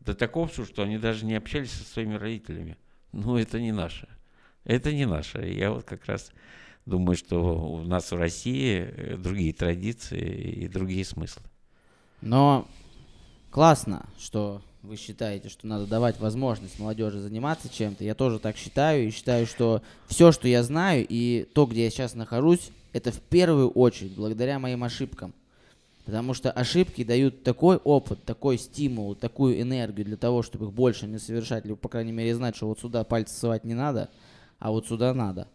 До 0.00 0.14
такого 0.14 0.46
абсурда, 0.46 0.72
что 0.72 0.82
они 0.82 0.98
даже 0.98 1.24
не 1.24 1.34
общались 1.34 1.72
со 1.72 1.84
своими 1.84 2.14
родителями. 2.14 2.76
Ну, 3.12 3.36
это 3.36 3.60
не 3.60 3.72
наше. 3.72 4.08
Это 4.64 4.92
не 4.92 5.06
наше. 5.06 5.38
Я 5.50 5.72
вот 5.72 5.84
как 5.84 6.06
раз 6.06 6.30
думаю, 6.86 7.16
что 7.16 7.40
у 7.40 7.82
нас 7.82 8.10
в 8.10 8.16
России 8.16 8.80
э, 8.80 9.16
другие 9.16 9.52
традиции 9.52 10.62
и 10.62 10.68
другие 10.68 11.04
смыслы. 11.04 11.42
Но 12.20 12.66
классно, 13.50 14.06
что 14.18 14.62
вы 14.82 14.96
считаете, 14.96 15.48
что 15.48 15.66
надо 15.66 15.86
давать 15.86 16.18
возможность 16.20 16.78
молодежи 16.78 17.20
заниматься 17.20 17.68
чем-то. 17.68 18.04
Я 18.04 18.14
тоже 18.14 18.38
так 18.38 18.56
считаю 18.56 19.08
и 19.08 19.10
считаю, 19.10 19.46
что 19.46 19.82
все, 20.06 20.32
что 20.32 20.48
я 20.48 20.62
знаю 20.62 21.04
и 21.08 21.46
то, 21.54 21.66
где 21.66 21.84
я 21.84 21.90
сейчас 21.90 22.14
нахожусь, 22.14 22.70
это 22.92 23.12
в 23.12 23.20
первую 23.20 23.70
очередь 23.70 24.14
благодаря 24.14 24.58
моим 24.58 24.84
ошибкам. 24.84 25.34
Потому 26.08 26.32
что 26.32 26.50
ошибки 26.50 27.04
дают 27.04 27.42
такой 27.42 27.76
опыт, 27.76 28.24
такой 28.24 28.56
стимул, 28.56 29.14
такую 29.14 29.60
энергию 29.60 30.06
для 30.06 30.16
того, 30.16 30.42
чтобы 30.42 30.64
их 30.64 30.72
больше 30.72 31.06
не 31.06 31.18
совершать, 31.18 31.66
либо, 31.66 31.76
по 31.76 31.90
крайней 31.90 32.12
мере, 32.12 32.34
знать, 32.34 32.56
что 32.56 32.66
вот 32.66 32.80
сюда 32.80 33.04
пальцы 33.04 33.34
ссывать 33.34 33.64
не 33.64 33.74
надо, 33.74 34.08
а 34.58 34.70
вот 34.70 34.86
сюда 34.86 35.12
надо. 35.12 35.48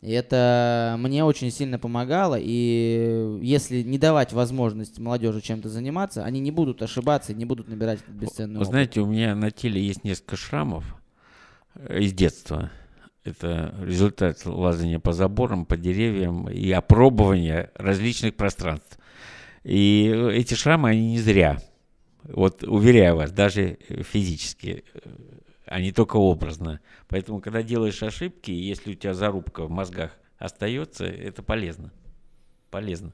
И 0.00 0.10
это 0.10 0.96
мне 0.98 1.24
очень 1.24 1.52
сильно 1.52 1.78
помогало, 1.78 2.36
и 2.36 3.38
если 3.42 3.82
не 3.82 3.96
давать 3.96 4.32
возможность 4.32 4.98
молодежи 4.98 5.40
чем-то 5.40 5.68
заниматься, 5.68 6.24
они 6.24 6.40
не 6.40 6.50
будут 6.50 6.82
ошибаться, 6.82 7.32
не 7.32 7.44
будут 7.44 7.68
набирать 7.68 8.00
этот 8.00 8.16
бесценный 8.16 8.56
Вы 8.56 8.62
опыт. 8.62 8.70
знаете, 8.70 9.00
у 9.02 9.06
меня 9.06 9.36
на 9.36 9.52
теле 9.52 9.80
есть 9.80 10.02
несколько 10.02 10.34
шрамов 10.34 10.96
э, 11.76 12.00
из 12.00 12.12
детства. 12.12 12.72
Это 13.22 13.72
результат 13.80 14.44
лазания 14.46 14.98
по 14.98 15.12
заборам, 15.12 15.64
по 15.64 15.76
деревьям 15.76 16.50
и 16.50 16.72
опробования 16.72 17.70
различных 17.76 18.34
пространств. 18.34 18.98
И 19.64 20.06
эти 20.32 20.54
шрамы, 20.54 20.90
они 20.90 21.12
не 21.12 21.18
зря. 21.18 21.60
Вот 22.24 22.62
уверяю 22.62 23.16
вас, 23.16 23.32
даже 23.32 23.78
физически, 23.88 24.84
э, 24.94 25.00
а 25.66 25.80
не 25.80 25.92
только 25.92 26.16
образно. 26.16 26.80
Поэтому, 27.08 27.40
когда 27.40 27.62
делаешь 27.62 28.02
ошибки, 28.02 28.50
если 28.50 28.92
у 28.92 28.94
тебя 28.94 29.14
зарубка 29.14 29.64
в 29.64 29.70
мозгах 29.70 30.12
остается, 30.38 31.04
это 31.04 31.42
полезно. 31.42 31.92
Полезно. 32.70 33.12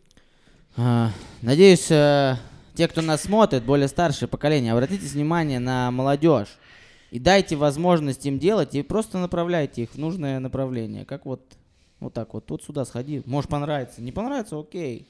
А, 0.76 1.10
Надеюсь, 1.42 1.90
э, 1.90 2.36
те, 2.74 2.86
кто 2.86 3.02
нас 3.02 3.22
смотрит, 3.22 3.64
более 3.64 3.88
старшее 3.88 4.28
поколение, 4.28 4.72
обратите 4.72 5.06
внимание 5.06 5.58
на 5.58 5.90
молодежь 5.90 6.58
и 7.10 7.18
дайте 7.18 7.56
возможность 7.56 8.24
им 8.26 8.38
делать, 8.38 8.74
и 8.74 8.82
просто 8.82 9.18
направляйте 9.18 9.82
их 9.82 9.90
в 9.90 9.98
нужное 9.98 10.38
направление. 10.38 11.04
Как 11.04 11.26
вот, 11.26 11.42
вот 12.00 12.14
так 12.14 12.34
вот, 12.34 12.46
тут 12.46 12.62
сюда 12.62 12.84
сходи, 12.84 13.22
может 13.24 13.50
понравится, 13.50 14.02
не 14.02 14.12
понравится, 14.12 14.58
окей. 14.58 15.06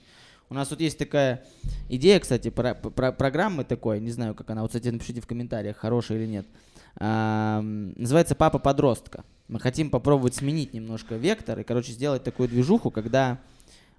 У 0.50 0.54
нас 0.54 0.68
тут 0.68 0.80
есть 0.80 0.96
такая 0.96 1.44
идея, 1.88 2.18
кстати, 2.20 2.48
про, 2.48 2.74
про- 2.74 3.12
программы 3.12 3.64
такой, 3.64 4.00
не 4.00 4.10
знаю, 4.10 4.34
как 4.34 4.48
она, 4.50 4.62
вот, 4.62 4.68
кстати, 4.68 4.88
напишите 4.88 5.20
в 5.20 5.26
комментариях, 5.26 5.76
хорошая 5.76 6.18
или 6.18 6.26
нет. 6.26 6.46
Ам, 6.96 7.92
называется 7.96 8.34
«Папа 8.34 8.58
подростка». 8.58 9.24
Мы 9.48 9.60
хотим 9.60 9.90
попробовать 9.90 10.34
сменить 10.34 10.72
немножко 10.72 11.16
вектор 11.16 11.58
и, 11.60 11.64
короче, 11.64 11.92
сделать 11.92 12.22
такую 12.24 12.48
движуху, 12.48 12.90
когда 12.90 13.38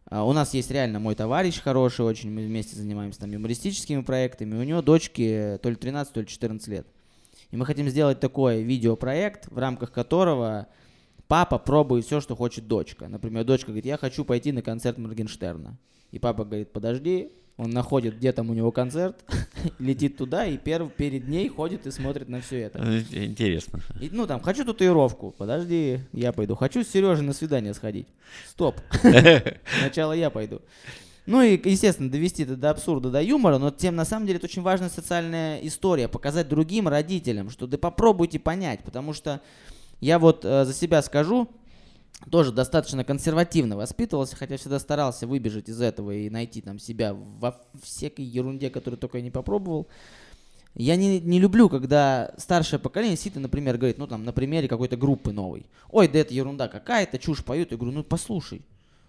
а, 0.05 0.23
у 0.23 0.33
нас 0.33 0.53
есть 0.53 0.71
реально 0.71 0.99
мой 0.99 1.15
товарищ 1.15 1.61
хороший 1.61 2.05
очень, 2.05 2.31
мы 2.31 2.45
вместе 2.45 2.75
занимаемся 2.75 3.19
там 3.19 3.31
юмористическими 3.31 4.01
проектами, 4.01 4.55
у 4.55 4.63
него 4.63 4.81
дочки 4.81 5.59
то 5.61 5.69
ли 5.69 5.75
13, 5.75 6.13
то 6.13 6.19
ли 6.21 6.27
14 6.27 6.67
лет. 6.67 6.87
И 7.51 7.57
мы 7.57 7.65
хотим 7.65 7.89
сделать 7.89 8.19
такой 8.19 8.63
видеопроект, 8.63 9.47
в 9.51 9.57
рамках 9.57 9.91
которого 9.91 10.67
папа 11.27 11.57
пробует 11.57 12.05
все, 12.05 12.21
что 12.21 12.35
хочет 12.35 12.67
дочка. 12.67 13.07
Например, 13.07 13.43
дочка 13.43 13.67
говорит, 13.67 13.85
я 13.85 13.97
хочу 13.97 14.25
пойти 14.25 14.51
на 14.51 14.61
концерт 14.61 14.97
Моргенштерна. 14.97 15.77
И 16.11 16.19
папа 16.19 16.43
говорит, 16.43 16.71
подожди, 16.71 17.31
он 17.57 17.71
находит, 17.71 18.17
где 18.17 18.31
там 18.31 18.49
у 18.49 18.53
него 18.53 18.71
концерт, 18.71 19.23
летит 19.79 20.17
туда 20.17 20.45
и 20.45 20.57
перв, 20.57 20.93
перед 20.93 21.27
ней 21.27 21.49
ходит 21.49 21.85
и 21.85 21.91
смотрит 21.91 22.29
на 22.29 22.39
все 22.39 22.61
это. 22.61 22.79
Э, 22.79 23.25
Интересно. 23.25 23.81
И, 23.99 24.09
ну 24.11 24.25
там, 24.27 24.39
хочу 24.39 24.63
татуировку, 24.63 25.35
подожди, 25.37 25.99
я 26.13 26.31
пойду. 26.31 26.55
Хочу 26.55 26.83
с 26.83 26.87
Сережей 26.87 27.25
на 27.25 27.33
свидание 27.33 27.73
сходить. 27.73 28.07
Стоп. 28.47 28.79
Сначала 29.79 30.13
я 30.13 30.29
пойду. 30.29 30.61
Ну 31.25 31.41
и, 31.41 31.59
естественно, 31.69 32.09
довести 32.09 32.43
это 32.43 32.55
до 32.55 32.71
абсурда, 32.71 33.11
до 33.11 33.21
юмора, 33.21 33.57
но 33.57 33.71
тем 33.71 33.95
на 33.95 34.05
самом 34.05 34.25
деле 34.25 34.37
это 34.37 34.47
очень 34.47 34.61
важная 34.61 34.89
социальная 34.89 35.59
история, 35.59 36.07
показать 36.07 36.47
другим 36.47 36.87
родителям, 36.87 37.49
что 37.49 37.67
да 37.67 37.77
попробуйте 37.77 38.39
понять, 38.39 38.79
потому 38.83 39.13
что 39.13 39.41
я 39.99 40.17
вот 40.17 40.45
э, 40.45 40.65
за 40.65 40.73
себя 40.73 41.01
скажу, 41.01 41.49
тоже 42.29 42.51
достаточно 42.51 43.03
консервативно 43.03 43.77
воспитывался, 43.77 44.35
хотя 44.35 44.57
всегда 44.57 44.79
старался 44.79 45.25
выбежать 45.25 45.69
из 45.69 45.81
этого 45.81 46.11
и 46.11 46.29
найти 46.29 46.61
там 46.61 46.79
себя 46.79 47.13
во 47.13 47.61
всякой 47.81 48.25
ерунде, 48.25 48.69
которую 48.69 48.99
только 48.99 49.17
я 49.17 49.23
не 49.23 49.31
попробовал. 49.31 49.87
Я 50.75 50.95
не, 50.95 51.19
не 51.19 51.39
люблю, 51.39 51.69
когда 51.69 52.33
старшее 52.37 52.79
поколение 52.79 53.17
сидит 53.17 53.37
и, 53.37 53.39
например, 53.39 53.77
говорит, 53.77 53.97
ну 53.97 54.07
там, 54.07 54.23
на 54.23 54.31
примере 54.31 54.67
какой-то 54.67 54.97
группы 54.97 55.31
новой. 55.31 55.65
Ой, 55.89 56.07
да 56.07 56.19
это 56.19 56.33
ерунда 56.33 56.67
какая-то, 56.67 57.17
чушь 57.17 57.43
поют. 57.43 57.71
Я 57.71 57.77
говорю, 57.77 57.93
ну 57.95 58.03
послушай. 58.03 58.61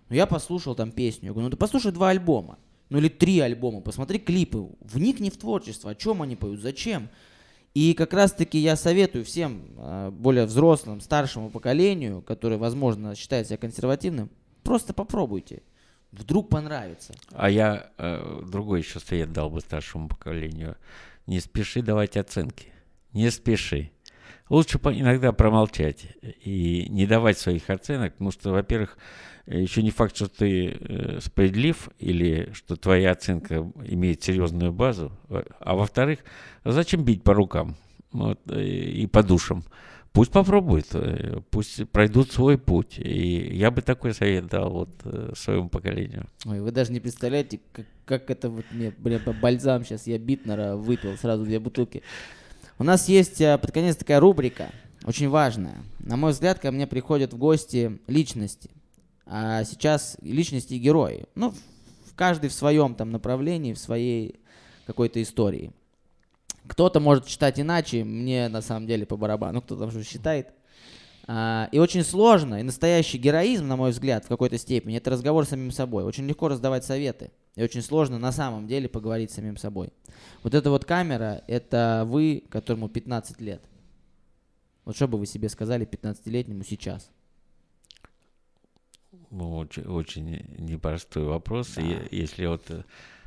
Ну 0.09 0.17
я 0.17 0.27
послушал 0.27 0.75
там 0.75 0.91
песню. 0.91 1.27
Я 1.27 1.33
говорю, 1.33 1.47
ну 1.47 1.51
ты 1.51 1.57
послушай 1.57 1.93
два 1.93 2.11
альбома. 2.11 2.59
Ну 2.89 2.99
или 2.99 3.09
три 3.09 3.39
альбома. 3.41 3.81
Посмотри 3.81 4.19
клипы. 4.19 4.69
Вникни 4.81 5.31
в 5.31 5.37
творчество. 5.37 5.91
О 5.91 5.95
чем 5.95 6.23
они 6.23 6.35
поют, 6.35 6.61
зачем. 6.61 7.09
И 7.75 7.95
как 7.95 8.13
раз-таки 8.13 8.59
я 8.59 8.75
советую 8.75 9.25
всем 9.25 9.63
э, 9.77 10.11
более 10.11 10.47
взрослым, 10.47 11.01
старшему 11.01 11.51
поколению, 11.51 12.21
которое, 12.21 12.57
возможно, 12.57 13.15
считает 13.15 13.47
себя 13.47 13.59
консервативным, 13.59 14.29
просто 14.65 14.93
попробуйте. 14.93 15.63
Вдруг 16.11 16.49
понравится. 16.49 17.15
А 17.31 17.49
я 17.49 17.91
э, 17.97 18.43
другой 18.51 18.81
еще 18.81 18.99
совет 18.99 19.33
дал 19.33 19.51
бы 19.51 19.61
старшему 19.61 20.09
поколению. 20.09 20.77
Не 21.27 21.39
спеши 21.39 21.83
давать 21.83 22.17
оценки. 22.17 22.67
Не 23.13 23.31
спеши. 23.31 23.93
Лучше 24.51 24.79
иногда 24.79 25.33
промолчать 25.33 26.07
и 26.23 26.87
не 26.91 27.07
давать 27.07 27.39
своих 27.39 27.71
оценок, 27.71 28.15
потому 28.15 28.33
что, 28.33 28.51
во-первых, 28.51 28.99
еще 29.47 29.83
не 29.83 29.91
факт, 29.91 30.17
что 30.17 30.29
ты 30.29 30.77
э, 30.79 31.21
справедлив 31.21 31.89
или 31.99 32.51
что 32.53 32.75
твоя 32.77 33.13
оценка 33.13 33.71
имеет 33.87 34.23
серьезную 34.23 34.73
базу. 34.73 35.13
А 35.61 35.75
во-вторых, 35.75 36.21
зачем 36.65 37.05
бить 37.05 37.23
по 37.23 37.33
рукам 37.33 37.77
вот, 38.13 38.41
э, 38.51 38.63
и 38.65 39.07
по 39.07 39.23
душам? 39.23 39.63
Пусть 40.13 40.33
попробуют, 40.33 40.89
э, 40.95 41.43
пусть 41.51 41.89
пройдут 41.91 42.33
свой 42.33 42.59
путь. 42.59 42.99
И 42.99 43.57
я 43.57 43.71
бы 43.71 43.83
такой 43.83 44.15
совет 44.15 44.47
дал 44.47 44.71
вот 44.71 44.91
своему 45.39 45.69
поколению. 45.69 46.27
Ой, 46.45 46.61
вы 46.61 46.73
даже 46.73 46.93
не 46.93 46.99
представляете, 46.99 47.61
как, 47.73 47.87
как 48.05 48.31
это 48.31 48.51
вот 48.51 48.65
мне, 48.73 48.91
по 48.91 49.33
бальзам 49.33 49.85
сейчас 49.85 50.09
я 50.09 50.19
Битнера 50.19 50.75
выпил 50.75 51.17
сразу 51.17 51.45
две 51.45 51.61
бутылки. 51.61 52.03
У 52.81 52.83
нас 52.83 53.11
есть 53.11 53.43
э, 53.43 53.59
под 53.59 53.73
конец 53.73 53.97
такая 53.97 54.21
рубрика, 54.21 54.71
очень 55.05 55.29
важная. 55.29 55.85
На 55.99 56.17
мой 56.17 56.33
взгляд, 56.33 56.61
ко 56.61 56.73
мне 56.73 56.87
приходят 56.87 57.35
в 57.35 57.37
гости 57.37 58.01
личности. 58.07 58.71
А 59.27 59.65
сейчас 59.65 60.17
личности 60.23 60.73
и 60.73 60.79
герои. 60.79 61.27
Ну, 61.35 61.53
каждый 62.17 62.49
в 62.49 62.55
своем 62.55 62.95
там 62.95 63.11
направлении, 63.11 63.75
в 63.75 63.79
своей 63.79 64.41
какой-то 64.87 65.21
истории. 65.21 65.75
Кто-то 66.69 67.01
может 67.01 67.29
считать 67.29 67.61
иначе, 67.61 68.03
мне 68.03 68.49
на 68.49 68.63
самом 68.63 68.87
деле 68.87 69.05
по 69.05 69.19
барабану, 69.19 69.61
кто 69.61 69.77
там 69.77 69.91
что 69.91 70.03
считает. 70.03 70.49
А, 71.33 71.69
и 71.71 71.79
очень 71.79 72.03
сложно, 72.03 72.59
и 72.59 72.65
настоящий 72.65 73.17
героизм, 73.17 73.69
на 73.69 73.77
мой 73.77 73.93
взгляд, 73.93 74.25
в 74.25 74.29
какой-то 74.29 74.59
степени, 74.59 74.97
это 74.97 75.11
разговор 75.11 75.47
с 75.47 75.51
самим 75.51 75.71
собой. 75.71 76.03
Очень 76.03 76.27
легко 76.27 76.49
раздавать 76.49 76.85
советы, 76.85 77.31
и 77.55 77.63
очень 77.63 77.83
сложно 77.83 78.19
на 78.19 78.33
самом 78.33 78.67
деле 78.67 78.89
поговорить 78.89 79.31
с 79.31 79.35
самим 79.35 79.57
собой. 79.57 79.93
Вот 80.43 80.55
эта 80.55 80.71
вот 80.71 80.85
камера, 80.85 81.45
это 81.47 82.03
вы, 82.05 82.43
которому 82.51 82.89
15 82.89 83.41
лет. 83.41 83.63
Вот 84.85 84.97
что 84.97 85.07
бы 85.07 85.19
вы 85.19 85.27
себе 85.27 85.49
сказали 85.49 85.87
15-летнему 85.87 86.65
сейчас? 86.65 87.09
Ну, 89.31 89.59
Очень, 89.59 89.85
очень 89.85 90.45
непростой 90.59 91.27
вопрос. 91.27 91.75
Да. 91.77 91.83
Если 92.11 92.47
вот 92.47 92.65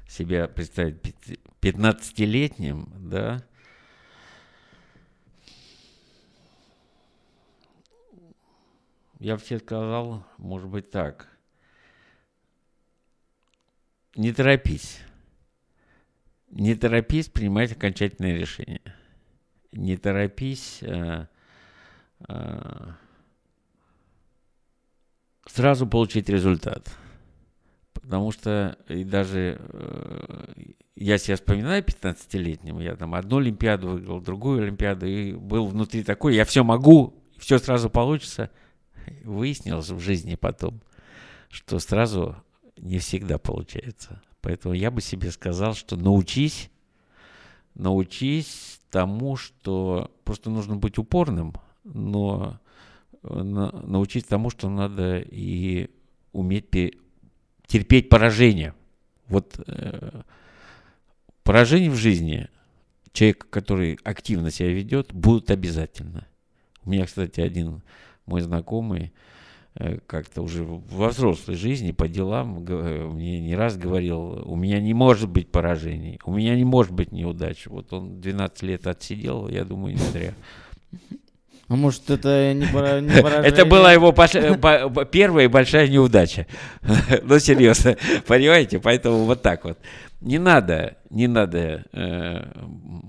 себя 0.10 0.50
представить 0.50 1.00
пяти- 1.00 1.40
15-летним, 1.62 2.90
да, 2.98 3.46
я 9.24 9.38
бы 9.38 9.42
сказал, 9.42 10.26
может 10.38 10.68
быть, 10.68 10.92
так. 10.92 11.30
Не 14.16 14.34
торопись. 14.34 15.00
Не 16.50 16.76
торопись 16.76 17.30
принимать 17.30 17.72
окончательное 17.72 18.38
решение. 18.38 18.82
Не 19.72 19.96
торопись 19.96 20.80
э, 20.82 21.28
э, 22.28 22.92
сразу 25.46 25.88
получить 25.88 26.28
результат. 26.28 26.94
Потому 27.94 28.34
что 28.34 28.78
и 28.90 29.06
даже 29.06 29.58
э, 29.58 30.54
я 30.96 31.18
себя 31.18 31.38
вспоминаю 31.38 31.82
15-летним, 31.82 32.82
я 32.82 32.98
там 32.98 33.16
одну 33.16 33.38
Олимпиаду 33.38 33.88
выиграл, 33.88 34.20
другую 34.20 34.64
Олимпиаду, 34.64 35.08
и 35.08 35.32
был 35.32 35.68
внутри 35.68 36.04
такой, 36.04 36.36
я 36.36 36.44
все 36.44 36.66
могу, 36.66 37.24
все 37.38 37.58
сразу 37.58 37.90
получится. 37.90 38.52
Выяснилось 39.24 39.90
в 39.90 40.00
жизни 40.00 40.36
потом, 40.36 40.82
что 41.50 41.80
сразу 41.80 42.36
не 42.78 43.00
всегда 43.00 43.38
получается. 43.38 44.22
Поэтому 44.42 44.74
я 44.74 44.92
бы 44.92 45.02
себе 45.02 45.32
сказал, 45.32 45.74
что 45.74 45.96
научись, 45.96 46.70
научись 47.76 48.80
тому, 48.90 49.38
что 49.38 50.12
просто 50.24 50.50
нужно 50.50 50.76
быть 50.76 50.98
упорным, 50.98 51.54
но 51.84 52.60
э, 53.24 53.42
на- 53.42 53.72
научись 53.72 54.24
тому, 54.24 54.50
что 54.50 54.70
надо 54.70 55.20
и 55.20 55.90
уметь 56.32 56.70
терпеть 57.68 58.10
поражение. 58.10 58.74
Вот 59.28 59.60
э, 59.66 60.22
поражение 61.44 61.90
в 61.90 61.96
жизни 61.96 62.50
человек, 63.14 63.48
который 63.50 63.98
активно 64.04 64.52
себя 64.52 64.70
ведет, 64.74 65.14
будут 65.14 65.52
обязательно. 65.52 66.28
У 66.84 66.90
меня, 66.90 67.06
кстати, 67.06 67.40
один 67.40 67.82
мой 68.26 68.42
знакомый 68.42 69.14
э, 69.76 70.00
как-то 70.06 70.42
уже 70.42 70.64
во 70.64 71.10
взрослой 71.10 71.56
жизни 71.56 71.92
по 71.92 72.08
делам 72.08 72.64
мне 73.14 73.40
не 73.40 73.56
раз 73.56 73.78
говорил, 73.78 74.44
у 74.46 74.56
меня 74.56 74.80
не 74.80 74.94
может 74.94 75.30
быть 75.30 75.52
поражений, 75.52 76.20
у 76.26 76.34
меня 76.34 76.56
не 76.56 76.66
может 76.66 76.92
быть 76.92 77.12
неудач. 77.12 77.68
Вот 77.68 77.92
он 77.94 78.22
12 78.22 78.64
лет 78.64 78.88
отсидел, 78.88 79.48
я 79.48 79.66
думаю, 79.66 79.94
не 79.94 80.00
зря. 80.00 80.34
А 81.70 81.76
может, 81.76 82.10
это 82.10 82.54
не, 82.54 82.66
пора, 82.66 83.00
не 83.00 83.10
поражение? 83.22 83.50
Это 83.50 83.66
была 83.66 83.94
его 83.94 84.14
э, 84.14 85.06
первая 85.12 85.50
большая 85.50 85.88
неудача. 85.88 86.46
Ну, 87.24 87.40
серьезно, 87.40 87.98
понимаете? 88.28 88.80
Поэтому 88.80 89.26
вот 89.26 89.42
так 89.42 89.64
вот. 89.64 89.80
Не 90.22 90.40
надо, 90.40 90.98
не 91.10 91.28
надо 91.28 91.86
э, 91.92 92.46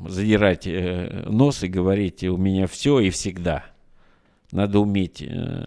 задирать 0.08 0.66
э, 0.66 1.26
нос 1.28 1.62
и 1.62 1.68
говорить, 1.68 2.24
у 2.24 2.36
меня 2.36 2.66
все 2.66 3.00
и 3.00 3.10
всегда. 3.10 3.64
Надо 4.54 4.78
уметь 4.78 5.20
э, 5.20 5.66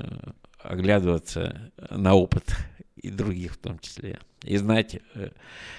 оглядываться 0.63 1.71
на 1.89 2.15
опыт 2.15 2.55
и 2.95 3.09
других 3.09 3.55
в 3.55 3.57
том 3.57 3.79
числе. 3.79 4.17
И 4.43 4.55
знать 4.55 5.01
э, 5.13 5.31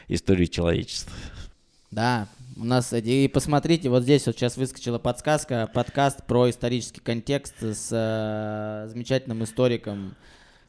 историю 0.09 0.47
человечества. 0.47 1.17
Да, 1.91 2.29
у 2.55 2.65
нас, 2.65 2.93
и 2.93 3.29
посмотрите, 3.29 3.89
вот 3.89 4.03
здесь 4.03 4.27
вот 4.27 4.37
сейчас 4.37 4.59
выскочила 4.59 4.99
подсказка, 4.99 5.71
подкаст 5.73 6.27
про 6.27 6.51
исторический 6.51 7.01
контекст 7.01 7.55
с 7.63 7.89
э, 7.91 8.89
замечательным 8.91 9.43
историком 9.43 10.15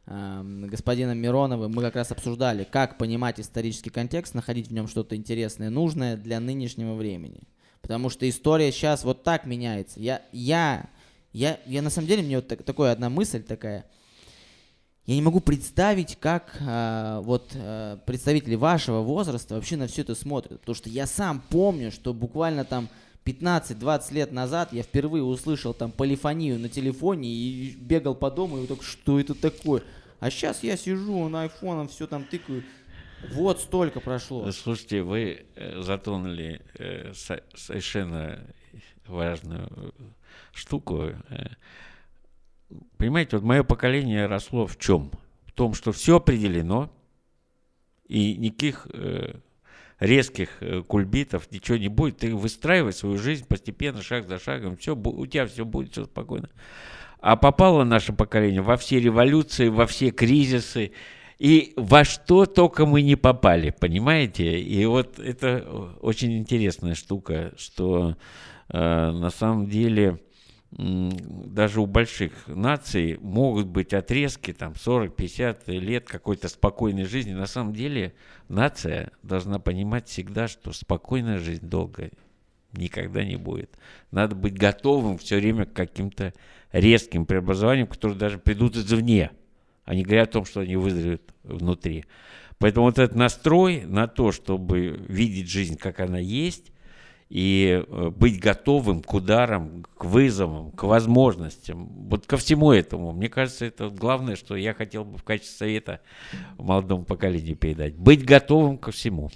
э, 0.06 0.42
господином 0.70 1.18
Мироновым. 1.18 1.74
Мы 1.74 1.82
как 1.82 1.98
раз 1.98 2.10
обсуждали, 2.14 2.64
как 2.64 2.98
понимать 2.98 3.42
исторический 3.42 3.90
контекст, 3.90 4.34
находить 4.34 4.70
в 4.70 4.74
нем 4.74 4.88
что-то 4.88 5.18
интересное, 5.18 5.70
нужное 5.70 6.16
для 6.16 6.40
нынешнего 6.40 6.94
времени. 6.94 7.42
Потому 7.82 8.10
что 8.10 8.30
история 8.30 8.72
сейчас 8.72 9.04
вот 9.04 9.24
так 9.24 9.46
меняется. 9.46 10.00
Я, 10.00 10.22
я, 10.32 10.90
я, 11.34 11.60
я 11.66 11.82
на 11.82 11.90
самом 11.90 12.08
деле, 12.08 12.24
мне 12.24 12.38
вот 12.38 12.48
так, 12.48 12.64
такая 12.64 12.92
одна 12.92 13.10
мысль 13.10 13.44
такая– 13.44 13.86
я 15.10 15.16
не 15.16 15.24
могу 15.24 15.40
представить, 15.40 16.18
как 16.20 16.56
э, 16.60 17.20
вот 17.24 17.54
э, 17.56 17.98
представители 18.06 18.54
вашего 18.54 19.00
возраста 19.00 19.56
вообще 19.56 19.76
на 19.76 19.88
все 19.88 20.04
это 20.04 20.14
смотрят. 20.14 20.60
Потому 20.60 20.76
что 20.76 20.88
я 20.88 21.08
сам 21.08 21.42
помню, 21.50 21.92
что 21.92 22.14
буквально 22.14 22.64
там 22.64 22.90
15-20 23.26 24.14
лет 24.14 24.32
назад 24.32 24.72
я 24.72 24.84
впервые 24.84 25.24
услышал 25.24 25.74
там 25.74 25.92
полифонию 25.92 26.60
на 26.60 26.70
телефоне 26.70 27.28
и 27.28 27.72
бегал 27.72 28.14
по 28.14 28.30
дому 28.30 28.58
и 28.58 28.60
вот 28.60 28.70
так, 28.70 28.84
что 28.84 29.20
это 29.20 29.34
такое? 29.34 29.82
А 30.20 30.30
сейчас 30.30 30.62
я 30.62 30.78
сижу 30.78 31.28
на 31.28 31.42
айфоном, 31.42 31.88
все 31.88 32.06
там 32.06 32.24
тыкаю. 32.24 32.64
Вот 33.32 33.62
столько 33.62 34.02
прошло. 34.02 34.52
Слушайте, 34.52 35.02
вы 35.02 35.48
э, 35.56 35.82
затонули 35.82 36.62
э, 36.78 37.14
совершенно 37.56 38.46
важную 39.08 39.92
штуку. 40.54 41.12
Э, 41.30 41.48
понимаете, 42.98 43.38
вот 43.38 43.46
мое 43.46 43.64
поколение 43.64 44.26
росло 44.26 44.68
в 44.68 44.78
чем? 44.78 45.12
В 45.46 45.52
том, 45.52 45.74
что 45.74 45.92
все 45.92 46.18
определено, 46.18 46.92
и 48.08 48.36
никаких 48.36 48.88
э, 48.94 49.36
резких 50.00 50.50
э, 50.62 50.82
кульбитов, 50.82 51.52
ничего 51.52 51.78
не 51.78 51.90
будет. 51.90 52.18
Ты 52.18 52.36
выстраивай 52.36 52.94
свою 52.94 53.18
жизнь 53.18 53.46
постепенно, 53.48 54.02
шаг 54.02 54.28
за 54.28 54.40
шагом, 54.40 54.78
все, 54.78 54.96
у 54.96 55.26
тебя 55.26 55.46
все 55.46 55.66
будет 55.66 55.92
все 55.92 56.06
спокойно. 56.06 56.50
А 57.22 57.36
попало 57.36 57.84
наше 57.84 58.14
поколение 58.14 58.62
во 58.62 58.78
все 58.78 59.00
революции, 59.00 59.68
во 59.68 59.86
все 59.86 60.12
кризисы, 60.12 60.94
и 61.38 61.74
во 61.76 62.04
что 62.04 62.46
только 62.46 62.86
мы 62.86 63.02
не 63.02 63.16
попали, 63.16 63.74
понимаете? 63.78 64.60
И 64.60 64.86
вот 64.86 65.20
это 65.20 65.66
очень 66.02 66.38
интересная 66.38 66.96
штука, 66.96 67.54
что 67.58 68.16
э, 68.70 68.78
на 68.78 69.30
самом 69.30 69.68
деле 69.68 70.20
даже 70.72 71.82
у 71.82 71.88
больших 71.88 72.48
наций 72.48 73.18
могут 73.22 73.68
быть 73.68 73.94
отрезки, 73.94 74.54
там 74.54 74.74
40-50 74.74 75.80
лет 75.80 76.08
какой-то 76.08 76.48
спокойной 76.48 77.06
жизни. 77.06 77.34
На 77.34 77.48
самом 77.48 77.74
деле 77.74 78.14
нация 78.48 79.12
должна 79.24 79.60
понимать 79.60 80.08
всегда, 80.08 80.48
что 80.48 80.72
спокойная 80.72 81.40
жизнь 81.40 81.66
долго 81.66 82.12
никогда 82.74 83.24
не 83.24 83.36
будет. 83.36 83.78
Надо 84.12 84.36
быть 84.36 84.54
готовым 84.54 85.18
все 85.18 85.38
время 85.38 85.66
к 85.66 85.74
каким-то 85.74 86.34
резким 86.72 87.26
преобразованиям, 87.26 87.88
которые 87.88 88.20
даже 88.20 88.38
придут 88.38 88.76
извне. 88.76 89.32
Они 89.86 90.04
говорят 90.04 90.30
о 90.30 90.34
том, 90.34 90.46
что 90.46 90.60
они 90.60 90.76
вызовут 90.76 91.34
внутри. 91.42 92.06
Поэтому 92.60 92.86
вот 92.86 93.00
этот 93.00 93.18
настрой 93.18 93.86
на 93.86 94.08
то, 94.08 94.32
чтобы 94.32 95.04
видеть 95.08 95.50
жизнь, 95.50 95.78
как 95.78 96.00
она 96.00 96.20
есть, 96.20 96.72
и 97.30 97.84
э, 97.88 98.10
быть 98.10 98.40
готовым 98.40 99.02
к 99.02 99.14
ударам, 99.14 99.86
к 99.98 100.06
вызовам, 100.06 100.72
к 100.72 100.84
возможностям, 100.84 101.88
вот 102.10 102.26
ко 102.26 102.38
всему 102.38 102.72
этому. 102.72 103.12
Мне 103.12 103.30
кажется, 103.30 103.66
это 103.66 103.90
главное, 103.90 104.36
что 104.36 104.56
я 104.56 104.74
хотел 104.74 105.06
бы 105.06 105.18
в 105.18 105.24
качестве 105.24 105.58
совета 105.58 106.02
молодому 106.58 107.04
поколению 107.04 107.56
передать. 107.56 107.96
Быть 107.96 108.26
готовым 108.26 108.78
ко 108.78 108.92
всему. 108.92 109.30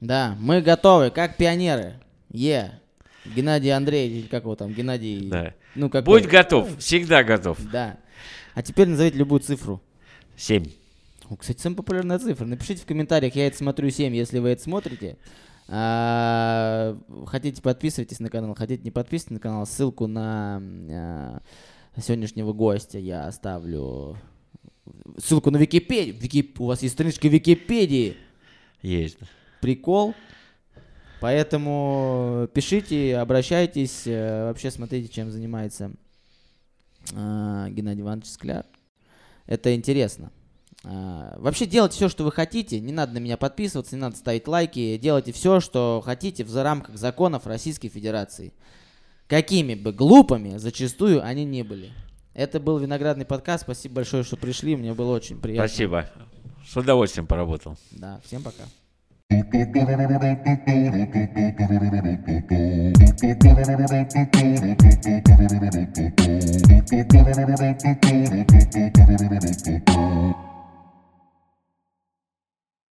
Да, 0.00 0.36
мы 0.40 0.60
готовы, 0.60 1.10
как 1.10 1.36
пионеры. 1.36 1.94
Е. 2.30 2.50
Yeah. 2.50 2.82
Геннадий 3.24 3.70
Андреевич, 3.70 4.28
как 4.28 4.42
его 4.42 4.56
там, 4.56 4.72
Геннадий... 4.72 5.28
Да. 5.28 5.54
Ну, 5.74 5.88
как 5.88 6.04
Будь 6.04 6.26
готов, 6.26 6.76
всегда 6.78 7.22
готов. 7.22 7.58
Да. 7.70 7.96
А 8.54 8.62
теперь 8.62 8.88
назовите 8.88 9.16
любую 9.16 9.40
цифру. 9.40 9.80
Семь. 10.36 10.66
Кстати, 11.38 11.62
самая 11.62 11.76
популярная 11.76 12.18
цифра. 12.18 12.44
Напишите 12.44 12.82
в 12.82 12.86
комментариях, 12.86 13.34
я 13.36 13.46
это 13.46 13.56
смотрю 13.56 13.88
7, 13.88 14.14
если 14.14 14.38
вы 14.38 14.50
это 14.50 14.62
смотрите. 14.62 15.16
А, 15.74 16.98
хотите, 17.26 17.62
подписывайтесь 17.62 18.20
на 18.20 18.28
канал, 18.28 18.54
хотите, 18.54 18.82
не 18.84 18.90
подписывайтесь 18.90 19.36
на 19.36 19.40
канал. 19.40 19.64
Ссылку 19.64 20.06
на 20.06 20.60
а, 20.60 21.40
сегодняшнего 21.96 22.52
гостя 22.52 22.98
я 22.98 23.26
оставлю. 23.26 24.18
Ссылку 25.16 25.50
на 25.50 25.56
Википедию. 25.56 26.14
Вики... 26.14 26.52
У 26.58 26.66
вас 26.66 26.82
есть 26.82 26.94
страничка 26.94 27.26
Википедии. 27.26 28.18
Есть. 28.82 29.16
Прикол. 29.62 30.14
Поэтому 31.22 32.50
пишите, 32.52 33.16
обращайтесь, 33.16 34.02
э, 34.06 34.48
вообще 34.48 34.72
смотрите, 34.72 35.08
чем 35.08 35.30
занимается 35.30 35.92
э, 37.12 37.66
Геннадий 37.70 38.02
Иванович 38.02 38.26
Скляр. 38.26 38.66
Это 39.46 39.74
интересно. 39.74 40.32
А, 40.84 41.34
вообще 41.38 41.66
делайте 41.66 41.96
все, 41.96 42.08
что 42.08 42.24
вы 42.24 42.32
хотите. 42.32 42.80
Не 42.80 42.92
надо 42.92 43.14
на 43.14 43.18
меня 43.18 43.36
подписываться, 43.36 43.94
не 43.94 44.00
надо 44.00 44.16
ставить 44.16 44.48
лайки. 44.48 44.96
Делайте 44.96 45.32
все, 45.32 45.60
что 45.60 46.02
хотите 46.04 46.44
в 46.44 46.62
рамках 46.62 46.96
законов 46.96 47.46
Российской 47.46 47.88
Федерации. 47.88 48.52
Какими 49.28 49.74
бы 49.74 49.92
глупыми 49.92 50.56
зачастую 50.56 51.24
они 51.24 51.44
не 51.44 51.62
были. 51.62 51.92
Это 52.34 52.60
был 52.60 52.78
Виноградный 52.78 53.24
подкаст. 53.24 53.64
Спасибо 53.64 53.96
большое, 53.96 54.24
что 54.24 54.36
пришли. 54.36 54.76
Мне 54.76 54.94
было 54.94 55.14
очень 55.14 55.38
приятно. 55.40 55.68
Спасибо. 55.68 56.08
С 56.66 56.76
удовольствием 56.76 57.26
поработал. 57.26 57.76
Да, 57.90 58.20
всем 58.24 58.42
пока. 58.42 58.64
Thank 59.30 59.54
you. 70.46 70.51